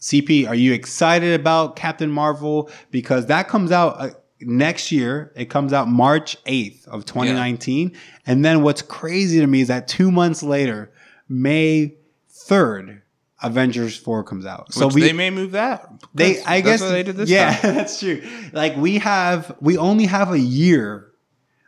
CP, 0.00 0.48
are 0.48 0.54
you 0.54 0.72
excited 0.72 1.38
about 1.38 1.76
Captain 1.76 2.10
Marvel? 2.10 2.70
Because 2.90 3.26
that 3.26 3.48
comes 3.48 3.72
out 3.72 4.00
uh, 4.00 4.10
next 4.40 4.90
year. 4.90 5.32
It 5.36 5.46
comes 5.50 5.72
out 5.72 5.88
March 5.88 6.42
8th 6.44 6.86
of 6.88 7.04
2019. 7.04 7.90
Yeah. 7.90 7.98
And 8.26 8.44
then 8.44 8.62
what's 8.62 8.80
crazy 8.82 9.40
to 9.40 9.46
me 9.46 9.60
is 9.60 9.68
that 9.68 9.88
two 9.88 10.10
months 10.10 10.42
later, 10.42 10.92
May 11.28 11.96
3rd, 12.30 13.02
Avengers 13.42 13.96
4 13.96 14.24
comes 14.24 14.46
out. 14.46 14.72
So 14.72 14.86
Which 14.86 14.96
we, 14.96 15.00
they 15.02 15.12
may 15.12 15.30
move 15.30 15.52
that. 15.52 15.88
They, 16.14 16.42
I 16.42 16.60
guess, 16.60 16.80
they 16.80 17.02
did 17.02 17.16
this 17.16 17.30
yeah, 17.30 17.60
that's 17.62 18.00
true. 18.00 18.22
Like 18.52 18.76
we 18.76 18.98
have, 18.98 19.56
we 19.60 19.76
only 19.76 20.06
have 20.06 20.32
a 20.32 20.40
year 20.40 21.08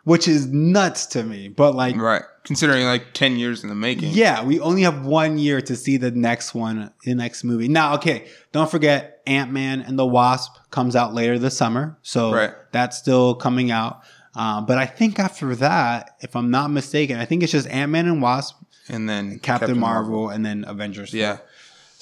which 0.04 0.26
is 0.26 0.46
nuts 0.46 1.06
to 1.06 1.22
me. 1.22 1.48
But 1.48 1.74
like, 1.74 1.96
right, 1.96 2.22
considering 2.44 2.84
like 2.84 3.12
ten 3.12 3.36
years 3.36 3.62
in 3.62 3.68
the 3.68 3.74
making. 3.74 4.12
Yeah, 4.12 4.44
we 4.44 4.60
only 4.60 4.82
have 4.82 5.06
one 5.06 5.38
year 5.38 5.60
to 5.62 5.76
see 5.76 5.96
the 5.96 6.10
next 6.10 6.54
one, 6.54 6.92
the 7.04 7.14
next 7.14 7.44
movie. 7.44 7.68
Now, 7.68 7.94
okay, 7.94 8.26
don't 8.52 8.70
forget 8.70 9.22
Ant 9.26 9.52
Man 9.52 9.80
and 9.80 9.98
the 9.98 10.06
Wasp 10.06 10.52
comes 10.70 10.96
out 10.96 11.14
later 11.14 11.38
this 11.38 11.56
summer, 11.56 11.98
so 12.02 12.32
right. 12.32 12.54
that's 12.72 12.96
still 12.96 13.34
coming 13.34 13.70
out. 13.70 14.02
Uh, 14.34 14.60
but 14.60 14.78
I 14.78 14.86
think 14.86 15.18
after 15.18 15.54
that, 15.56 16.16
if 16.20 16.36
I'm 16.36 16.50
not 16.50 16.70
mistaken, 16.70 17.18
I 17.18 17.24
think 17.24 17.42
it's 17.42 17.52
just 17.52 17.68
Ant 17.68 17.92
Man 17.92 18.06
and 18.06 18.22
Wasp, 18.22 18.56
and 18.88 19.08
then 19.08 19.38
Captain, 19.38 19.40
Captain 19.40 19.78
Marvel, 19.78 20.10
Marvel, 20.10 20.28
and 20.30 20.44
then 20.44 20.64
Avengers. 20.66 21.12
Yeah. 21.12 21.38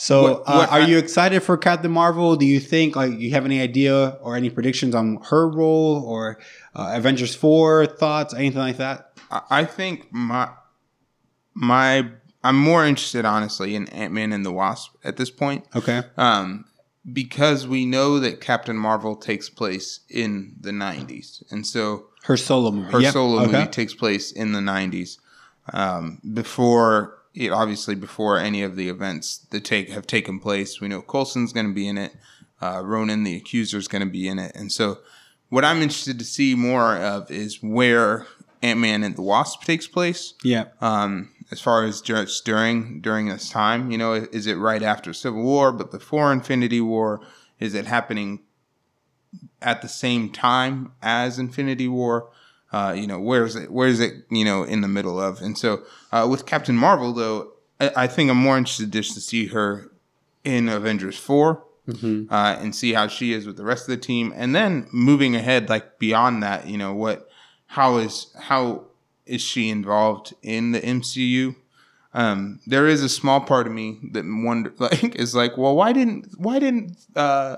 So, 0.00 0.22
what, 0.22 0.42
uh, 0.46 0.66
are 0.70 0.82
I, 0.82 0.86
you 0.86 0.96
excited 0.96 1.42
for 1.42 1.56
Captain 1.56 1.90
Marvel? 1.90 2.36
Do 2.36 2.46
you 2.46 2.60
think 2.60 2.94
like 2.94 3.18
you 3.18 3.32
have 3.32 3.44
any 3.44 3.60
idea 3.60 4.16
or 4.22 4.36
any 4.36 4.48
predictions 4.48 4.94
on 4.94 5.16
her 5.30 5.48
role 5.48 6.04
or 6.06 6.38
uh, 6.76 6.92
Avengers 6.94 7.34
four 7.34 7.84
thoughts, 7.84 8.32
anything 8.32 8.60
like 8.60 8.76
that? 8.76 9.18
I 9.28 9.64
think 9.64 10.06
my 10.12 10.50
my 11.52 12.12
I'm 12.44 12.56
more 12.56 12.86
interested 12.86 13.24
honestly 13.24 13.74
in 13.74 13.88
Ant 13.88 14.12
Man 14.12 14.32
and 14.32 14.46
the 14.46 14.52
Wasp 14.52 14.94
at 15.02 15.16
this 15.16 15.30
point. 15.30 15.64
Okay. 15.74 16.02
Um, 16.16 16.66
because 17.12 17.66
we 17.66 17.84
know 17.84 18.20
that 18.20 18.40
Captain 18.40 18.76
Marvel 18.76 19.16
takes 19.16 19.50
place 19.50 19.98
in 20.08 20.54
the 20.60 20.70
90s, 20.70 21.42
and 21.50 21.66
so 21.66 22.06
her 22.22 22.36
solo 22.36 22.70
movie, 22.70 22.92
her 22.92 23.00
yep. 23.00 23.12
solo 23.14 23.42
okay. 23.42 23.50
movie 23.50 23.66
takes 23.66 23.94
place 23.94 24.30
in 24.30 24.52
the 24.52 24.60
90s. 24.60 25.18
Um, 25.72 26.20
before 26.32 27.17
obviously 27.50 27.94
before 27.94 28.38
any 28.38 28.62
of 28.62 28.76
the 28.76 28.88
events 28.88 29.38
that 29.50 29.64
take 29.64 29.90
have 29.90 30.06
taken 30.06 30.38
place. 30.38 30.80
We 30.80 30.88
know 30.88 31.02
Coulson's 31.02 31.52
going 31.52 31.68
to 31.68 31.74
be 31.74 31.88
in 31.88 31.98
it. 31.98 32.14
Uh, 32.60 32.82
Ronan, 32.84 33.24
the 33.24 33.36
accuser, 33.36 33.78
is 33.78 33.88
going 33.88 34.00
to 34.00 34.10
be 34.10 34.26
in 34.28 34.38
it, 34.38 34.52
and 34.54 34.72
so 34.72 34.98
what 35.48 35.64
I'm 35.64 35.82
interested 35.82 36.18
to 36.18 36.24
see 36.24 36.54
more 36.54 36.96
of 36.96 37.30
is 37.30 37.62
where 37.62 38.26
Ant 38.62 38.80
Man 38.80 39.02
and 39.02 39.16
the 39.16 39.22
Wasp 39.22 39.62
takes 39.62 39.86
place. 39.86 40.34
Yeah. 40.42 40.66
Um, 40.80 41.30
as 41.50 41.60
far 41.60 41.84
as 41.84 42.00
just 42.00 42.44
during 42.44 43.00
during 43.00 43.28
this 43.28 43.48
time, 43.48 43.90
you 43.90 43.98
know, 43.98 44.12
is 44.14 44.46
it 44.46 44.54
right 44.54 44.82
after 44.82 45.12
Civil 45.12 45.42
War, 45.42 45.72
but 45.72 45.90
before 45.90 46.32
Infinity 46.32 46.80
War? 46.80 47.20
Is 47.58 47.74
it 47.74 47.86
happening 47.86 48.40
at 49.60 49.82
the 49.82 49.88
same 49.88 50.30
time 50.30 50.92
as 51.02 51.38
Infinity 51.38 51.88
War? 51.88 52.30
Uh, 52.70 52.94
you 52.96 53.06
know, 53.06 53.18
where 53.18 53.44
is 53.44 53.56
it? 53.56 53.70
Where 53.70 53.88
is 53.88 54.00
it? 54.00 54.24
You 54.30 54.44
know, 54.44 54.62
in 54.62 54.82
the 54.82 54.88
middle 54.88 55.18
of. 55.20 55.40
And 55.40 55.56
so, 55.56 55.82
uh, 56.12 56.26
with 56.30 56.44
Captain 56.44 56.76
Marvel, 56.76 57.12
though, 57.12 57.52
I, 57.80 57.90
I, 57.96 58.06
think 58.06 58.30
I'm 58.30 58.36
more 58.36 58.58
interested 58.58 58.92
just 58.92 59.14
to 59.14 59.20
see 59.20 59.46
her 59.46 59.90
in 60.44 60.68
Avengers 60.68 61.18
4 61.18 61.64
mm-hmm. 61.88 62.32
uh, 62.32 62.56
and 62.60 62.74
see 62.74 62.92
how 62.92 63.08
she 63.08 63.32
is 63.32 63.46
with 63.46 63.56
the 63.56 63.64
rest 63.64 63.84
of 63.84 63.88
the 63.88 63.96
team, 63.96 64.34
and 64.36 64.54
then 64.54 64.86
moving 64.92 65.34
ahead, 65.34 65.70
like 65.70 65.98
beyond 65.98 66.42
that, 66.42 66.66
you 66.66 66.76
know, 66.76 66.92
what, 66.92 67.30
how 67.68 67.96
is 67.96 68.34
how 68.38 68.84
is 69.24 69.40
she 69.42 69.70
involved 69.70 70.34
in 70.42 70.72
the 70.72 70.80
MCU? 70.80 71.54
Um, 72.14 72.60
there 72.66 72.86
is 72.86 73.02
a 73.02 73.08
small 73.08 73.40
part 73.40 73.66
of 73.66 73.72
me 73.72 73.98
that 74.12 74.24
wonder, 74.26 74.72
like, 74.78 75.14
is 75.14 75.34
like, 75.34 75.56
well, 75.56 75.76
why 75.76 75.92
didn't 75.92 76.34
why 76.36 76.58
didn't 76.58 76.96
uh, 77.14 77.56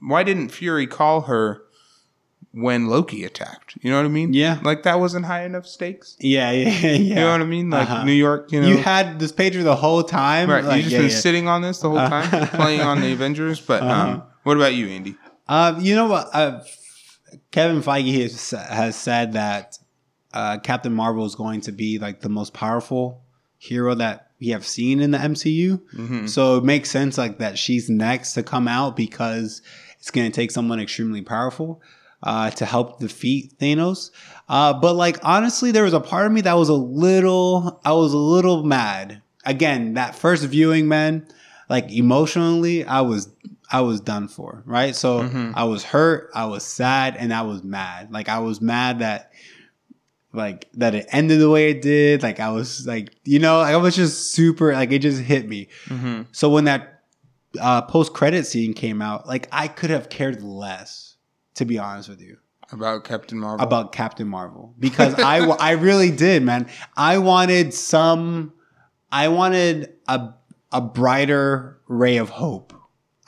why 0.00 0.22
didn't 0.22 0.50
Fury 0.50 0.86
call 0.86 1.22
her? 1.22 1.62
When 2.54 2.86
Loki 2.86 3.24
attacked. 3.24 3.76
You 3.82 3.90
know 3.90 3.96
what 3.96 4.06
I 4.06 4.08
mean? 4.08 4.32
Yeah. 4.32 4.60
Like 4.62 4.84
that 4.84 5.00
wasn't 5.00 5.26
high 5.26 5.44
enough 5.44 5.66
stakes. 5.66 6.16
Yeah, 6.20 6.52
yeah, 6.52 6.68
yeah. 6.82 6.96
You 6.96 7.14
know 7.16 7.32
what 7.32 7.40
I 7.40 7.44
mean? 7.44 7.70
Like 7.70 7.90
uh-huh. 7.90 8.04
New 8.04 8.12
York, 8.12 8.52
you 8.52 8.60
know. 8.60 8.68
You 8.68 8.76
had 8.76 9.18
this 9.18 9.32
pager 9.32 9.62
the 9.62 9.76
whole 9.76 10.04
time. 10.04 10.48
Right. 10.48 10.64
Like, 10.64 10.76
you 10.76 10.82
just 10.82 10.92
yeah, 10.92 10.98
been 11.00 11.10
yeah. 11.10 11.16
sitting 11.16 11.48
on 11.48 11.62
this 11.62 11.80
the 11.80 11.90
whole 11.90 11.98
time, 11.98 12.32
uh-huh. 12.32 12.56
playing 12.56 12.80
on 12.80 13.00
the 13.00 13.12
Avengers. 13.12 13.60
But 13.60 13.82
um, 13.82 13.88
uh-huh. 13.88 14.10
um, 14.10 14.22
what 14.44 14.56
about 14.56 14.74
you, 14.74 14.86
Andy? 14.88 15.16
Um, 15.48 15.80
you 15.80 15.94
know 15.94 16.06
what? 16.06 16.28
Uh, 16.32 16.62
Kevin 17.50 17.82
Feige 17.82 18.22
has, 18.22 18.50
has 18.50 18.96
said 18.96 19.32
that 19.32 19.78
uh, 20.32 20.58
Captain 20.58 20.92
Marvel 20.92 21.24
is 21.24 21.34
going 21.34 21.60
to 21.62 21.72
be 21.72 21.98
like 21.98 22.20
the 22.20 22.28
most 22.28 22.54
powerful 22.54 23.22
hero 23.58 23.94
that 23.94 24.30
we 24.40 24.48
have 24.48 24.66
seen 24.66 25.00
in 25.00 25.10
the 25.10 25.18
MCU. 25.18 25.80
Mm-hmm. 25.94 26.26
So 26.26 26.58
it 26.58 26.64
makes 26.64 26.90
sense 26.90 27.18
like 27.18 27.38
that 27.38 27.58
she's 27.58 27.90
next 27.90 28.34
to 28.34 28.42
come 28.42 28.68
out 28.68 28.96
because 28.96 29.62
it's 29.98 30.10
going 30.10 30.30
to 30.30 30.34
take 30.34 30.50
someone 30.50 30.80
extremely 30.80 31.22
powerful 31.22 31.82
uh, 32.24 32.50
to 32.50 32.64
help 32.64 32.98
defeat 32.98 33.56
Thanos. 33.58 34.10
Uh, 34.48 34.72
but 34.72 34.94
like 34.94 35.18
honestly, 35.22 35.70
there 35.70 35.84
was 35.84 35.92
a 35.92 36.00
part 36.00 36.26
of 36.26 36.32
me 36.32 36.40
that 36.40 36.54
was 36.54 36.70
a 36.70 36.74
little, 36.74 37.80
I 37.84 37.92
was 37.92 38.12
a 38.12 38.18
little 38.18 38.64
mad. 38.64 39.22
Again, 39.44 39.94
that 39.94 40.16
first 40.16 40.44
viewing, 40.46 40.88
man, 40.88 41.28
like 41.68 41.92
emotionally, 41.92 42.84
I 42.84 43.02
was, 43.02 43.28
I 43.70 43.82
was 43.82 44.00
done 44.00 44.28
for. 44.28 44.62
Right, 44.64 44.96
so 44.96 45.20
mm-hmm. 45.20 45.52
I 45.54 45.64
was 45.64 45.84
hurt, 45.84 46.30
I 46.34 46.46
was 46.46 46.64
sad, 46.64 47.16
and 47.16 47.32
I 47.32 47.42
was 47.42 47.62
mad. 47.62 48.10
Like 48.10 48.30
I 48.30 48.38
was 48.38 48.60
mad 48.60 49.00
that 49.00 49.30
like 50.32 50.68
that 50.74 50.94
it 50.94 51.06
ended 51.10 51.40
the 51.40 51.50
way 51.50 51.70
it 51.70 51.82
did. 51.82 52.22
Like 52.22 52.40
I 52.40 52.50
was 52.50 52.86
like, 52.86 53.14
you 53.24 53.38
know, 53.38 53.60
I 53.60 53.76
was 53.76 53.94
just 53.94 54.32
super 54.32 54.72
like 54.72 54.92
it 54.92 55.00
just 55.00 55.20
hit 55.20 55.46
me. 55.46 55.68
Mm-hmm. 55.86 56.22
So 56.32 56.48
when 56.48 56.64
that 56.64 57.02
uh, 57.60 57.82
post 57.82 58.14
credit 58.14 58.46
scene 58.46 58.72
came 58.72 59.02
out, 59.02 59.28
like 59.28 59.46
I 59.52 59.68
could 59.68 59.90
have 59.90 60.08
cared 60.08 60.42
less 60.42 61.03
to 61.54 61.64
be 61.64 61.78
honest 61.78 62.08
with 62.08 62.20
you. 62.20 62.38
About 62.72 63.04
Captain 63.04 63.38
Marvel. 63.38 63.64
About 63.64 63.92
Captain 63.92 64.26
Marvel 64.26 64.74
because 64.78 65.14
I 65.14 65.38
I 65.38 65.72
really 65.72 66.10
did, 66.10 66.42
man. 66.42 66.68
I 66.96 67.18
wanted 67.18 67.74
some 67.74 68.52
I 69.12 69.28
wanted 69.28 69.92
a 70.08 70.30
a 70.72 70.80
brighter 70.80 71.80
ray 71.86 72.16
of 72.16 72.30
hope. 72.30 72.72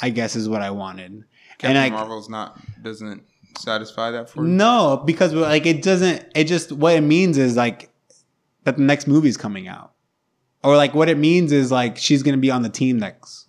I 0.01 0.11
guess 0.11 0.37
is 0.37 0.49
what 0.49 0.63
I 0.63 0.71
wanted. 0.71 1.25
Captain 1.59 1.77
and 1.77 1.95
I, 1.95 1.97
Marvel's 1.97 2.29
not 2.29 2.61
doesn't 2.83 3.25
satisfy 3.59 4.11
that 4.11 4.29
for 4.29 4.43
you. 4.43 4.49
No, 4.49 5.03
because 5.05 5.33
like 5.33 5.67
it 5.67 5.83
doesn't 5.83 6.27
it 6.35 6.45
just 6.45 6.73
what 6.73 6.95
it 6.95 7.03
means 7.03 7.39
is 7.39 7.57
like 7.57 7.91
that 8.65 8.77
the 8.77 8.83
next 8.83 9.07
movie's 9.07 9.37
coming 9.37 9.69
out. 9.69 9.93
Or 10.65 10.77
like 10.77 10.95
what 10.95 11.09
it 11.09 11.19
means 11.19 11.53
is 11.53 11.71
like 11.71 11.97
she's 11.97 12.23
going 12.23 12.35
to 12.35 12.41
be 12.41 12.51
on 12.51 12.63
the 12.63 12.69
team 12.69 12.99
next. 12.99 13.49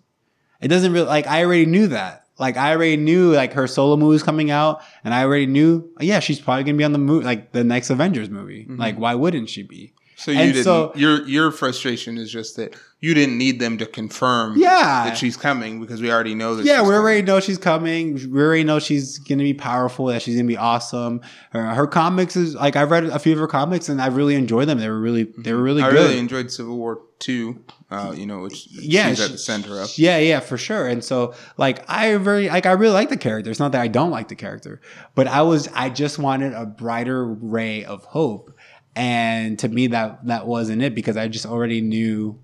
It 0.61 0.67
doesn't 0.67 0.93
really 0.93 1.07
like 1.07 1.27
I 1.27 1.43
already 1.43 1.65
knew 1.65 1.87
that. 1.87 2.26
Like 2.39 2.57
I 2.57 2.73
already 2.73 2.97
knew 2.97 3.33
like 3.33 3.53
her 3.53 3.67
solo 3.67 3.97
movie 3.97 4.13
was 4.13 4.23
coming 4.23 4.51
out, 4.51 4.81
and 5.03 5.13
I 5.13 5.23
already 5.23 5.47
knew, 5.47 5.89
yeah, 5.99 6.19
she's 6.19 6.39
probably 6.39 6.63
gonna 6.63 6.77
be 6.77 6.83
on 6.83 6.91
the 6.91 6.99
movie, 6.99 7.25
like 7.25 7.51
the 7.51 7.63
next 7.63 7.89
Avengers 7.89 8.29
movie. 8.29 8.63
Mm-hmm. 8.63 8.79
Like, 8.79 8.97
why 8.97 9.15
wouldn't 9.15 9.49
she 9.49 9.63
be? 9.63 9.93
So 10.17 10.31
you 10.31 10.39
and 10.39 10.51
didn't. 10.51 10.63
So, 10.63 10.91
your 10.95 11.27
your 11.27 11.51
frustration 11.51 12.17
is 12.17 12.31
just 12.31 12.55
that 12.55 12.75
you 12.99 13.13
didn't 13.13 13.37
need 13.37 13.59
them 13.59 13.77
to 13.77 13.85
confirm, 13.85 14.57
yeah. 14.57 15.03
that 15.05 15.15
she's 15.15 15.37
coming 15.37 15.79
because 15.79 16.01
we 16.01 16.11
already 16.11 16.33
know 16.33 16.55
that. 16.55 16.65
Yeah, 16.65 16.81
we 16.81 16.95
already 16.95 17.21
coming. 17.21 17.25
know 17.25 17.39
she's 17.39 17.59
coming. 17.59 18.31
We 18.31 18.41
already 18.41 18.63
know 18.63 18.79
she's 18.79 19.19
gonna 19.19 19.43
be 19.43 19.53
powerful. 19.53 20.07
That 20.07 20.23
she's 20.23 20.35
gonna 20.35 20.47
be 20.47 20.57
awesome. 20.57 21.21
Her, 21.51 21.63
her 21.75 21.85
comics 21.85 22.35
is 22.35 22.55
like 22.55 22.75
I've 22.75 22.89
read 22.89 23.03
a 23.03 23.19
few 23.19 23.33
of 23.33 23.39
her 23.39 23.47
comics 23.47 23.89
and 23.89 24.01
I 24.01 24.07
really 24.07 24.33
enjoyed 24.33 24.67
them. 24.67 24.79
They 24.79 24.89
were 24.89 24.99
really 24.99 25.25
they 25.37 25.53
were 25.53 25.61
really. 25.61 25.83
I 25.83 25.91
good. 25.91 25.97
really 25.97 26.17
enjoyed 26.17 26.51
Civil 26.51 26.77
War 26.77 26.99
two. 27.19 27.63
Uh, 27.89 28.13
you 28.17 28.25
know, 28.25 28.39
which 28.39 28.67
yeah, 28.71 29.09
she's 29.09 29.21
at 29.21 29.31
the 29.31 29.37
center 29.37 29.79
of. 29.79 29.97
Yeah, 29.97 30.17
yeah, 30.17 30.41
for 30.41 30.57
sure. 30.57 30.87
And 30.87 31.01
so, 31.01 31.33
like, 31.55 31.89
I 31.89 32.17
very 32.17 32.49
like 32.49 32.65
I 32.65 32.73
really 32.73 32.93
like 32.93 33.09
the 33.09 33.17
character. 33.17 33.49
It's 33.49 33.61
not 33.61 33.71
that 33.73 33.81
I 33.81 33.87
don't 33.87 34.11
like 34.11 34.27
the 34.27 34.35
character, 34.35 34.81
but 35.15 35.27
I 35.27 35.43
was 35.43 35.69
I 35.69 35.89
just 35.89 36.19
wanted 36.19 36.53
a 36.53 36.65
brighter 36.65 37.25
ray 37.25 37.85
of 37.85 38.03
hope 38.03 38.56
and 38.97 39.59
to 39.59 39.67
me 39.69 39.87
that 39.87 40.25
that 40.25 40.47
wasn't 40.47 40.81
it 40.81 40.95
because 40.95 41.15
i 41.17 41.27
just 41.27 41.45
already 41.45 41.81
knew 41.81 42.37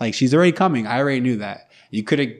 Like 0.00 0.12
she's 0.12 0.34
already 0.34 0.52
coming. 0.52 0.84
I 0.86 0.98
already 1.00 1.20
knew 1.20 1.38
that. 1.40 1.70
You 1.90 2.02
could 2.04 2.18
have 2.20 2.32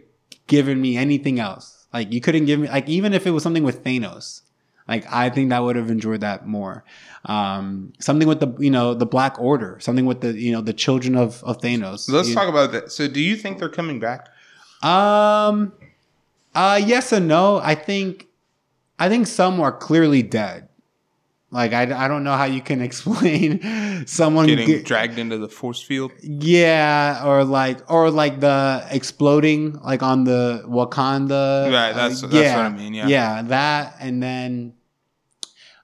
given 0.47 0.77
me 0.79 0.91
anything 0.99 1.41
else. 1.41 1.87
Like 1.97 2.13
you 2.13 2.21
couldn't 2.21 2.45
give 2.45 2.61
me 2.61 2.69
like 2.69 2.87
even 2.87 3.15
if 3.15 3.27
it 3.27 3.33
was 3.33 3.43
something 3.43 3.65
with 3.65 3.79
Thanos. 3.83 4.43
Like 4.87 5.05
I 5.11 5.31
think 5.31 5.49
that 5.51 5.63
would 5.65 5.75
have 5.81 5.91
enjoyed 5.91 6.21
that 6.21 6.47
more. 6.47 6.85
Um, 7.25 7.93
something 7.99 8.29
with 8.29 8.41
the 8.45 8.51
you 8.61 8.71
know 8.71 8.93
the 8.93 9.07
Black 9.07 9.41
Order, 9.41 9.79
something 9.81 10.05
with 10.05 10.21
the 10.21 10.33
you 10.37 10.53
know 10.53 10.61
the 10.61 10.75
children 10.75 11.17
of 11.17 11.43
of 11.45 11.57
Thanos. 11.65 12.11
Let's 12.13 12.29
You- 12.29 12.35
talk 12.37 12.49
about 12.51 12.73
that. 12.73 12.93
So, 12.93 13.09
do 13.09 13.21
you 13.25 13.37
think 13.41 13.57
they're 13.59 13.73
coming 13.81 13.99
back? 14.01 14.29
Um, 14.85 15.73
uh, 16.55 16.79
yes 16.85 17.11
and 17.13 17.27
no. 17.27 17.57
I 17.65 17.75
think, 17.75 18.29
I 18.99 19.09
think 19.09 19.27
some 19.27 19.61
are 19.65 19.73
clearly 19.73 20.23
dead. 20.23 20.69
Like 21.57 21.73
I, 21.73 22.05
I 22.05 22.07
don't 22.07 22.23
know 22.23 22.37
how 22.37 22.45
you 22.45 22.61
can 22.61 22.83
explain 22.89 24.05
someone 24.07 24.47
Getting 24.47 24.67
get- 24.67 24.85
dragged 24.85 25.19
into 25.19 25.39
the 25.39 25.49
force 25.49 25.81
field? 25.81 26.13
yeah, 26.23 27.23
or 27.25 27.45
like, 27.45 27.79
or 27.91 28.11
like 28.11 28.41
the 28.41 28.87
exploding, 28.91 29.81
like 29.81 30.03
on 30.03 30.25
the 30.25 30.63
Wakanda. 30.69 31.73
Right, 31.73 31.95
that's- 31.95 32.23
uh, 32.23 32.27
that's 32.27 32.55
what 32.57 32.67
I 32.67 32.69
mean, 32.69 32.93
yeah. 32.93 33.07
yeah, 33.09 33.43
that, 33.43 33.97
and 34.01 34.23
then, 34.23 34.75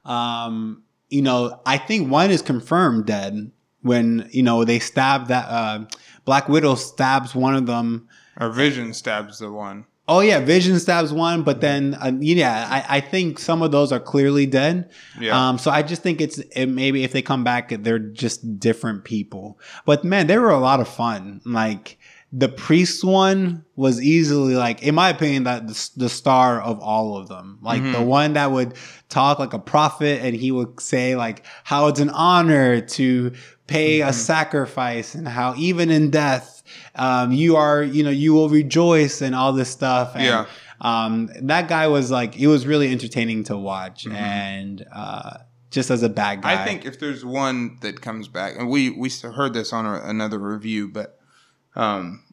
um, 0.04 0.82
you 1.08 1.22
know, 1.22 1.60
I 1.66 1.78
think 1.78 2.10
one 2.10 2.30
is 2.30 2.42
confirmed 2.42 3.06
dead 3.06 3.50
when 3.82 4.28
you 4.30 4.42
know 4.42 4.64
they 4.64 4.78
stab 4.78 5.28
that 5.28 5.46
uh, 5.48 5.84
Black 6.24 6.48
Widow 6.48 6.74
stabs 6.74 7.34
one 7.34 7.54
of 7.54 7.66
them. 7.66 8.08
Or 8.40 8.50
Vision 8.50 8.92
stabs 8.94 9.38
the 9.38 9.50
one. 9.50 9.86
Oh 10.08 10.20
yeah, 10.20 10.40
Vision 10.40 10.80
stabs 10.80 11.12
one, 11.12 11.42
but 11.42 11.60
then 11.60 11.94
uh, 11.94 12.12
yeah, 12.18 12.66
I, 12.68 12.96
I 12.96 13.00
think 13.00 13.38
some 13.38 13.62
of 13.62 13.70
those 13.70 13.92
are 13.92 14.00
clearly 14.00 14.46
dead. 14.46 14.90
Yeah. 15.20 15.50
Um, 15.50 15.58
so 15.58 15.70
I 15.70 15.82
just 15.82 16.02
think 16.02 16.20
it's 16.20 16.38
it, 16.38 16.66
maybe 16.66 17.04
if 17.04 17.12
they 17.12 17.22
come 17.22 17.44
back, 17.44 17.68
they're 17.82 18.00
just 18.00 18.58
different 18.58 19.04
people. 19.04 19.60
But 19.86 20.02
man, 20.02 20.26
they 20.26 20.38
were 20.38 20.50
a 20.50 20.58
lot 20.58 20.80
of 20.80 20.88
fun. 20.88 21.40
Like 21.44 21.98
the 22.32 22.48
priest 22.48 23.04
one 23.04 23.64
was 23.76 24.02
easily 24.02 24.54
like, 24.56 24.82
in 24.82 24.94
my 24.94 25.10
opinion, 25.10 25.44
that 25.44 25.68
the, 25.68 25.90
the 25.96 26.08
star 26.08 26.60
of 26.60 26.80
all 26.80 27.16
of 27.16 27.28
them. 27.28 27.58
Like 27.60 27.82
the 27.92 28.02
one 28.02 28.32
that 28.32 28.50
would 28.50 28.74
talk 29.08 29.38
like 29.38 29.52
a 29.52 29.58
prophet, 29.58 30.20
and 30.22 30.34
he 30.34 30.50
would 30.50 30.80
say 30.80 31.14
like 31.14 31.44
how 31.62 31.88
it's 31.88 32.00
an 32.00 32.10
honor 32.10 32.80
to 32.80 33.32
pay 33.66 34.00
a 34.00 34.12
sacrifice, 34.12 35.14
and 35.14 35.28
how 35.28 35.54
even 35.56 35.90
in 35.90 36.10
death, 36.10 36.61
um, 36.94 37.32
you 37.32 37.56
are 37.56 37.82
you 37.82 38.02
know 38.02 38.10
you 38.10 38.32
will 38.34 38.48
rejoice 38.48 39.20
and 39.22 39.34
all 39.34 39.52
this 39.52 39.68
stuff. 39.70 40.12
And, 40.14 40.24
Yeah. 40.24 40.46
um, 40.80 41.30
that 41.42 41.68
guy 41.68 41.86
was 41.88 42.10
like, 42.10 42.36
it 42.36 42.46
was 42.48 42.66
really 42.66 42.90
entertaining 42.90 43.44
to 43.44 43.56
watch, 43.56 44.06
and 44.06 44.84
uh, 44.92 45.38
just 45.70 45.90
as 45.90 46.02
a 46.02 46.08
bad 46.08 46.42
guy, 46.42 46.60
I 46.60 46.64
think 46.64 46.84
if 46.84 46.98
there's 46.98 47.24
one 47.24 47.78
that 47.82 48.00
comes 48.00 48.28
back, 48.28 48.54
and 48.58 48.68
we 48.68 48.90
we 48.90 49.08
heard 49.10 49.54
this 49.54 49.72
on 49.72 49.86
a, 49.86 50.00
another 50.04 50.38
review, 50.38 50.88
but 50.88 51.18
um, 51.74 52.24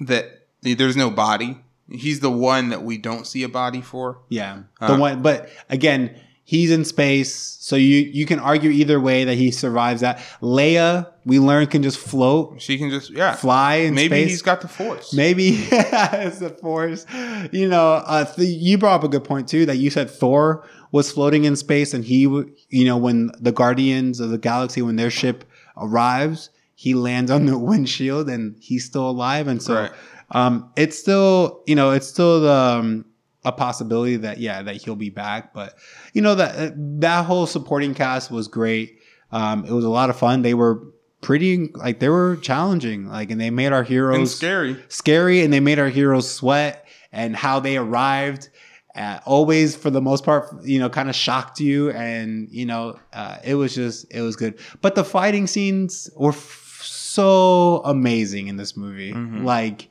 that 0.00 0.46
there's 0.62 0.96
no 0.96 1.10
body. 1.10 1.58
He's 1.90 2.20
the 2.20 2.30
one 2.30 2.70
that 2.70 2.82
we 2.82 2.96
don't 2.96 3.26
see 3.26 3.42
a 3.42 3.48
body 3.48 3.82
for. 3.82 4.20
yeah, 4.30 4.62
the 4.80 4.94
Uh, 4.94 4.98
one. 4.98 5.22
But 5.22 5.50
again, 5.68 6.18
he's 6.44 6.70
in 6.70 6.84
space, 6.84 7.32
so 7.60 7.74
you 7.76 7.96
you 7.98 8.26
can 8.26 8.38
argue 8.38 8.70
either 8.70 9.00
way 9.00 9.24
that 9.24 9.34
he 9.34 9.50
survives 9.50 10.00
that. 10.02 10.18
Leia, 10.42 11.10
we 11.24 11.38
learned, 11.38 11.70
can 11.70 11.82
just 11.82 11.98
float, 11.98 12.60
She 12.60 12.76
can 12.78 12.90
just 12.90 13.10
yeah. 13.10 13.34
fly 13.34 13.76
in 13.76 13.94
Maybe 13.94 14.08
space. 14.16 14.30
he's 14.30 14.42
got 14.42 14.60
the 14.60 14.68
force. 14.68 15.12
Maybe 15.14 15.48
it's 15.72 16.38
the 16.38 16.50
force. 16.50 17.06
You 17.52 17.68
know, 17.68 17.92
uh, 17.94 18.24
th- 18.26 18.48
you 18.60 18.78
brought 18.78 18.96
up 18.96 19.04
a 19.04 19.08
good 19.08 19.24
point 19.24 19.48
too. 19.48 19.66
That 19.66 19.76
you 19.76 19.90
said 19.90 20.10
Thor 20.10 20.66
was 20.92 21.10
floating 21.10 21.44
in 21.44 21.56
space, 21.56 21.92
and 21.94 22.04
he, 22.04 22.20
you 22.22 22.84
know, 22.84 22.96
when 22.96 23.30
the 23.40 23.50
Guardians 23.52 24.20
of 24.20 24.30
the 24.30 24.38
Galaxy, 24.38 24.80
when 24.82 24.96
their 24.96 25.10
ship 25.10 25.44
arrives, 25.76 26.50
he 26.74 26.94
lands 26.94 27.30
on 27.30 27.46
the 27.46 27.58
windshield, 27.70 28.28
and 28.28 28.56
he's 28.60 28.84
still 28.84 29.08
alive. 29.08 29.48
And 29.48 29.62
so, 29.62 29.74
Right. 29.74 29.92
um, 30.32 30.70
it's 30.76 30.98
still, 30.98 31.62
you 31.66 31.74
know, 31.74 31.90
it's 31.92 32.06
still 32.06 32.40
the. 32.42 32.52
Um, 32.52 33.04
a 33.44 33.52
possibility 33.52 34.16
that 34.16 34.38
yeah 34.38 34.62
that 34.62 34.76
he'll 34.76 34.96
be 34.96 35.10
back 35.10 35.52
but 35.52 35.74
you 36.12 36.22
know 36.22 36.34
that 36.34 36.72
that 37.00 37.24
whole 37.26 37.46
supporting 37.46 37.94
cast 37.94 38.30
was 38.30 38.48
great 38.48 38.98
um 39.32 39.64
it 39.66 39.70
was 39.72 39.84
a 39.84 39.88
lot 39.90 40.08
of 40.10 40.16
fun 40.16 40.42
they 40.42 40.54
were 40.54 40.82
pretty 41.20 41.70
like 41.74 42.00
they 42.00 42.08
were 42.08 42.36
challenging 42.36 43.06
like 43.08 43.30
and 43.30 43.40
they 43.40 43.50
made 43.50 43.72
our 43.72 43.82
heroes 43.82 44.16
and 44.18 44.28
scary. 44.28 44.76
scary 44.88 45.42
and 45.42 45.52
they 45.52 45.60
made 45.60 45.78
our 45.78 45.88
heroes 45.88 46.30
sweat 46.30 46.86
and 47.12 47.34
how 47.36 47.58
they 47.60 47.76
arrived 47.76 48.48
uh, 48.94 49.18
always 49.24 49.74
for 49.74 49.90
the 49.90 50.00
most 50.00 50.24
part 50.24 50.46
you 50.64 50.78
know 50.78 50.88
kind 50.88 51.08
of 51.08 51.14
shocked 51.16 51.58
you 51.60 51.90
and 51.92 52.48
you 52.50 52.64
know 52.66 52.98
uh, 53.12 53.38
it 53.44 53.54
was 53.56 53.74
just 53.74 54.06
it 54.10 54.20
was 54.20 54.36
good 54.36 54.58
but 54.82 54.94
the 54.94 55.04
fighting 55.04 55.46
scenes 55.46 56.08
were 56.16 56.30
f- 56.30 56.80
so 56.82 57.80
amazing 57.84 58.48
in 58.48 58.56
this 58.56 58.76
movie 58.76 59.12
Mhm. 59.12 59.44
like 59.44 59.88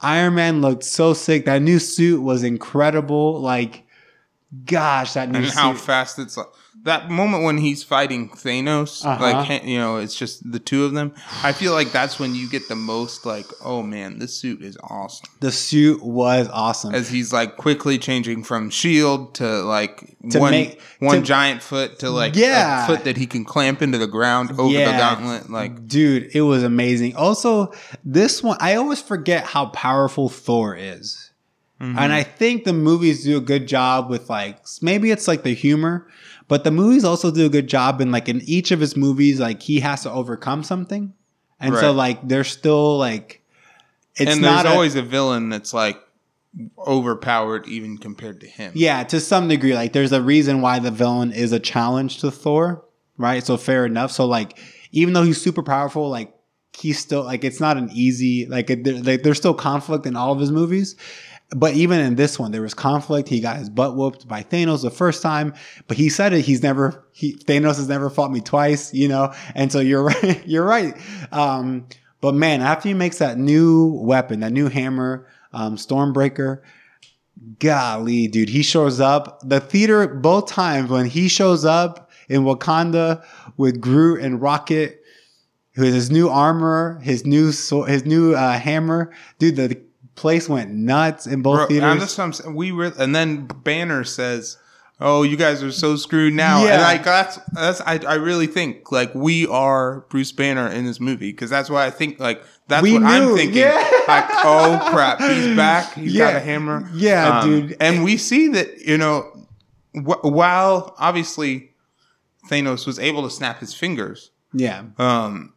iron 0.00 0.34
man 0.34 0.60
looked 0.60 0.84
so 0.84 1.14
sick. 1.14 1.44
That 1.46 1.62
new 1.62 1.78
suit 1.78 2.22
was 2.22 2.42
incredible. 2.42 3.40
Like 3.40 3.84
gosh 4.64 5.14
that 5.14 5.28
new 5.30 5.38
And 5.38 5.46
suit. 5.48 5.54
how 5.54 5.74
fast 5.74 6.18
it's 6.18 6.36
like 6.36 6.46
that 6.86 7.10
moment 7.10 7.44
when 7.44 7.58
he's 7.58 7.84
fighting 7.84 8.30
Thanos, 8.30 9.04
Uh-huh. 9.04 9.22
like 9.22 9.64
you 9.64 9.78
know, 9.78 9.98
it's 9.98 10.14
just 10.16 10.50
the 10.50 10.58
two 10.58 10.84
of 10.84 10.92
them. 10.94 11.12
I 11.42 11.52
feel 11.52 11.72
like 11.72 11.92
that's 11.92 12.18
when 12.18 12.34
you 12.34 12.48
get 12.48 12.68
the 12.68 12.74
most 12.74 13.26
like, 13.26 13.46
oh 13.64 13.82
man, 13.82 14.18
this 14.18 14.34
suit 14.34 14.62
is 14.62 14.76
awesome. 14.82 15.26
the 15.40 15.52
suit 15.52 16.02
was 16.02 16.48
awesome 16.52 16.94
As 16.94 17.08
he's 17.10 17.32
like 17.32 17.56
quickly 17.56 17.98
changing 17.98 18.42
from 18.44 18.70
shield 18.70 19.34
to 19.34 19.62
like 19.62 20.16
To 20.30 20.38
one 20.40 20.50
make- 20.52 20.80
one 21.00 21.18
to- 21.18 21.22
giant 21.22 21.62
foot 21.62 21.98
to 22.00 22.10
like 22.10 22.34
Yeah. 22.34 22.84
a 22.84 22.86
foot 22.86 23.04
that 23.04 23.16
he 23.18 23.26
can 23.26 23.44
clamp 23.44 23.82
into 23.82 23.98
the 23.98 24.06
ground 24.06 24.50
over 24.58 24.72
the 24.72 24.84
gauntlet. 24.84 25.50
Like 25.50 25.86
dude 25.86 26.30
it 26.34 26.40
was 26.42 26.62
amazing 26.62 27.14
also 27.16 27.72
this 28.04 28.42
one 28.42 28.56
i 28.60 28.74
always 28.76 29.00
forget 29.02 29.44
how 29.44 29.66
powerful 29.66 30.28
thor 30.28 30.74
is 30.74 31.30
Mm-hmm. 31.80 31.98
and 31.98 32.10
i 32.10 32.22
think 32.22 32.64
the 32.64 32.72
movies 32.72 33.22
do 33.22 33.36
a 33.36 33.40
good 33.52 33.68
job 33.68 34.08
with 34.08 34.30
like 34.30 34.56
maybe 34.80 35.10
it's 35.10 35.28
like 35.28 35.42
the 35.42 35.52
humor 35.54 36.06
but 36.48 36.64
the 36.64 36.70
movies 36.70 37.04
also 37.04 37.30
do 37.30 37.46
a 37.46 37.48
good 37.48 37.66
job 37.66 38.00
in 38.00 38.10
like 38.12 38.28
in 38.28 38.40
each 38.44 38.70
of 38.70 38.80
his 38.80 38.96
movies 38.96 39.40
like 39.40 39.62
he 39.62 39.80
has 39.80 40.02
to 40.02 40.10
overcome 40.10 40.62
something 40.62 41.12
and 41.60 41.74
so 41.74 41.88
Right. 41.88 41.96
like 41.96 42.28
they're 42.28 42.44
still 42.44 42.98
like 42.98 43.42
it's 44.16 44.32
and 44.32 44.40
not 44.42 44.62
there's 44.62 44.72
a- 44.72 44.74
always 44.74 44.94
a 44.94 45.02
villain 45.02 45.48
that's 45.48 45.72
like 45.74 45.98
overpowered 46.86 47.66
even 47.68 47.98
compared 47.98 48.40
to 48.40 48.46
him. 48.46 48.72
Yeah, 48.74 49.02
to 49.04 49.20
some 49.20 49.48
degree, 49.48 49.74
like 49.74 49.92
there's 49.92 50.12
a 50.12 50.22
reason 50.22 50.60
why 50.60 50.78
the 50.78 50.90
villain 50.90 51.32
is 51.32 51.52
a 51.52 51.60
challenge 51.60 52.20
to 52.20 52.30
Thor, 52.30 52.84
right? 53.18 53.44
So 53.44 53.56
fair 53.56 53.84
enough. 53.86 54.10
So 54.10 54.26
like, 54.26 54.58
even 54.92 55.14
though 55.14 55.22
he's 55.22 55.40
super 55.40 55.62
powerful, 55.62 56.08
like 56.08 56.32
he's 56.76 56.98
still 56.98 57.24
like 57.24 57.44
it's 57.44 57.60
not 57.60 57.76
an 57.76 57.90
easy 57.92 58.46
like, 58.46 58.70
it, 58.70 58.86
like 59.04 59.22
there's 59.22 59.38
still 59.38 59.54
conflict 59.54 60.06
in 60.06 60.16
all 60.16 60.32
of 60.32 60.40
his 60.40 60.50
movies. 60.50 60.96
But 61.50 61.74
even 61.74 62.00
in 62.00 62.16
this 62.16 62.38
one, 62.38 62.50
there 62.50 62.62
was 62.62 62.74
conflict. 62.74 63.28
He 63.28 63.40
got 63.40 63.58
his 63.58 63.70
butt 63.70 63.96
whooped 63.96 64.26
by 64.26 64.42
Thanos 64.42 64.82
the 64.82 64.90
first 64.90 65.22
time, 65.22 65.54
but 65.86 65.96
he 65.96 66.08
said 66.08 66.32
it. 66.32 66.40
He's 66.40 66.62
never 66.62 67.06
he 67.12 67.34
Thanos 67.34 67.76
has 67.76 67.88
never 67.88 68.10
fought 68.10 68.32
me 68.32 68.40
twice, 68.40 68.92
you 68.92 69.08
know. 69.08 69.32
And 69.54 69.70
so 69.70 69.78
you're 69.78 70.02
right. 70.22 70.44
You're 70.46 70.64
right. 70.64 70.96
Um, 71.30 71.86
but 72.20 72.34
man, 72.34 72.62
after 72.62 72.88
he 72.88 72.94
makes 72.94 73.18
that 73.18 73.38
new 73.38 73.86
weapon, 74.02 74.40
that 74.40 74.52
new 74.52 74.68
hammer, 74.68 75.28
um, 75.52 75.76
Stormbreaker, 75.76 76.62
golly, 77.60 78.26
dude, 78.26 78.48
he 78.48 78.62
shows 78.62 79.00
up. 79.00 79.40
The 79.44 79.60
theater 79.60 80.08
both 80.08 80.48
times 80.48 80.90
when 80.90 81.06
he 81.06 81.28
shows 81.28 81.64
up 81.64 82.10
in 82.28 82.42
Wakanda 82.42 83.24
with 83.56 83.80
Groot 83.80 84.22
and 84.22 84.40
Rocket, 84.40 85.00
with 85.76 85.94
his 85.94 86.10
new 86.10 86.28
armor, 86.28 86.98
his 87.02 87.26
new 87.26 87.46
his 87.86 88.04
new 88.06 88.34
uh, 88.34 88.58
hammer, 88.58 89.12
dude, 89.38 89.56
the 89.56 89.80
place 90.16 90.48
went 90.48 90.72
nuts 90.72 91.26
in 91.26 91.42
both 91.42 91.58
Bro, 91.58 91.66
theaters. 91.68 92.18
I'm 92.18 92.32
just, 92.32 92.44
I'm, 92.46 92.54
we 92.54 92.70
re- 92.72 92.92
and 92.98 93.14
then 93.14 93.46
Banner 93.46 94.02
says, 94.04 94.58
"Oh, 95.00 95.22
you 95.22 95.36
guys 95.36 95.62
are 95.62 95.70
so 95.72 95.94
screwed 95.96 96.34
now." 96.34 96.64
Yeah. 96.64 96.72
And 96.74 96.82
like 96.82 97.04
that's 97.04 97.36
that's 97.52 97.80
I, 97.82 97.98
I 98.08 98.14
really 98.14 98.46
think 98.48 98.90
like 98.90 99.14
we 99.14 99.46
are 99.46 100.00
Bruce 100.08 100.32
Banner 100.32 100.66
in 100.68 100.84
this 100.84 100.98
movie 101.00 101.30
because 101.32 101.50
that's 101.50 101.70
why 101.70 101.86
I 101.86 101.90
think 101.90 102.18
like 102.18 102.42
that's 102.68 102.82
We 102.82 102.94
what 102.94 103.02
knew, 103.02 103.08
I'm 103.08 103.36
thinking. 103.36 103.58
yeah. 103.58 103.88
Like, 104.08 104.24
oh 104.28 104.88
crap, 104.90 105.20
he's 105.20 105.54
back. 105.56 105.92
He's 105.94 106.16
got 106.16 106.34
a 106.34 106.40
hammer. 106.40 106.76
Um, 106.78 106.90
Yeah, 106.94 107.42
dude. 107.44 107.76
And 107.80 108.02
we 108.04 108.16
see 108.16 108.48
that 108.48 108.80
you 108.80 108.98
know, 108.98 109.46
wh- 109.94 110.24
while 110.24 110.94
obviously 110.98 111.70
Thanos 112.48 112.86
was 112.86 112.98
able 112.98 113.22
to 113.24 113.30
snap 113.30 113.58
his 113.60 113.74
fingers, 113.74 114.30
yeah, 114.52 114.84
um, 114.98 115.52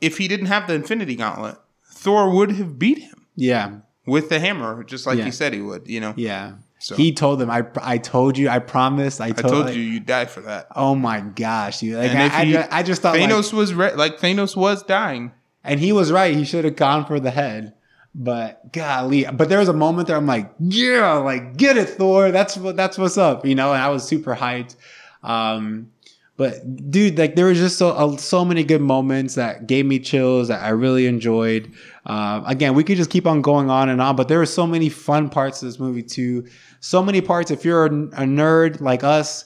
if 0.00 0.18
he 0.18 0.28
didn't 0.28 0.46
have 0.46 0.66
the 0.68 0.74
Infinity 0.74 1.16
Gauntlet, 1.16 1.56
Thor 1.90 2.30
would 2.30 2.52
have 2.52 2.78
beat 2.78 2.98
him 2.98 3.19
yeah, 3.36 3.72
with 4.06 4.28
the 4.28 4.38
hammer, 4.40 4.82
just 4.84 5.06
like 5.06 5.18
Yeah. 5.18 5.24
he 5.24 5.30
said 5.30 5.52
he 5.54 5.60
would. 5.60 5.86
You 5.88 6.00
know. 6.00 6.14
yeah. 6.16 6.52
So- 6.82 6.96
He 6.96 7.12
told 7.12 7.38
them, 7.40 7.50
"I, 7.50 7.62
I 7.82 7.98
told 7.98 8.38
you, 8.38 8.48
I 8.48 8.58
promised, 8.58 9.20
I 9.20 9.26
I 9.26 9.30
told, 9.32 9.52
told 9.52 9.66
like- 9.66 9.74
you 9.76 9.82
you'd 9.82 10.06
die 10.06 10.24
for 10.24 10.40
that. 10.40 10.66
Oh 10.74 10.94
my 10.94 11.20
gosh, 11.20 11.80
dude! 11.80 11.96
Like 11.96 12.10
And 12.10 12.18
I, 12.32 12.40
I, 12.40 12.44
he- 12.46 12.52
ju- 12.52 12.64
I 12.70 12.82
just 12.82 13.02
thought, 13.02 13.18
like, 13.18 13.28
Thanos 13.28 13.52
was 13.52 13.74
re- 13.74 13.92
like 13.94 14.18
Thanos 14.18 14.56
was 14.56 14.82
dying. 14.82 15.32
and 15.62 15.78
he 15.78 15.92
was 15.92 16.10
right. 16.10 16.34
He 16.34 16.44
should 16.44 16.64
have 16.64 16.76
gone 16.76 17.04
for 17.04 17.20
the 17.20 17.30
head. 17.30 17.74
But 18.14 18.72
golly, 18.72 19.24
but 19.24 19.48
there 19.50 19.58
was 19.60 19.68
a 19.68 19.72
moment 19.72 20.08
there. 20.08 20.16
I'm 20.16 20.26
like, 20.26 20.50
yeah, 20.58 21.12
like 21.18 21.56
get 21.58 21.76
it, 21.76 21.90
Thor. 21.90 22.32
That's 22.32 22.56
what 22.56 22.76
that's 22.76 22.96
what's 22.98 23.16
up, 23.18 23.44
you 23.46 23.54
know. 23.54 23.72
And 23.74 23.80
I 23.82 23.88
was 23.90 24.02
super 24.08 24.34
hyped. 24.34 24.74
Um, 25.22 25.90
But 26.36 26.90
dude, 26.90 27.18
like 27.18 27.36
there 27.36 27.44
was 27.46 27.58
just 27.58 27.76
so 27.76 27.90
uh, 27.90 28.16
so 28.16 28.44
many 28.44 28.64
good 28.64 28.80
moments 28.80 29.34
that 29.34 29.66
gave 29.66 29.84
me 29.84 29.98
chills 29.98 30.48
that 30.48 30.62
I 30.62 30.70
really 30.70 31.06
enjoyed. 31.06 31.70
Uh, 32.10 32.42
again, 32.44 32.74
we 32.74 32.82
could 32.82 32.96
just 32.96 33.08
keep 33.08 33.24
on 33.24 33.40
going 33.40 33.70
on 33.70 33.88
and 33.88 34.00
on, 34.02 34.16
but 34.16 34.26
there 34.26 34.38
were 34.38 34.46
so 34.46 34.66
many 34.66 34.88
fun 34.88 35.30
parts 35.30 35.62
of 35.62 35.68
this 35.68 35.78
movie 35.78 36.02
too. 36.02 36.44
So 36.80 37.04
many 37.04 37.20
parts. 37.20 37.52
If 37.52 37.64
you're 37.64 37.86
a, 37.86 37.88
a 37.88 38.24
nerd 38.24 38.80
like 38.80 39.04
us, 39.04 39.44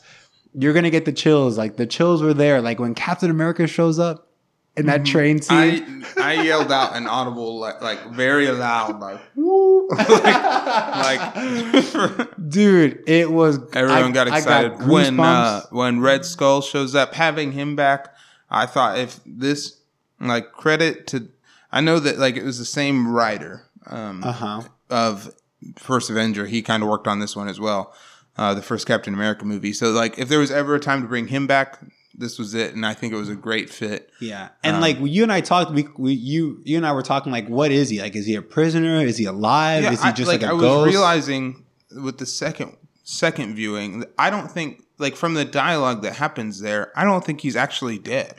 you're 0.55 0.73
gonna 0.73 0.89
get 0.89 1.05
the 1.05 1.13
chills. 1.13 1.59
Like 1.59 1.77
the 1.77 1.87
chills 1.87 2.23
were 2.23 2.33
there. 2.33 2.63
Like 2.63 2.79
when 2.79 2.95
Captain 2.95 3.31
America 3.31 3.67
shows 3.67 3.99
up 3.99 4.31
in 4.79 4.87
that 4.87 5.05
train 5.05 5.43
scene. 5.43 6.07
I, 6.17 6.39
I 6.39 6.43
yelled 6.43 6.73
out 6.73 6.97
an 6.97 7.07
audible 7.07 7.59
like, 7.59 7.83
like 7.83 8.11
very 8.11 8.51
loud 8.51 8.99
like 8.99 9.21
woo 9.37 9.89
like, 9.99 11.35
like 11.35 12.29
dude 12.49 13.03
it 13.07 13.31
was 13.31 13.59
everyone 13.73 14.05
I- 14.05 14.11
got 14.11 14.29
I 14.29 14.39
excited 14.39 14.89
when 14.89 15.21
uh, 15.21 15.63
when 15.71 16.01
Red 16.01 16.25
Skull 16.25 16.61
shows 16.61 16.95
up 16.95 17.15
having 17.15 17.53
him 17.53 17.77
back 17.77 18.15
I 18.51 18.67
thought 18.67 18.99
if 18.99 19.21
this 19.25 19.81
like 20.21 20.53
credit 20.53 21.07
to 21.09 21.29
I 21.75 21.81
know 21.81 21.99
that 21.99 22.19
like 22.19 22.37
it 22.37 22.45
was 22.45 22.59
the 22.59 22.65
same 22.81 22.99
writer 23.17 23.55
um 23.87 24.23
uh-huh 24.25 24.63
of 24.91 25.35
First 25.77 26.09
Avenger 26.11 26.47
he 26.47 26.63
kind 26.63 26.83
of 26.83 26.89
worked 26.89 27.07
on 27.09 27.19
this 27.21 27.35
one 27.37 27.49
as 27.49 27.59
well 27.61 27.93
uh 28.37 28.55
the 28.55 28.63
first 28.63 28.87
Captain 28.87 29.13
America 29.15 29.45
movie 29.45 29.73
so 29.73 29.91
like 29.91 30.19
if 30.19 30.29
there 30.29 30.39
was 30.39 30.51
ever 30.51 30.75
a 30.77 30.81
time 30.81 31.03
to 31.03 31.09
bring 31.09 31.27
him 31.29 31.47
back 31.47 31.81
this 32.17 32.39
was 32.39 32.55
it 32.55 32.75
and 32.75 32.87
I 32.87 32.95
think 32.95 33.13
it 33.13 33.17
was 33.17 33.29
a 33.29 33.35
great 33.35 33.69
fit 33.71 34.11
Yeah, 34.21 34.51
and 34.63 34.77
Um, 34.77 34.81
like 34.83 34.99
you 35.01 35.23
and 35.25 35.33
I 35.33 35.41
talked, 35.41 35.73
we, 35.73 35.89
we 35.99 36.13
you 36.13 36.61
you 36.65 36.77
and 36.77 36.87
I 36.87 36.93
were 36.93 37.03
talking 37.03 37.33
like, 37.33 37.49
what 37.49 37.73
is 37.73 37.89
he? 37.91 38.01
Like, 38.01 38.15
is 38.15 38.25
he 38.25 38.37
a 38.37 38.43
prisoner? 38.43 39.01
Is 39.05 39.17
he 39.19 39.25
alive? 39.25 39.83
is 39.93 40.01
he 40.01 40.09
I- 40.09 40.13
just 40.13 40.29
like, 40.29 40.43
a 40.43 40.51
I 40.51 40.53
was 40.53 40.63
ghost? 40.63 40.93
realizing 40.95 41.65
with 41.91 42.19
the 42.19 42.27
second 42.27 42.77
second 43.03 43.57
viewing, 43.57 44.05
I 44.17 44.31
don't 44.31 44.49
think 44.51 44.85
like 44.99 45.17
from 45.17 45.35
the 45.35 45.45
dialogue 45.45 46.03
that 46.03 46.15
happens 46.15 46.61
there, 46.61 46.93
I 46.97 47.03
don't 47.05 47.25
think 47.25 47.41
he's 47.41 47.57
actually 47.57 47.99
dead. 47.99 48.35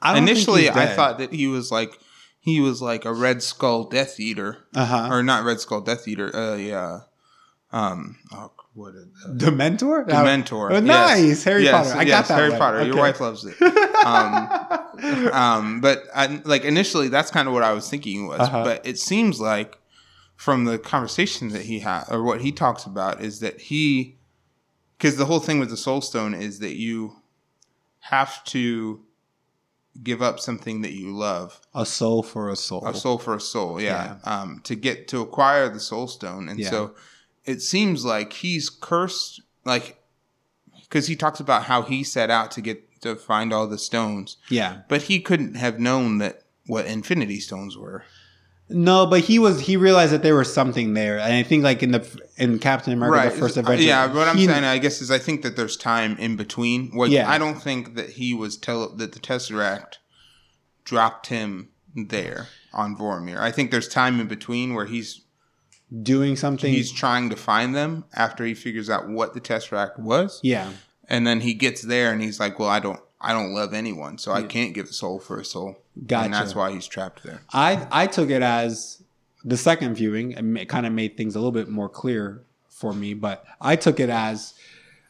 I 0.00 0.14
don't 0.14 0.24
think 0.24 0.30
Initially, 0.36 0.70
I 0.70 0.86
thought 0.94 1.18
that 1.18 1.32
he 1.32 1.48
was 1.48 1.72
like 1.72 1.98
he 2.46 2.60
was 2.60 2.80
like 2.80 3.04
a 3.04 3.12
Red 3.12 3.42
Skull 3.42 3.82
Death 3.82 4.20
Eater, 4.20 4.58
uh-huh. 4.72 5.08
or 5.10 5.24
not 5.24 5.44
Red 5.44 5.58
Skull 5.58 5.80
Death 5.80 6.06
Eater. 6.06 6.34
Uh, 6.34 6.54
yeah, 6.54 7.00
um, 7.72 8.18
oh, 8.32 8.52
what 8.72 8.94
is 8.94 9.08
uh, 9.26 9.32
the 9.34 9.50
mentor, 9.50 10.04
the 10.04 10.12
mentor? 10.22 10.70
Oh, 10.70 10.76
Yes. 10.76 10.84
nice, 10.84 11.42
Harry 11.42 11.64
Yes, 11.64 11.88
Potter. 11.88 11.98
I 11.98 12.02
yes, 12.04 12.08
got 12.08 12.28
that. 12.28 12.34
Harry 12.36 12.50
right. 12.50 12.58
Potter. 12.58 12.86
Your 12.86 12.96
wife 12.96 13.20
loves 13.20 13.44
it. 13.44 13.60
Um, 13.60 15.32
um, 15.32 15.80
but 15.80 16.04
I, 16.14 16.40
like 16.44 16.62
initially, 16.62 17.08
that's 17.08 17.32
kind 17.32 17.48
of 17.48 17.54
what 17.54 17.64
I 17.64 17.72
was 17.72 17.90
thinking 17.90 18.28
was. 18.28 18.38
Uh-huh. 18.38 18.62
But 18.62 18.86
it 18.86 19.00
seems 19.00 19.40
like 19.40 19.76
from 20.36 20.66
the 20.66 20.78
conversation 20.78 21.48
that 21.48 21.62
he 21.62 21.80
had, 21.80 22.04
or 22.12 22.22
what 22.22 22.42
he 22.42 22.52
talks 22.52 22.84
about, 22.84 23.20
is 23.20 23.40
that 23.40 23.60
he, 23.62 24.18
because 24.96 25.16
the 25.16 25.26
whole 25.26 25.40
thing 25.40 25.58
with 25.58 25.70
the 25.70 25.76
Soul 25.76 26.00
Stone 26.00 26.34
is 26.34 26.60
that 26.60 26.76
you 26.76 27.16
have 28.02 28.44
to 28.44 29.00
give 30.02 30.22
up 30.22 30.38
something 30.40 30.82
that 30.82 30.92
you 30.92 31.14
love, 31.16 31.60
a 31.74 31.86
soul 31.86 32.22
for 32.22 32.50
a 32.50 32.56
soul. 32.56 32.86
a 32.86 32.94
soul 32.94 33.18
for 33.18 33.34
a 33.34 33.40
soul, 33.40 33.80
yeah, 33.80 34.16
Um, 34.24 34.60
to 34.64 34.74
get 34.74 35.08
to 35.08 35.20
acquire 35.20 35.68
the 35.68 35.80
Soul 35.80 36.06
Stone, 36.08 36.48
and 36.48 36.58
Yeah. 36.60 36.70
so 36.70 36.94
it 37.44 37.62
seems 37.62 38.04
like 38.04 38.32
he's 38.34 38.68
cursed, 38.70 39.40
like 39.64 40.02
because 40.82 41.08
he 41.08 41.16
talks 41.16 41.40
about 41.40 41.64
how 41.64 41.82
he 41.82 42.04
set 42.04 42.30
out 42.30 42.50
to 42.52 42.60
get 42.60 43.00
to 43.02 43.16
find 43.16 43.52
all 43.52 43.66
the 43.66 43.78
stones, 43.78 44.36
Yeah, 44.48 44.82
but 44.88 45.02
he 45.02 45.20
couldn't 45.20 45.54
have 45.54 45.78
known 45.80 46.18
that 46.18 46.42
what 46.66 46.86
Infinity 46.86 47.40
Stones 47.40 47.76
were. 47.76 48.04
No, 48.68 49.06
but 49.06 49.20
he 49.20 49.38
was 49.38 49.60
he 49.60 49.76
realized 49.76 50.12
that 50.12 50.22
there 50.22 50.34
was 50.36 50.52
something 50.52 50.94
there, 50.94 51.18
and 51.18 51.32
I 51.32 51.42
think 51.42 51.62
like 51.64 51.82
in 51.82 51.92
the 51.92 52.06
in 52.36 52.58
Captain 52.58 52.92
America, 52.92 53.30
the 53.34 53.40
first 53.40 53.56
Uh, 53.56 53.72
Yeah, 53.72 54.12
what 54.12 54.26
I'm 54.28 54.36
he- 54.36 54.46
saying, 54.46 54.64
I 54.64 54.78
guess, 54.78 55.00
is 55.00 55.10
I 55.10 55.18
think 55.18 55.42
that 55.42 55.56
there's 55.56 55.76
time 55.76 56.16
in 56.18 56.36
between. 56.36 56.90
What 56.94 57.10
Yeah. 57.10 57.30
I 57.30 57.38
don't 57.38 57.60
think 57.62 57.94
that 57.94 58.10
he 58.10 58.34
was 58.34 58.56
tell 58.56 58.88
that 58.96 59.12
the 59.12 59.20
Tesseract 59.20 59.94
dropped 60.84 61.28
him 61.28 61.68
there 61.94 62.48
on 62.72 62.96
Vormir. 62.96 63.38
I 63.38 63.50
think 63.50 63.70
there's 63.70 63.88
time 63.88 64.20
in 64.20 64.26
between 64.26 64.74
where 64.74 64.86
he's 64.86 65.22
doing 66.02 66.34
something. 66.36 66.72
he's 66.72 66.90
trying 66.92 67.30
to 67.30 67.36
find 67.36 67.74
them 67.74 68.04
after 68.14 68.44
he 68.44 68.54
figures 68.54 68.90
out 68.90 69.08
what 69.08 69.34
the 69.34 69.40
Tesseract 69.40 69.98
was, 69.98 70.40
yeah, 70.42 70.70
and 71.08 71.24
then 71.26 71.40
he 71.40 71.54
gets 71.54 71.82
there 71.82 72.12
and 72.12 72.20
he's 72.20 72.40
like, 72.40 72.58
"Well, 72.58 72.68
I 72.68 72.80
don't, 72.80 73.00
I 73.26 73.32
don't 73.32 73.52
love 73.52 73.74
anyone, 73.74 74.18
so 74.18 74.32
I 74.32 74.42
can't 74.42 74.72
give 74.72 74.86
a 74.86 74.92
soul 74.92 75.18
for 75.18 75.40
a 75.40 75.44
soul." 75.44 75.76
Gotcha. 76.06 76.24
And 76.26 76.34
that's 76.34 76.54
why 76.54 76.72
he's 76.72 76.86
trapped 76.86 77.22
there. 77.22 77.40
I 77.52 77.86
I 77.90 78.06
took 78.06 78.30
it 78.30 78.42
as 78.42 79.02
the 79.44 79.56
second 79.56 79.94
viewing. 79.94 80.34
and 80.34 80.58
It 80.58 80.68
kind 80.68 80.86
of 80.86 80.92
made 80.92 81.16
things 81.16 81.34
a 81.34 81.38
little 81.38 81.52
bit 81.52 81.68
more 81.68 81.88
clear 81.88 82.42
for 82.68 82.92
me, 82.92 83.14
but 83.14 83.44
I 83.60 83.76
took 83.76 84.00
it 84.00 84.10
as 84.10 84.54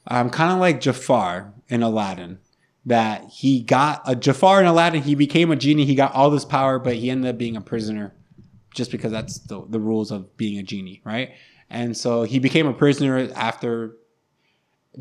I'm 0.07 0.27
um, 0.27 0.31
kind 0.31 0.53
of 0.53 0.59
like 0.59 0.81
Jafar 0.81 1.53
in 1.69 1.83
Aladdin. 1.83 2.39
That 2.85 3.25
he 3.25 3.63
got 3.63 4.03
a 4.07 4.15
Jafar 4.15 4.61
in 4.61 4.67
Aladdin, 4.67 5.03
he 5.03 5.17
became 5.17 5.51
a 5.51 5.57
genie. 5.57 5.85
He 5.85 5.97
got 5.97 6.15
all 6.15 6.31
this 6.31 6.45
power, 6.45 6.79
but 6.79 6.95
he 6.95 7.11
ended 7.11 7.29
up 7.29 7.37
being 7.37 7.57
a 7.57 7.61
prisoner, 7.61 8.15
just 8.73 8.93
because 8.93 9.11
that's 9.11 9.39
the 9.41 9.65
the 9.69 9.81
rules 9.81 10.13
of 10.13 10.37
being 10.37 10.59
a 10.59 10.63
genie, 10.63 11.03
right? 11.05 11.33
And 11.69 11.97
so 11.97 12.23
he 12.23 12.39
became 12.39 12.69
a 12.69 12.73
prisoner 12.73 13.29
after 13.35 13.97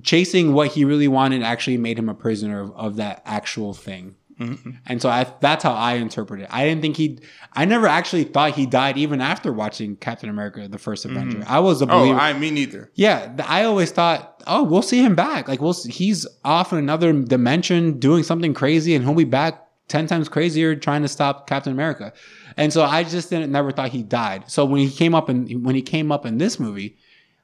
chasing 0.03 0.53
what 0.53 0.69
he 0.69 0.85
really 0.85 1.07
wanted. 1.07 1.43
Actually, 1.43 1.77
made 1.77 1.97
him 1.99 2.09
a 2.09 2.13
prisoner 2.15 2.61
of, 2.61 2.71
of 2.75 2.95
that 2.97 3.21
actual 3.25 3.73
thing. 3.73 4.15
Mhm. 4.39 4.79
And 4.85 5.01
so 5.01 5.07
I, 5.07 5.25
that's 5.39 5.63
how 5.63 5.71
I 5.71 5.93
interpret 5.93 6.41
it. 6.41 6.49
I 6.51 6.65
didn't 6.65 6.81
think 6.81 6.97
he, 6.97 7.19
I 7.53 7.63
never 7.63 7.87
actually 7.87 8.25
thought 8.25 8.51
he 8.51 8.65
died 8.65 8.97
even 8.97 9.21
after 9.21 9.53
watching 9.53 9.95
Captain 9.95 10.29
America: 10.29 10.67
The 10.67 10.77
First 10.77 11.05
Avenger. 11.05 11.45
I 11.47 11.59
was 11.59 11.81
a 11.81 11.85
believer. 11.85 12.17
Oh. 12.19 12.21
I 12.21 12.33
mean 12.33 12.55
neither. 12.55 12.91
yeah, 12.95 13.33
I 13.47 13.63
always 13.63 13.91
thought, 13.91 14.43
oh, 14.45 14.63
we'll 14.63 14.81
see 14.81 15.01
him 15.01 15.15
back. 15.15 15.47
Like 15.47 15.61
we'll, 15.61 15.71
see, 15.71 15.89
he's 15.89 16.27
off 16.43 16.73
in 16.73 16.79
another 16.79 17.13
dimension 17.13 17.97
doing 17.97 18.23
something 18.23 18.53
crazy, 18.53 18.93
and 18.93 19.05
he'll 19.05 19.13
be 19.15 19.23
back 19.23 19.61
ten 19.87 20.05
times 20.05 20.27
crazier 20.27 20.75
trying 20.75 21.03
to 21.03 21.07
stop 21.07 21.47
Captain 21.47 21.71
America. 21.71 22.11
And 22.57 22.73
so 22.73 22.83
I 22.83 23.05
just 23.05 23.29
didn't 23.29 23.53
never 23.53 23.71
thought 23.71 23.89
he 23.91 24.03
died. 24.03 24.51
So 24.51 24.65
when 24.65 24.81
he 24.81 24.91
came 24.91 25.15
up 25.15 25.29
in 25.29 25.63
when 25.63 25.75
he 25.75 25.81
came 25.81 26.11
up 26.11 26.25
in 26.25 26.39
this 26.39 26.59
movie, 26.59 26.97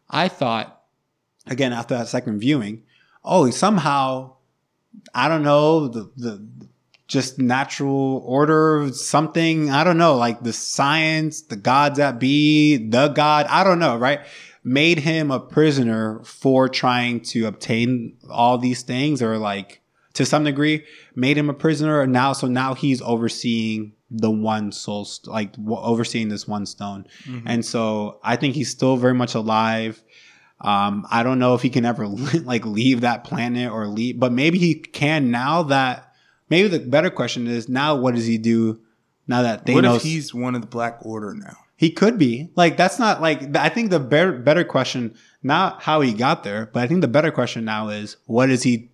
I 0.10 0.28
thought 0.28 0.81
again 1.48 1.74
after 1.74 1.98
that 1.98 2.08
second 2.08 2.40
viewing, 2.40 2.84
oh, 3.24 3.50
somehow 3.50 4.36
I 5.14 5.28
don't 5.28 5.44
know 5.44 5.88
the 5.88 6.12
the 6.18 6.48
just 7.08 7.40
natural 7.40 8.24
order, 8.26 8.90
something 8.94 9.70
I 9.70 9.84
don't 9.84 9.98
know, 9.98 10.16
like 10.16 10.44
the 10.44 10.54
science, 10.54 11.42
the 11.42 11.58
gods 11.58 11.98
that 11.98 12.20
be, 12.20 12.78
the 12.78 13.10
god 13.10 13.48
I 13.50 13.64
don't 13.64 13.80
know, 13.80 13.98
right? 13.98 14.22
Made 14.64 15.00
him 15.00 15.32
a 15.32 15.40
prisoner 15.40 16.24
for 16.24 16.70
trying 16.70 17.22
to 17.22 17.48
obtain 17.48 18.16
all 18.30 18.58
these 18.58 18.84
things, 18.84 19.22
or 19.22 19.38
like 19.38 19.82
to 20.14 20.26
some 20.26 20.44
degree, 20.44 20.86
made 21.16 21.38
him 21.38 21.50
a 21.50 21.54
prisoner. 21.54 22.02
And 22.02 22.14
now, 22.14 22.34
so 22.34 22.48
now 22.48 22.74
he's 22.74 23.02
overseeing 23.02 23.94
the 24.10 24.30
one 24.30 24.72
soul, 24.72 25.06
st- 25.06 25.32
like 25.32 25.54
w- 25.54 25.80
overseeing 25.80 26.30
this 26.30 26.48
one 26.48 26.66
stone. 26.66 27.08
Mm-hmm. 27.26 27.48
And 27.48 27.66
so 27.66 28.20
I 28.24 28.36
think 28.36 28.56
he's 28.56 28.70
still 28.70 28.98
very 28.98 29.14
much 29.14 29.36
alive. 29.36 30.04
Um, 30.62 31.08
I 31.10 31.24
don't 31.24 31.40
know 31.40 31.56
if 31.56 31.62
he 31.62 31.70
can 31.70 31.86
ever 31.86 32.08
like 32.44 32.66
leave 32.66 33.02
that 33.02 33.24
planet 33.24 33.72
or 33.72 33.88
leave, 33.88 34.20
but 34.20 34.32
maybe 34.32 34.60
he 34.60 34.76
can 34.76 35.32
now 35.32 35.64
that 35.64 36.14
maybe 36.50 36.68
the 36.68 36.80
better 36.80 37.10
question 37.10 37.48
is 37.48 37.68
now 37.68 37.96
what 37.96 38.16
does 38.16 38.26
he 38.26 38.38
do 38.38 38.80
now 39.28 39.42
that 39.42 39.66
Thanos 39.66 39.74
What 39.76 39.86
if 39.86 40.02
he's 40.04 40.34
one 40.34 40.56
of 40.56 40.62
the 40.62 40.68
Black 40.68 41.00
Order 41.02 41.34
now? 41.34 41.58
he 41.82 41.90
could 41.90 42.20
be. 42.20 42.48
Like 42.56 42.78
that's 42.78 43.00
not 43.00 43.22
like 43.22 43.58
I 43.58 43.70
think 43.70 43.90
the 43.90 44.00
better 44.00 44.34
better 44.34 44.64
question 44.64 45.16
not 45.42 45.82
how 45.82 46.02
he 46.02 46.14
got 46.14 46.44
there, 46.44 46.70
but 46.72 46.84
I 46.84 46.88
think 46.88 47.02
the 47.02 47.08
better 47.08 47.32
question 47.32 47.66
now 47.66 47.90
is 47.90 48.18
what 48.28 48.52
is 48.52 48.62
he 48.62 48.92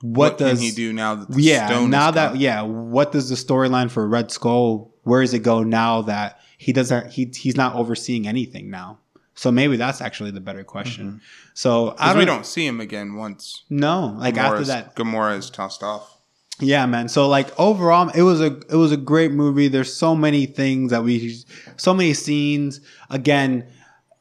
what, 0.00 0.32
What, 0.32 0.38
does 0.38 0.58
can 0.58 0.68
he 0.68 0.72
do 0.72 0.92
now 0.92 1.14
that 1.14 1.30
the 1.30 1.40
yeah 1.40 1.68
stone 1.68 1.90
now 1.90 2.08
is 2.08 2.16
that 2.16 2.36
yeah 2.36 2.62
what 2.62 3.12
does 3.12 3.28
the 3.28 3.36
storyline 3.36 3.88
for 3.88 4.06
red 4.08 4.32
skull 4.32 4.92
where 5.04 5.22
does 5.22 5.32
it 5.32 5.44
go 5.44 5.62
now 5.62 6.02
that 6.02 6.40
he 6.58 6.72
doesn't 6.72 7.12
he 7.12 7.30
he's 7.32 7.56
not 7.56 7.76
overseeing 7.76 8.26
anything 8.26 8.68
now 8.68 8.98
so 9.34 9.50
maybe 9.50 9.76
that's 9.76 10.00
actually 10.00 10.30
the 10.30 10.40
better 10.40 10.64
question. 10.64 11.20
So 11.54 11.90
i 11.90 11.92
Mm-hmm. 11.92 12.08
don't, 12.10 12.18
we 12.18 12.24
don't 12.24 12.46
see 12.46 12.66
him 12.66 12.80
again 12.80 13.14
once. 13.14 13.64
No, 13.70 14.14
like 14.18 14.36
after 14.36 14.64
that 14.64 14.94
Gamora 14.96 15.36
is 15.38 15.50
tossed 15.50 15.82
off. 15.82 16.18
yeah 16.60 16.86
man. 16.86 17.08
So 17.08 17.28
like 17.28 17.48
overall 17.58 18.08
it 18.10 18.22
was 18.22 18.40
a 18.40 18.56
it 18.68 18.76
was 18.76 18.92
a 18.92 18.96
great 18.96 19.32
movie. 19.32 19.68
There's 19.68 19.92
so 19.94 20.14
many 20.14 20.46
things 20.46 20.90
that 20.92 21.02
we 21.02 21.36
so 21.76 21.92
many 21.94 22.14
scenes. 22.14 22.80
Again 23.10 23.66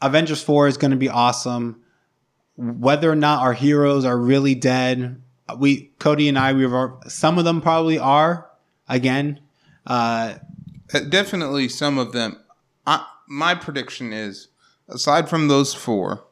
avengers 0.01 0.43
4 0.43 0.68
is 0.68 0.78
going 0.78 0.91
to 0.91 0.97
be 0.97 1.09
awesome. 1.09 1.82
Whether 2.57 3.09
or 3.11 3.16
not 3.16 3.41
our 3.41 3.53
heroes 3.53 4.05
are 4.05 4.18
really 4.18 4.55
dead 4.55 5.22
we 5.59 5.91
cody 5.99 6.28
and 6.30 6.39
i 6.39 6.53
we've 6.53 6.74
some 7.07 7.38
of 7.38 7.43
them 7.45 7.61
probably 7.61 7.99
are 7.99 8.49
again. 8.89 9.39
Uh 9.86 10.36
Uh, 10.93 10.99
Definitely 11.09 11.70
some 11.70 11.97
of 11.97 12.11
them. 12.11 12.38
I, 12.86 13.05
my 13.28 13.55
prediction 13.55 14.14
is, 14.14 14.49
aside 14.89 15.29
from 15.29 15.47
those 15.47 15.73
four 15.73 16.23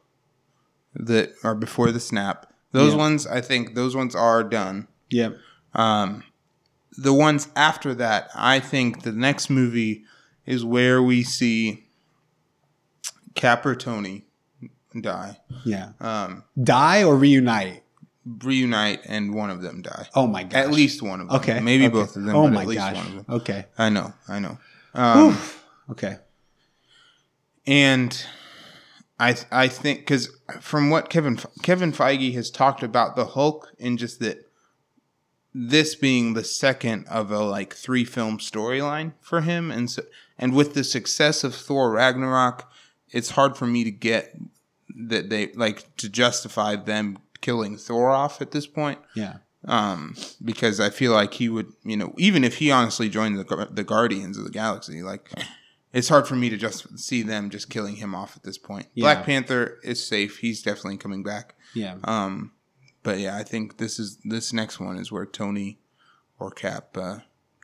that 0.94 1.32
are 1.42 1.54
before 1.54 1.90
the 1.90 2.00
snap, 2.00 2.52
those 2.72 2.92
Yeah. 2.92 2.98
ones 2.98 3.26
I 3.26 3.40
think 3.40 3.74
those 3.74 3.94
ones 3.96 4.14
are 4.14 4.42
done. 4.44 4.88
yeah 5.10 5.30
Um, 5.74 6.22
the 6.98 7.14
ones 7.14 7.48
after 7.56 7.94
that, 7.94 8.28
I 8.34 8.60
think 8.60 9.02
the 9.02 9.12
next 9.12 9.48
movie 9.48 10.04
is 10.44 10.64
where 10.64 11.02
we 11.02 11.22
see 11.22 11.84
Cap 13.34 13.64
or 13.64 13.74
Tony 13.74 14.24
die. 15.00 15.38
yeah 15.64 15.92
Um, 16.00 16.44
die 16.62 17.02
or 17.04 17.16
reunite 17.16 17.82
reunite 18.44 19.00
and 19.06 19.34
one 19.34 19.50
of 19.50 19.62
them 19.62 19.82
die. 19.82 20.06
Oh 20.14 20.26
my 20.28 20.44
god! 20.44 20.54
At 20.54 20.70
least 20.70 21.02
one 21.02 21.20
of 21.20 21.26
them. 21.28 21.36
Okay. 21.38 21.58
Maybe 21.60 21.86
okay. 21.86 21.92
both 21.92 22.14
of 22.14 22.22
them. 22.24 22.36
Oh 22.36 22.44
but 22.44 22.52
my 22.52 22.62
at 22.62 22.68
least 22.68 22.78
gosh. 22.80 22.94
one 22.96 23.06
of 23.06 23.12
them. 23.14 23.24
Okay. 23.28 23.64
I 23.78 23.88
know. 23.88 24.12
I 24.28 24.38
know. 24.38 24.58
Um. 24.94 25.36
Okay. 25.90 26.18
and 27.66 28.24
I 29.28 29.36
I 29.64 29.68
think 29.68 30.00
because 30.00 30.30
from 30.60 30.90
what 30.90 31.08
Kevin 31.10 31.38
Kevin 31.62 31.92
Feige 31.92 32.34
has 32.34 32.50
talked 32.50 32.82
about 32.82 33.16
the 33.16 33.26
Hulk 33.26 33.72
and 33.78 33.98
just 33.98 34.20
that 34.20 34.48
this 35.54 35.94
being 35.94 36.32
the 36.34 36.44
second 36.44 37.06
of 37.08 37.30
a 37.30 37.40
like 37.44 37.74
three 37.74 38.04
film 38.04 38.38
storyline 38.38 39.12
for 39.20 39.42
him 39.42 39.70
and 39.70 39.90
so 39.90 40.02
and 40.38 40.54
with 40.54 40.74
the 40.74 40.82
success 40.84 41.44
of 41.44 41.54
Thor 41.54 41.90
Ragnarok 41.92 42.70
it's 43.10 43.30
hard 43.30 43.56
for 43.56 43.66
me 43.66 43.84
to 43.84 43.90
get 43.90 44.34
that 45.08 45.28
they 45.30 45.52
like 45.52 45.94
to 45.98 46.08
justify 46.08 46.74
them 46.76 47.18
killing 47.42 47.76
Thor 47.76 48.10
off 48.10 48.40
at 48.40 48.50
this 48.52 48.66
point 48.66 48.98
Yeah. 49.14 49.36
um, 49.66 50.16
because 50.42 50.80
I 50.80 50.90
feel 50.90 51.12
like 51.12 51.34
he 51.34 51.48
would, 51.48 51.72
you 51.84 51.96
know, 51.96 52.14
even 52.16 52.44
if 52.44 52.56
he 52.56 52.70
honestly 52.70 53.08
joined 53.08 53.38
the 53.38 53.68
the 53.70 53.84
Guardians 53.84 54.38
of 54.38 54.44
the 54.44 54.50
Galaxy, 54.50 55.02
like 55.02 55.30
it's 55.92 56.08
hard 56.08 56.26
for 56.26 56.36
me 56.36 56.48
to 56.50 56.56
just 56.56 56.98
see 56.98 57.22
them 57.22 57.50
just 57.50 57.68
killing 57.70 57.96
him 57.96 58.14
off 58.14 58.36
at 58.36 58.42
this 58.42 58.58
point. 58.58 58.86
Yeah. 58.94 59.02
Black 59.02 59.24
Panther 59.26 59.78
is 59.82 60.04
safe; 60.04 60.38
he's 60.38 60.62
definitely 60.62 60.96
coming 60.96 61.22
back. 61.22 61.54
Yeah. 61.74 61.96
Um, 62.04 62.52
but 63.02 63.18
yeah, 63.18 63.36
I 63.36 63.42
think 63.42 63.78
this 63.78 63.98
is 63.98 64.18
this 64.24 64.52
next 64.52 64.80
one 64.80 64.96
is 64.96 65.10
where 65.12 65.26
Tony 65.26 65.78
or 66.38 66.50
Cap 66.50 66.96
uh, 66.96 67.18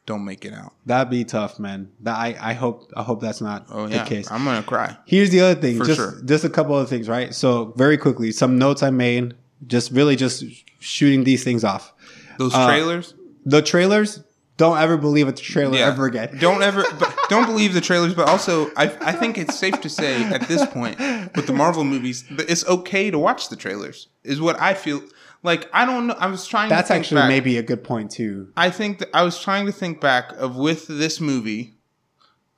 don't 0.06 0.24
make 0.24 0.44
it 0.44 0.52
out. 0.52 0.74
That'd 0.86 1.10
be 1.10 1.24
tough, 1.24 1.58
man. 1.58 1.90
That 2.00 2.16
I, 2.16 2.36
I 2.40 2.52
hope 2.54 2.90
I 2.96 3.02
hope 3.02 3.20
that's 3.20 3.40
not 3.40 3.66
Oh 3.70 3.86
the 3.86 4.04
case. 4.04 4.30
I'm 4.30 4.44
gonna 4.44 4.62
cry. 4.62 4.96
Here's 5.06 5.30
the 5.30 5.40
other 5.40 5.60
thing. 5.60 5.78
For 5.78 5.84
just 5.84 5.98
sure. 5.98 6.20
just 6.24 6.44
a 6.44 6.50
couple 6.50 6.74
of 6.74 6.80
other 6.82 6.88
things, 6.90 7.08
right? 7.08 7.34
So 7.34 7.72
very 7.76 7.96
quickly, 7.96 8.32
some 8.32 8.58
notes 8.58 8.82
I 8.82 8.90
made. 8.90 9.34
Just 9.66 9.90
really 9.90 10.14
just 10.16 10.44
shooting 10.78 11.24
these 11.24 11.42
things 11.44 11.64
off. 11.64 11.92
Those 12.38 12.54
Uh, 12.54 12.66
trailers. 12.66 13.14
The 13.44 13.60
trailers. 13.62 14.22
Don't 14.58 14.76
ever 14.76 14.96
believe 14.98 15.26
a 15.28 15.32
trailer 15.32 15.78
Yeah. 15.78 15.86
ever 15.86 16.04
again. 16.06 16.36
Don't 16.38 16.62
ever, 16.62 16.84
but 16.98 17.16
don't 17.30 17.46
believe 17.46 17.72
the 17.72 17.80
trailers. 17.80 18.12
But 18.12 18.28
also, 18.28 18.70
I, 18.76 18.84
I 19.00 19.12
think 19.12 19.38
it's 19.38 19.56
safe 19.58 19.80
to 19.80 19.88
say 19.88 20.22
at 20.24 20.42
this 20.48 20.66
point 20.66 20.98
with 21.34 21.46
the 21.46 21.52
Marvel 21.54 21.84
movies 21.84 22.24
it's 22.30 22.66
okay 22.66 23.10
to 23.10 23.18
watch 23.18 23.48
the 23.48 23.56
trailers. 23.56 24.08
Is 24.24 24.40
what 24.40 24.60
I 24.60 24.74
feel. 24.74 25.00
Like 25.42 25.70
I 25.72 25.86
don't 25.86 26.08
know. 26.08 26.14
I 26.18 26.26
was 26.26 26.46
trying. 26.46 26.68
That's 26.68 26.88
to 26.88 26.94
think 26.94 27.04
actually 27.04 27.20
back. 27.22 27.28
maybe 27.28 27.56
a 27.56 27.62
good 27.62 27.82
point 27.84 28.10
too. 28.10 28.52
I 28.56 28.70
think 28.70 28.98
that 28.98 29.08
I 29.14 29.22
was 29.22 29.40
trying 29.40 29.64
to 29.66 29.72
think 29.72 30.00
back 30.00 30.32
of 30.36 30.56
with 30.56 30.88
this 30.88 31.20
movie, 31.20 31.74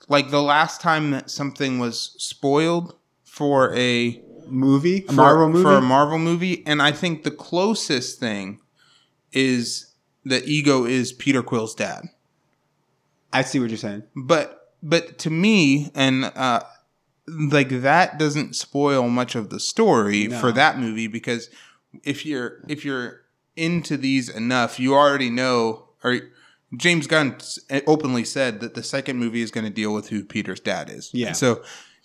like 0.08 0.30
the 0.30 0.42
last 0.42 0.80
time 0.80 1.10
that 1.12 1.30
something 1.30 1.78
was 1.78 2.14
spoiled 2.18 2.96
for 3.22 3.74
a 3.76 4.22
Movie, 4.48 5.04
a 5.04 5.12
for, 5.12 5.12
Marvel 5.12 5.48
movie. 5.50 5.62
for 5.62 5.74
a 5.76 5.80
Marvel 5.82 6.18
movie, 6.18 6.66
and 6.66 6.80
I 6.82 6.90
think 6.92 7.22
the 7.22 7.30
closest 7.30 8.18
thing 8.18 8.58
is 9.32 9.89
that 10.24 10.44
Ego 10.46 10.84
is 10.84 11.12
Peter 11.12 11.42
Quill's 11.42 11.74
dad. 11.74 12.04
I 13.32 13.42
see 13.42 13.60
what 13.60 13.70
you're 13.70 13.78
saying. 13.78 14.02
but 14.14 14.56
but 14.82 15.18
to 15.18 15.30
me 15.30 15.90
and 15.94 16.24
uh 16.24 16.62
like 17.28 17.68
that 17.82 18.18
doesn't 18.18 18.56
spoil 18.56 19.08
much 19.08 19.34
of 19.34 19.50
the 19.50 19.60
story 19.60 20.26
No. 20.26 20.38
for 20.40 20.50
that 20.52 20.78
movie 20.78 21.06
because 21.06 21.48
if 22.02 22.26
you're 22.26 22.62
if 22.68 22.84
you're 22.84 23.20
into 23.56 23.96
these 23.96 24.28
enough 24.28 24.80
you 24.80 24.94
already 24.94 25.30
know 25.30 25.88
or 26.02 26.18
James 26.76 27.06
Gunn 27.06 27.36
openly 27.86 28.24
said 28.24 28.60
that 28.60 28.74
the 28.74 28.82
second 28.82 29.18
movie 29.18 29.42
is 29.42 29.50
going 29.50 29.64
to 29.64 29.70
deal 29.72 29.92
with 29.92 30.08
who 30.08 30.24
Peter's 30.24 30.60
dad 30.60 30.88
is. 30.88 31.10
Yeah. 31.12 31.32
So 31.32 31.62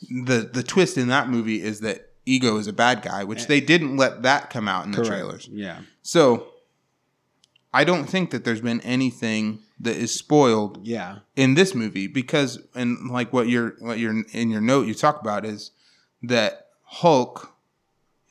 the 0.09 0.49
the 0.51 0.63
twist 0.63 0.97
in 0.97 1.07
that 1.09 1.29
movie 1.29 1.61
is 1.61 1.81
that 1.81 2.09
Ego 2.25 2.57
is 2.57 2.65
a 2.67 2.73
bad 2.73 3.03
guy, 3.03 3.23
which 3.23 3.45
they 3.45 3.61
didn't 3.61 3.95
let 3.97 4.23
that 4.23 4.49
come 4.49 4.67
out 4.67 4.85
in 4.85 4.91
the 4.91 4.97
Correct. 4.97 5.09
trailers. 5.09 5.47
Yeah. 5.51 5.81
So 6.01 6.47
I 7.75 7.83
don't 7.83 8.05
think 8.05 8.31
that 8.31 8.43
there's 8.45 8.61
been 8.61 8.81
anything 8.81 9.59
that 9.81 9.95
is 9.97 10.13
spoiled 10.13 10.79
Yeah. 10.87 11.17
in 11.35 11.55
this 11.55 11.75
movie 11.75 12.07
because 12.07 12.59
and 12.73 13.09
like 13.11 13.33
what 13.33 13.49
you're 13.49 13.75
what 13.79 13.99
you're 13.99 14.23
in 14.31 14.49
your 14.49 14.61
note 14.61 14.87
you 14.87 14.93
talk 14.93 15.19
about 15.21 15.45
is 15.45 15.71
that 16.23 16.67
Hulk 16.83 17.51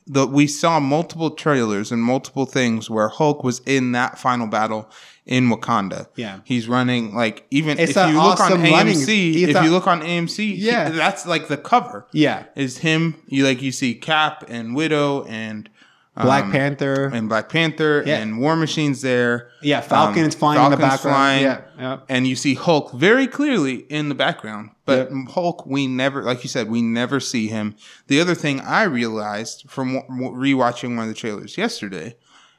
that 0.07 0.27
we 0.27 0.47
saw 0.47 0.81
multiple 0.81 1.31
trailers 1.31 1.91
and 1.91 2.03
multiple 2.03 2.45
things 2.45 2.91
where 2.91 3.09
Hulk 3.09 3.43
was 3.43 3.61
in 3.67 3.93
that 3.93 4.19
final 4.19 4.47
battle 4.47 4.89
in 5.25 5.49
Wakanda. 5.49 6.09
Yeah. 6.17 6.41
He's 6.45 6.69
running 6.69 7.15
like 7.15 7.47
even 7.51 7.79
It's 7.79 7.97
if 7.97 8.09
you 8.09 8.15
look 8.21 8.39
on 8.41 8.53
awesome 8.53 8.63
AMC, 8.63 9.43
if 9.49 9.57
a- 9.57 9.65
you 9.65 9.71
look 9.71 9.87
on 9.87 10.03
AMC, 10.03 10.37
he- 10.57 10.67
Yeah. 10.67 10.91
that's 10.91 11.27
like 11.27 11.49
the 11.49 11.57
cover. 11.57 12.07
Yeah. 12.13 12.45
Is 12.55 12.79
him 12.79 13.15
you 13.29 13.45
like 13.45 13.63
you 13.63 13.73
see 13.73 13.95
Cap 13.95 14.45
and 14.49 14.75
Widow 14.75 15.25
and 15.25 15.71
Black 16.17 16.45
um, 16.45 16.53
Panther. 16.53 17.07
and 17.13 17.29
Black 17.29 17.49
Panther 17.49 18.03
Yeah. 18.07 18.19
and 18.19 18.39
War 18.39 18.55
Machine's 18.55 19.01
there. 19.03 19.51
yeah. 19.63 19.81
Falcon 19.81 20.25
um, 20.27 20.31
flying 20.31 20.65
in 20.65 20.71
the 20.71 20.77
Falcon's 20.77 21.03
background. 21.03 21.15
flying. 21.17 21.43
Yeah. 21.43 21.61
yeah. 21.79 21.99
And 22.09 22.27
you 22.27 22.37
see 22.37 22.55
Hulk 22.55 22.93
very 22.93 23.27
clearly 23.27 23.79
in 23.91 24.09
the 24.09 24.15
background. 24.15 24.71
But 24.85 25.11
Yep. 25.11 25.29
Hulk, 25.31 25.67
we 25.67 25.87
never, 25.89 26.23
like 26.23 26.45
you 26.45 26.49
said, 26.49 26.71
we 26.71 26.83
never 26.83 27.19
see 27.19 27.49
him. 27.49 27.75
The 28.07 28.21
other 28.21 28.35
thing 28.37 28.61
I 28.61 28.85
realized 28.85 29.65
from 29.69 29.95
wa- 29.95 30.03
wa- 30.09 30.31
rewatching 30.31 30.91
one 30.97 31.01
of 31.01 31.09
the 31.09 31.15
trailers 31.15 31.59
yesterday 31.59 32.17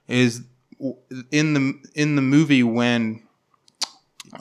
is 0.07 0.41
in 1.31 1.53
the 1.53 1.73
in 1.93 2.15
the 2.17 2.21
movie 2.21 2.63
when 2.63 3.23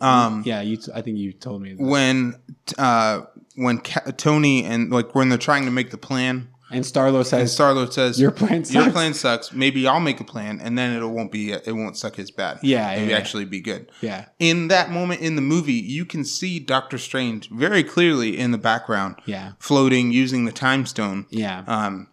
um 0.00 0.42
Yeah. 0.44 0.60
You. 0.60 0.76
T- 0.76 0.90
I 0.94 1.02
think 1.02 1.18
you 1.18 1.32
told 1.32 1.62
me. 1.62 1.74
That. 1.74 1.82
when 1.82 2.34
uh 2.78 3.22
when 3.54 3.78
Ca- 3.78 4.10
Tony 4.16 4.64
and 4.64 4.90
like 4.90 5.14
when 5.14 5.28
they're 5.28 5.38
trying 5.38 5.64
to 5.66 5.70
make 5.70 5.90
the 5.90 5.98
plan 5.98 6.48
And 6.70 6.84
Starlo 6.84 7.24
says, 7.24 7.52
Star 7.52 7.74
Lord 7.74 7.92
says 7.92 8.20
"Your 8.20 8.30
plan 8.30 8.64
your 8.70 8.84
sucks." 8.84 8.92
plan 8.92 9.14
sucks. 9.14 9.52
Maybe 9.52 9.86
I'll 9.86 10.00
make 10.00 10.18
a 10.20 10.24
plan, 10.24 10.60
and 10.60 10.78
then 10.78 10.92
it 11.00 11.06
won't 11.06 11.30
be 11.30 11.52
it 11.52 11.72
won't 11.72 11.96
suck 11.96 12.18
as 12.18 12.30
bad. 12.30 12.58
Yeah, 12.62 12.92
it'll 12.92 13.10
yeah. 13.10 13.16
actually 13.16 13.44
be 13.44 13.60
good. 13.60 13.90
Yeah. 14.00 14.26
In 14.38 14.68
that 14.68 14.90
moment 14.90 15.20
in 15.20 15.36
the 15.36 15.42
movie, 15.42 15.74
you 15.74 16.04
can 16.04 16.24
see 16.24 16.58
Doctor 16.58 16.98
Strange 16.98 17.48
very 17.50 17.84
clearly 17.84 18.38
in 18.38 18.50
the 18.50 18.58
background, 18.58 19.16
Yeah. 19.26 19.52
floating 19.58 20.10
using 20.10 20.46
the 20.46 20.52
time 20.52 20.86
stone. 20.86 21.26
Yeah. 21.30 21.64
Um, 21.66 22.08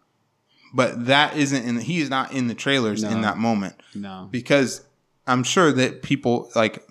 but 0.73 1.05
that 1.05 1.35
isn't 1.35 1.63
in. 1.65 1.79
He 1.79 2.01
is 2.01 2.09
not 2.09 2.31
in 2.33 2.47
the 2.47 2.55
trailers 2.55 3.03
in 3.03 3.21
that 3.21 3.37
moment 3.37 3.75
no. 3.95 4.27
because 4.31 4.83
I'm 5.27 5.43
sure 5.43 5.71
that 5.71 6.03
people 6.03 6.51
like. 6.55 6.85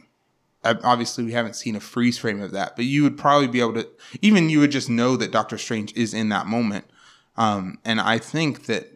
Obviously, 0.63 1.25
we 1.25 1.33
haven't 1.33 1.57
seen 1.57 1.75
a 1.75 1.81
freeze 1.81 2.19
frame 2.19 2.43
of 2.43 2.51
that, 2.51 2.77
but 2.77 2.85
you 2.85 3.03
would 3.03 3.17
probably 3.17 3.49
be 3.49 3.61
able 3.61 3.75
to. 3.75 3.89
Even 4.21 4.51
you 4.51 4.61
would 4.61 4.71
just 4.71 4.91
know 4.91 5.17
that 5.17 5.31
Doctor 5.31 5.57
Strange 5.57 5.95
is 5.97 6.13
in 6.13 6.29
that 6.29 6.47
moment. 6.47 6.85
Um, 7.37 7.79
and 7.85 8.01
I 8.01 8.19
think 8.19 8.67
that 8.67 8.89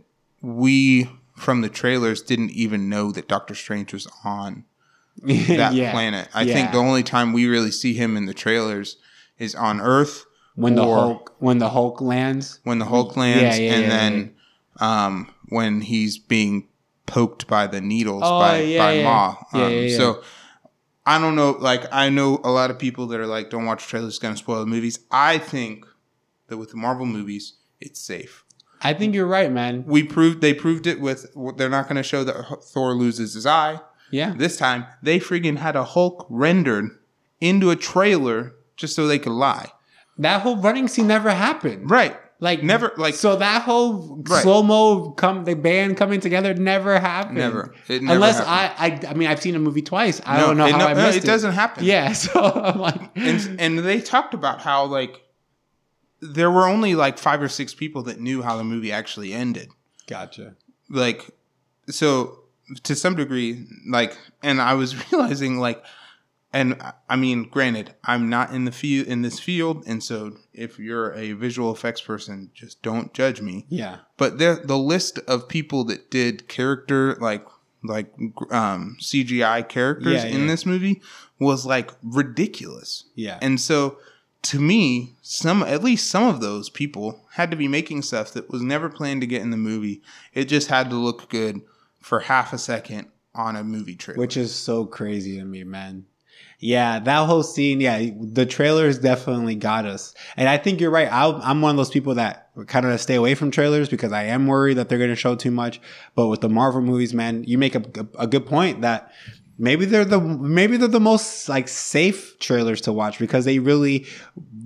we 0.43 1.09
from 1.37 1.63
the 1.63 1.69
trailers 1.69 2.23
didn't 2.23 2.51
even 2.51 2.89
know 2.89 3.11
that 3.13 3.27
Doctor 3.29 3.55
Strange 3.55 3.93
was 3.93 4.07
on 4.25 4.65
that 5.23 5.73
yeah. 5.75 5.91
planet. 5.93 6.29
I 6.35 6.43
Yeah. 6.43 6.55
think 6.55 6.73
the 6.73 6.79
only 6.79 7.03
time 7.03 7.33
we 7.33 7.47
really 7.47 7.71
see 7.71 7.95
him 7.95 8.17
in 8.17 8.27
the 8.27 8.35
trailers 8.35 8.97
is 9.39 9.55
on 9.55 9.81
Earth 9.81 10.25
when 10.55 10.75
the 10.77 10.85
Hulk 10.85 11.35
when 11.39 11.59
the 11.59 11.71
Hulk 11.71 12.01
lands. 12.01 12.61
when 12.65 12.79
the 12.79 12.85
Hulk 12.85 13.17
lands, 13.17 13.59
Yeah, 13.59 13.73
and 13.75 13.91
then 13.91 14.35
um, 14.81 15.31
when 15.49 15.81
he's 15.81 16.19
being 16.19 16.69
poked 17.07 17.47
by 17.47 17.67
the 17.67 17.81
needles 17.81 18.23
Oh, 18.25 18.39
by 18.39 18.77
by. 18.79 19.03
Ma. 19.03 19.35
Um. 19.53 19.89
So 19.89 20.23
I 21.07 21.19
don't 21.21 21.35
know. 21.37 21.51
Like 21.59 21.85
I 21.93 22.09
know 22.11 22.41
a 22.45 22.51
lot 22.51 22.71
of 22.71 22.79
people 22.79 23.07
that 23.09 23.21
are 23.21 23.27
like, 23.27 23.51
"Don't 23.51 23.65
watch 23.67 23.87
trailers; 23.87 24.11
it's 24.11 24.19
gonna 24.19 24.37
spoil 24.37 24.61
the 24.61 24.67
movies." 24.67 25.01
I 25.11 25.39
think 25.39 25.85
that 26.49 26.57
with 26.59 26.71
the 26.71 26.77
Marvel 26.77 27.07
movies, 27.07 27.55
it's 27.81 28.01
safe. 28.01 28.45
I 28.83 28.93
think 28.93 29.15
you're 29.15 29.27
right, 29.27 29.51
man. 29.51 29.85
We 29.87 30.03
proved 30.03 30.41
they 30.41 30.53
proved 30.53 30.87
it 30.87 31.01
with. 31.01 31.27
They're 31.57 31.71
not 31.71 31.85
going 31.85 31.97
to 31.97 32.03
show 32.03 32.23
that 32.25 32.63
Thor 32.65 32.95
loses 32.95 33.35
his 33.35 33.47
eye. 33.47 33.81
Yeah. 34.11 34.35
This 34.37 34.57
time, 34.57 34.87
they 35.03 35.19
freaking 35.19 35.57
had 35.59 35.75
a 35.75 35.85
Hulk 35.85 36.27
rendered 36.29 36.91
into 37.41 37.71
a 37.71 37.77
trailer 37.77 38.55
just 38.77 38.95
so 38.95 39.07
they 39.07 39.19
could 39.19 39.33
lie. 39.33 39.71
That 40.19 40.43
whole 40.43 40.57
running 40.57 40.87
scene 40.89 41.07
never 41.07 41.31
happened. 41.31 41.91
Right. 41.91 42.17
Like 42.41 42.63
Never. 42.63 42.93
Like 42.99 43.15
so 43.15 43.37
that 43.37 43.63
whole 43.63 44.23
Right. 44.29 44.43
slow 44.43 44.63
mo 44.63 45.13
come 45.13 45.45
the 45.45 45.55
band 45.55 45.97
coming 45.97 46.21
together 46.21 46.53
never 46.53 46.99
happened. 47.01 47.39
Never. 47.39 47.75
It 47.89 48.03
never 48.03 48.15
Unless 48.17 48.39
happened. 48.45 49.07
I, 49.07 49.09
I 49.09 49.13
I 49.13 49.15
mean 49.15 49.29
I've 49.29 49.41
seen 49.41 49.55
a 49.55 49.59
movie 49.59 49.83
twice. 49.83 50.21
I 50.27 50.39
No, 50.39 50.49
don't 50.49 50.59
know 50.59 50.67
how 50.71 50.79
no, 50.79 50.87
I 50.89 50.93
no, 50.93 51.03
missed 51.07 51.19
it 51.19 51.25
It 51.25 51.27
doesn't 51.27 51.53
happen. 51.53 51.85
Yeah, 51.85 52.13
so 52.13 52.41
I'm 52.43 52.79
like 52.79 53.01
and 53.17 53.57
and 53.61 53.79
they 53.79 54.01
talked 54.01 54.35
about 54.35 54.61
how 54.61 54.85
like 54.85 55.23
there 56.33 56.51
were 56.51 56.67
only 56.67 56.95
like 56.95 57.19
five 57.19 57.43
or 57.43 57.49
six 57.49 57.75
people 57.75 58.03
that 58.05 58.21
knew 58.21 58.43
how 58.43 58.57
the 58.57 58.65
movie 58.65 58.93
actually 58.93 59.33
ended. 59.33 59.69
Gotcha. 60.07 60.57
Like, 60.89 61.31
so 61.89 62.41
to 62.85 62.95
some 62.95 63.15
degree, 63.17 63.67
like, 63.89 64.17
and 64.43 64.61
I 64.61 64.75
was 64.75 64.95
realizing 65.13 65.59
like, 65.59 65.85
and 66.53 66.81
I 67.09 67.17
mean, 67.17 67.49
granted, 67.49 67.95
I'm 68.05 68.29
not 68.29 68.53
in 68.53 68.65
the 68.65 68.71
field 68.71 69.09
in 69.09 69.23
this 69.23 69.41
field, 69.41 69.83
and 69.89 70.01
so 70.05 70.37
if 70.53 70.79
you're 70.79 71.13
a 71.15 71.33
visual 71.33 71.73
effects 71.73 72.01
person, 72.01 72.51
just 72.55 72.81
don't 72.81 73.13
judge 73.13 73.41
me. 73.41 73.67
Yeah. 73.69 73.99
But 74.17 74.39
there, 74.39 74.55
the 74.57 74.79
list 74.79 75.19
of 75.27 75.49
people 75.49 75.83
that 75.87 76.11
did 76.13 76.47
character 76.47 77.17
like 77.21 77.45
like 77.83 78.07
um, 78.51 78.97
CGI 79.01 79.69
characters 79.69 80.23
Yeah, 80.23 80.31
in 80.31 80.43
yeah. 80.43 80.47
this 80.47 80.65
movie 80.65 81.03
was 81.41 81.67
like 81.67 81.91
ridiculous. 82.03 83.05
Yeah. 83.17 83.39
And 83.43 83.61
so 83.61 83.99
to 84.45 84.61
me, 84.61 85.17
some 85.23 85.63
at 85.63 85.83
least 85.83 86.11
some 86.11 86.29
of 86.29 86.41
those 86.41 86.69
people 86.69 87.21
had 87.33 87.51
to 87.51 87.57
be 87.57 87.69
making 87.69 88.03
stuff 88.03 88.33
that 88.33 88.51
was 88.51 88.63
never 88.63 88.89
planned 88.89 89.23
to 89.23 89.27
get 89.27 89.43
in 89.43 89.51
the 89.51 89.57
movie. 89.57 90.03
It 90.33 90.45
just 90.45 90.69
had 90.69 90.91
to 90.91 90.97
look 90.97 91.29
good 91.31 91.63
for 92.01 92.21
half 92.21 92.53
a 92.53 92.59
second 92.59 93.09
on 93.35 93.57
a 93.57 93.65
movie 93.65 93.97
trailer. 93.97 94.21
which 94.21 94.37
is 94.37 94.55
so 94.55 94.85
crazy 94.85 95.39
to 95.39 95.45
me, 95.45 95.65
man. 95.65 96.05
Yeah, 96.59 96.99
that 97.01 97.27
whole 97.27 97.43
scene. 97.43 97.81
Yeah, 97.81 98.11
the 98.21 98.47
trailers 98.47 98.99
definitely 98.99 99.55
got 99.55 99.87
us, 99.87 100.15
and 100.37 100.49
I 100.49 100.57
think 100.57 100.81
you're 100.81 100.91
right. 100.91 101.11
i 101.11 101.31
I'm 101.31 101.61
one 101.61 101.73
of 101.73 101.77
those 101.77 101.91
people 101.91 102.15
that 102.15 102.49
kind 102.67 102.87
of 102.87 103.01
stay 103.01 103.17
away 103.17 103.35
from 103.35 103.51
trailers 103.51 103.89
because 103.89 104.13
I 104.13 104.25
am 104.25 104.47
worried 104.47 104.75
that 104.75 104.89
they're 104.89 104.99
going 104.99 105.11
to 105.11 105.17
show 105.17 105.35
too 105.35 105.51
much. 105.51 105.81
But 106.15 106.29
with 106.29 106.41
the 106.41 106.49
Marvel 106.49 106.81
movies, 106.81 107.13
man, 107.13 107.45
you 107.45 107.59
make 107.59 107.75
a, 107.75 107.83
a 108.19 108.27
good 108.27 108.47
point 108.47 108.83
that 108.83 109.13
maybe 109.59 109.85
they're 109.85 110.05
the 110.05 110.21
maybe 110.21 110.77
they're 110.77 110.89
the 110.89 111.01
most 111.01 111.49
like 111.49 111.69
safe 111.69 112.39
trailers 112.39 112.81
to 112.83 112.93
watch 112.93 113.19
because 113.19 113.45
they 113.45 113.59
really 113.59 114.07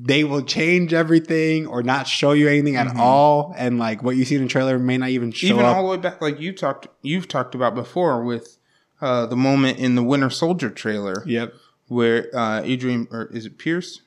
they 0.01 0.25
will 0.25 0.43
change 0.43 0.93
everything 0.95 1.67
or 1.67 1.83
not 1.83 2.07
show 2.07 2.33
you 2.33 2.49
anything 2.49 2.77
at 2.77 2.87
Mhm. 2.89 2.99
all 2.99 3.55
and 3.59 3.79
like 3.79 4.03
what 4.03 4.17
you 4.17 4.25
see 4.25 4.37
in 4.37 4.43
the 4.43 4.49
trailer 4.49 4.79
may 4.79 4.97
not 4.97 5.11
even 5.11 5.31
show 5.33 5.47
even 5.49 5.65
up 5.65 5.77
all 5.77 5.83
the 5.85 5.91
way 5.91 5.97
back, 5.99 6.21
like 6.23 6.41
you 6.41 6.53
talked, 6.53 6.89
you've 7.03 7.29
talked 7.29 7.55
about 7.55 7.75
before 7.75 8.25
with 8.25 8.57
uh, 9.01 9.27
the 9.27 9.37
moment 9.37 9.79
in 9.79 9.95
the 9.95 10.03
Winter 10.03 10.31
Soldier 10.31 10.71
trailer 10.71 11.23
yep 11.27 11.53
where 11.89 12.29
uh, 12.37 12.61
Adrian 12.65 13.07
or 13.11 13.27
is 13.33 13.47
it 13.47 13.59
Pierce? 13.59 14.01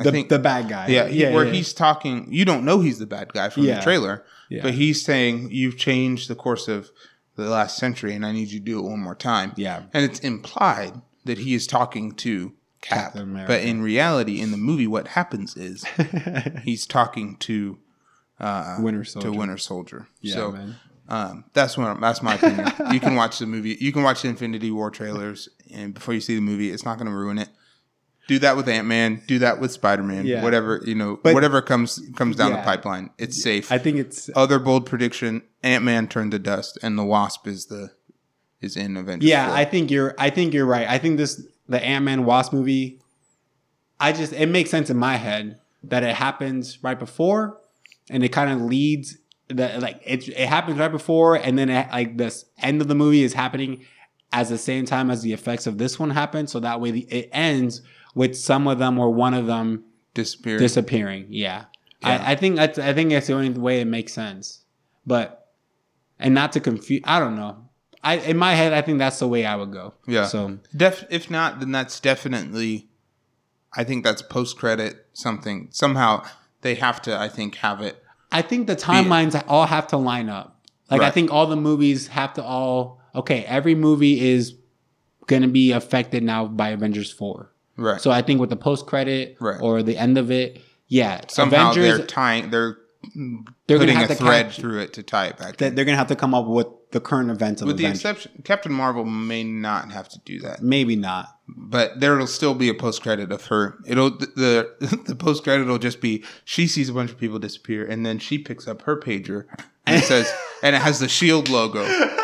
I 0.00 0.04
the, 0.04 0.10
think- 0.12 0.28
the 0.30 0.38
bad 0.38 0.68
guy 0.68 0.86
Yeah, 0.88 1.08
he- 1.08 1.24
where 1.26 1.44
yeah. 1.44 1.52
he's 1.52 1.72
talking. 1.74 2.26
You 2.32 2.44
don't 2.46 2.64
know 2.64 2.80
he's 2.80 2.98
the 2.98 3.06
bad 3.06 3.32
guy 3.34 3.48
from 3.50 3.64
Yeah. 3.64 3.76
the 3.76 3.82
trailer, 3.82 4.24
Yeah. 4.48 4.62
but 4.62 4.72
he's 4.74 5.02
saying 5.04 5.48
you've 5.50 5.76
changed 5.76 6.28
the 6.28 6.34
course 6.34 6.66
of 6.68 6.90
the 7.36 7.48
last 7.48 7.76
century, 7.76 8.14
and 8.14 8.24
I 8.24 8.32
need 8.32 8.50
you 8.50 8.58
to 8.58 8.64
do 8.64 8.78
it 8.78 8.82
one 8.82 9.00
more 9.00 9.14
time. 9.14 9.52
yeah 9.56 9.84
and 9.92 10.04
it's 10.04 10.20
implied 10.20 11.00
that 11.24 11.38
he 11.38 11.54
is 11.54 11.66
talking 11.66 12.12
to 12.16 12.52
Cap, 12.80 13.14
but 13.14 13.62
in 13.62 13.80
reality, 13.80 14.40
in 14.40 14.50
the 14.50 14.56
movie, 14.56 14.88
what 14.88 15.08
happens 15.08 15.56
is 15.56 15.84
he's 16.64 16.84
talking 16.84 17.36
to 17.36 17.78
uh, 18.40 18.78
Winter 18.80 19.04
to 19.04 19.10
Soldier. 19.10 19.30
Winter 19.30 19.56
Soldier. 19.56 20.08
yeah 20.20 20.34
so 20.34 20.52
man 20.52 20.76
um, 21.08 21.44
that's 21.52 21.76
what 21.76 22.00
that's 22.00 22.22
my 22.22 22.36
opinion. 22.36 22.72
you 22.90 22.98
can 23.00 23.14
watch 23.14 23.38
the 23.38 23.46
movie. 23.46 23.76
You 23.80 23.92
can 23.92 24.02
watch 24.02 24.22
the 24.22 24.28
Infinity 24.28 24.70
War 24.70 24.90
trailers, 24.90 25.48
and 25.70 25.92
before 25.92 26.14
you 26.14 26.20
see 26.20 26.34
the 26.34 26.40
movie, 26.40 26.70
it's 26.70 26.84
not 26.84 26.96
going 26.96 27.10
to 27.10 27.14
ruin 27.14 27.38
it. 27.38 27.50
Do 28.28 28.38
that 28.38 28.56
with 28.56 28.68
Ant 28.68 28.86
Man. 28.86 29.20
Do 29.26 29.38
that 29.40 29.60
with 29.60 29.72
Spider 29.72 30.02
Man. 30.02 30.24
Yeah. 30.26 30.42
Whatever 30.42 30.80
you 30.84 30.94
know, 30.94 31.18
But- 31.22 31.34
whatever 31.34 31.60
comes 31.60 32.00
comes 32.16 32.36
down 32.36 32.50
Yeah. 32.52 32.58
the 32.58 32.62
pipeline, 32.62 33.10
it's 33.18 33.42
safe. 33.42 33.70
I 33.72 33.78
think 33.78 33.96
it's 33.98 34.30
Other 34.36 34.58
bold 34.58 34.86
prediction: 34.86 35.42
Ant 35.62 35.84
Man 35.84 36.06
turned 36.08 36.30
to 36.32 36.38
dust, 36.38 36.78
and 36.82 36.98
the 36.98 37.04
Wasp 37.04 37.46
is 37.46 37.66
the 37.66 37.90
is 38.60 38.76
in 38.76 38.96
Avengers. 38.96 39.28
yeah 39.28 39.48
4. 39.48 39.56
i 39.56 39.64
think 39.64 39.90
you're 39.90 40.14
i 40.18 40.30
think 40.30 40.54
you're 40.54 40.64
right 40.64 40.86
i 40.88 40.96
think 40.96 41.16
this 41.16 41.44
the 41.68 41.84
ant-man 41.84 42.24
wasp 42.24 42.52
movie 42.52 43.00
i 43.98 44.12
just 44.12 44.32
it 44.32 44.46
makes 44.46 44.70
sense 44.70 44.88
in 44.88 44.96
my 44.96 45.16
head 45.16 45.58
that 45.82 46.04
it 46.04 46.14
happens 46.14 46.78
right 46.80 46.96
before 47.00 47.58
and 48.08 48.22
it 48.22 48.28
kind 48.28 48.52
of 48.52 48.60
leads 48.60 49.18
the 49.48 49.78
like 49.80 50.00
it, 50.04 50.28
it 50.28 50.48
happens 50.48 50.78
right 50.78 50.92
before 50.92 51.34
and 51.34 51.58
then 51.58 51.68
it, 51.68 51.88
like 51.90 52.16
this 52.18 52.44
end 52.60 52.80
of 52.80 52.86
the 52.86 52.94
movie 52.94 53.24
is 53.24 53.32
happening 53.34 53.84
as 54.32 54.48
the 54.48 54.58
same 54.58 54.84
time 54.86 55.10
as 55.10 55.22
the 55.22 55.32
effects 55.32 55.66
of 55.66 55.78
this 55.78 55.98
one 55.98 56.10
happen 56.10 56.46
so 56.46 56.60
that 56.60 56.80
way 56.80 56.92
the, 56.92 57.00
it 57.10 57.28
ends 57.32 57.82
with 58.14 58.36
some 58.36 58.66
of 58.66 58.78
them 58.78 58.98
or 58.98 59.10
one 59.10 59.34
of 59.34 59.46
them 59.46 59.84
disappear. 60.14 60.58
disappearing 60.58 61.26
yeah, 61.28 61.64
Yeah. 62.00 62.22
I, 62.26 62.32
I 62.32 62.36
think 62.36 62.56
that's 62.56 62.78
i 62.78 62.92
think 62.92 63.10
that's 63.10 63.26
the 63.26 63.34
only 63.34 63.50
way 63.50 63.80
it 63.80 63.86
makes 63.86 64.12
sense 64.12 64.64
but 65.06 65.48
and 66.18 66.34
not 66.34 66.52
to 66.52 66.60
confuse 66.60 67.00
i 67.04 67.18
don't 67.18 67.36
know 67.36 67.68
I 68.02 68.16
in 68.16 68.36
my 68.36 68.54
head, 68.54 68.72
I 68.72 68.82
think 68.82 68.98
that's 68.98 69.18
the 69.18 69.28
way 69.28 69.46
I 69.46 69.54
would 69.54 69.72
go. 69.72 69.94
Yeah. 70.06 70.26
So 70.26 70.58
Def- 70.76 71.04
if 71.10 71.30
not, 71.30 71.60
then 71.60 71.72
that's 71.72 72.00
definitely. 72.00 72.88
I 73.74 73.84
think 73.84 74.04
that's 74.04 74.20
post 74.22 74.58
credit 74.58 75.06
something. 75.12 75.68
Somehow 75.70 76.24
they 76.62 76.74
have 76.74 77.00
to. 77.02 77.18
I 77.18 77.28
think 77.28 77.56
have 77.56 77.80
it. 77.80 78.02
I 78.30 78.42
think 78.42 78.66
the 78.66 78.76
timelines 78.76 79.40
all 79.46 79.66
have 79.66 79.86
to 79.88 79.96
line 79.96 80.28
up. 80.28 80.60
Like 80.90 81.02
I 81.02 81.10
think 81.10 81.32
all 81.32 81.46
the 81.46 81.56
movies 81.56 82.08
have 82.08 82.34
to 82.34 82.42
all 82.42 83.00
okay. 83.14 83.44
Every 83.44 83.74
movie 83.74 84.20
is 84.20 84.56
going 85.26 85.42
to 85.42 85.48
be 85.48 85.72
affected 85.72 86.22
now 86.22 86.46
by 86.46 86.70
Avengers 86.70 87.10
four. 87.12 87.51
Right. 87.76 88.00
So 88.00 88.10
I 88.10 88.22
think 88.22 88.40
with 88.40 88.50
the 88.50 88.56
post 88.56 88.86
credit 88.86 89.36
Right. 89.40 89.60
or 89.60 89.82
the 89.82 89.96
end 89.96 90.18
of 90.18 90.30
it, 90.30 90.60
yeah, 90.88 91.22
Somehow 91.28 91.70
Avengers 91.70 91.98
they're 91.98 92.06
tying. 92.06 92.50
They're, 92.50 92.76
They're 93.66 93.78
gonna 93.78 93.92
putting 93.92 93.96
have 93.96 94.10
a 94.10 94.14
to 94.14 94.20
thread 94.22 94.46
catch- 94.46 94.56
through 94.60 94.80
it 94.80 94.92
to 94.94 95.02
tie 95.02 95.26
it 95.28 95.38
back. 95.38 95.56
they're 95.56 95.70
going 95.70 95.86
to 95.88 95.96
have 95.96 96.08
to 96.08 96.16
come 96.16 96.34
up 96.34 96.46
with 96.46 96.66
the 96.92 97.00
current 97.00 97.30
events 97.30 97.62
of 97.62 97.68
With 97.68 97.78
the 97.78 97.86
exception, 97.86 98.30
Captain 98.44 98.70
Marvel 98.72 99.04
may 99.06 99.42
not 99.42 99.90
have 99.92 100.08
to 100.10 100.18
do 100.26 100.38
that, 100.40 100.62
Maybe 100.62 100.94
not. 100.94 101.28
but 101.48 101.98
there'll 101.98 102.26
still 102.26 102.54
be 102.54 102.68
a 102.68 102.74
post 102.74 103.02
credit 103.02 103.32
of 103.32 103.46
her. 103.46 103.78
It'll 103.86 104.10
the 104.10 104.68
the 105.06 105.16
post 105.16 105.42
credit 105.44 105.66
will 105.66 105.78
just 105.78 106.02
be 106.02 106.22
she 106.44 106.66
sees 106.66 106.90
a 106.90 106.92
bunch 106.92 107.10
of 107.10 107.16
people 107.18 107.38
disappear, 107.38 107.86
and 107.86 108.04
then 108.04 108.18
she 108.18 108.36
picks 108.38 108.68
up 108.68 108.82
her 108.82 109.00
pager 109.00 109.46
and 109.86 110.04
says, 110.12 110.30
and 110.62 110.76
it 110.76 110.82
has 110.82 111.00
the 111.00 111.08
Shield 111.08 111.48
logo. 111.48 111.82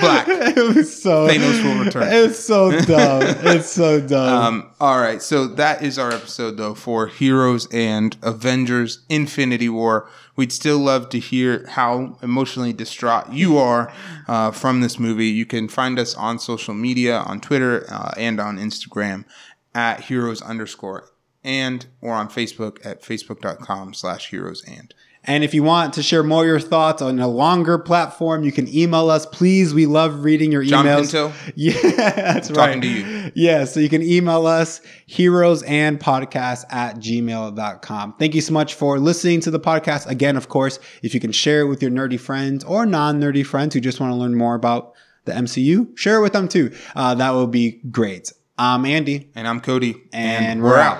Black. 0.00 0.26
it 0.28 0.76
was 0.76 1.02
so 1.02 1.26
Thanos 1.28 1.64
will 1.64 1.84
return. 1.84 2.12
It 2.12 2.28
was 2.28 2.38
so 2.38 2.70
dumb. 2.82 3.22
it's 3.22 3.70
so 3.70 4.00
dumb. 4.06 4.42
Um, 4.42 4.70
all 4.80 5.00
right, 5.00 5.20
so 5.20 5.46
that 5.46 5.82
is 5.82 5.98
our 5.98 6.12
episode 6.12 6.56
though 6.56 6.74
for 6.74 7.06
Heroes 7.06 7.66
and 7.72 8.16
Avengers 8.22 9.04
Infinity 9.08 9.68
War. 9.68 10.08
We'd 10.36 10.52
still 10.52 10.78
love 10.78 11.08
to 11.10 11.18
hear 11.18 11.66
how 11.68 12.18
emotionally 12.22 12.72
distraught 12.72 13.32
you 13.32 13.58
are 13.58 13.92
uh, 14.28 14.50
from 14.52 14.80
this 14.80 14.98
movie. 14.98 15.26
You 15.28 15.46
can 15.46 15.68
find 15.68 15.98
us 15.98 16.14
on 16.14 16.38
social 16.38 16.74
media, 16.74 17.18
on 17.18 17.40
Twitter 17.40 17.86
uh, 17.90 18.12
and 18.16 18.40
on 18.40 18.58
Instagram 18.58 19.24
at 19.74 20.04
heroes 20.04 20.40
underscore 20.42 21.08
and 21.42 21.86
or 22.00 22.14
on 22.14 22.28
Facebook 22.28 22.84
at 22.84 23.02
facebook.com 23.02 23.94
slash 23.94 24.30
heroes 24.30 24.62
and. 24.66 24.94
And 25.24 25.44
if 25.44 25.52
you 25.52 25.62
want 25.62 25.92
to 25.94 26.02
share 26.02 26.22
more 26.22 26.42
of 26.42 26.46
your 26.48 26.60
thoughts 26.60 27.02
on 27.02 27.18
a 27.20 27.28
longer 27.28 27.78
platform, 27.78 28.42
you 28.42 28.52
can 28.52 28.66
email 28.74 29.10
us. 29.10 29.26
Please, 29.26 29.74
we 29.74 29.84
love 29.84 30.24
reading 30.24 30.50
your 30.50 30.62
John 30.64 30.86
emails. 30.86 31.12
Pinto, 31.12 31.32
Yeah, 31.56 31.72
that's 31.82 32.48
I'm 32.48 32.54
right. 32.56 32.66
talking 32.66 32.80
to 32.80 32.88
you. 32.88 33.32
Yeah, 33.34 33.64
so 33.64 33.80
you 33.80 33.90
can 33.90 34.02
email 34.02 34.46
us 34.46 34.80
heroes 35.06 35.62
and 35.64 36.00
podcast 36.00 36.64
at 36.70 36.96
gmail.com. 36.96 38.14
Thank 38.18 38.34
you 38.34 38.40
so 38.40 38.52
much 38.54 38.72
for 38.74 38.98
listening 38.98 39.40
to 39.42 39.50
the 39.50 39.60
podcast. 39.60 40.06
Again, 40.06 40.36
of 40.38 40.48
course, 40.48 40.78
if 41.02 41.12
you 41.12 41.20
can 41.20 41.32
share 41.32 41.60
it 41.60 41.66
with 41.66 41.82
your 41.82 41.90
nerdy 41.90 42.18
friends 42.18 42.64
or 42.64 42.86
non 42.86 43.20
nerdy 43.20 43.44
friends 43.44 43.74
who 43.74 43.80
just 43.80 44.00
want 44.00 44.12
to 44.12 44.16
learn 44.16 44.34
more 44.34 44.54
about 44.54 44.94
the 45.26 45.32
MCU, 45.32 45.96
share 45.98 46.16
it 46.16 46.22
with 46.22 46.32
them 46.32 46.48
too. 46.48 46.74
Uh, 46.96 47.14
that 47.16 47.34
would 47.34 47.50
be 47.50 47.80
great. 47.90 48.32
I'm 48.56 48.84
Andy, 48.86 49.30
and 49.34 49.46
I'm 49.46 49.60
Cody, 49.60 49.96
and, 50.12 50.62
we're 50.62 50.78
out. 50.78 50.98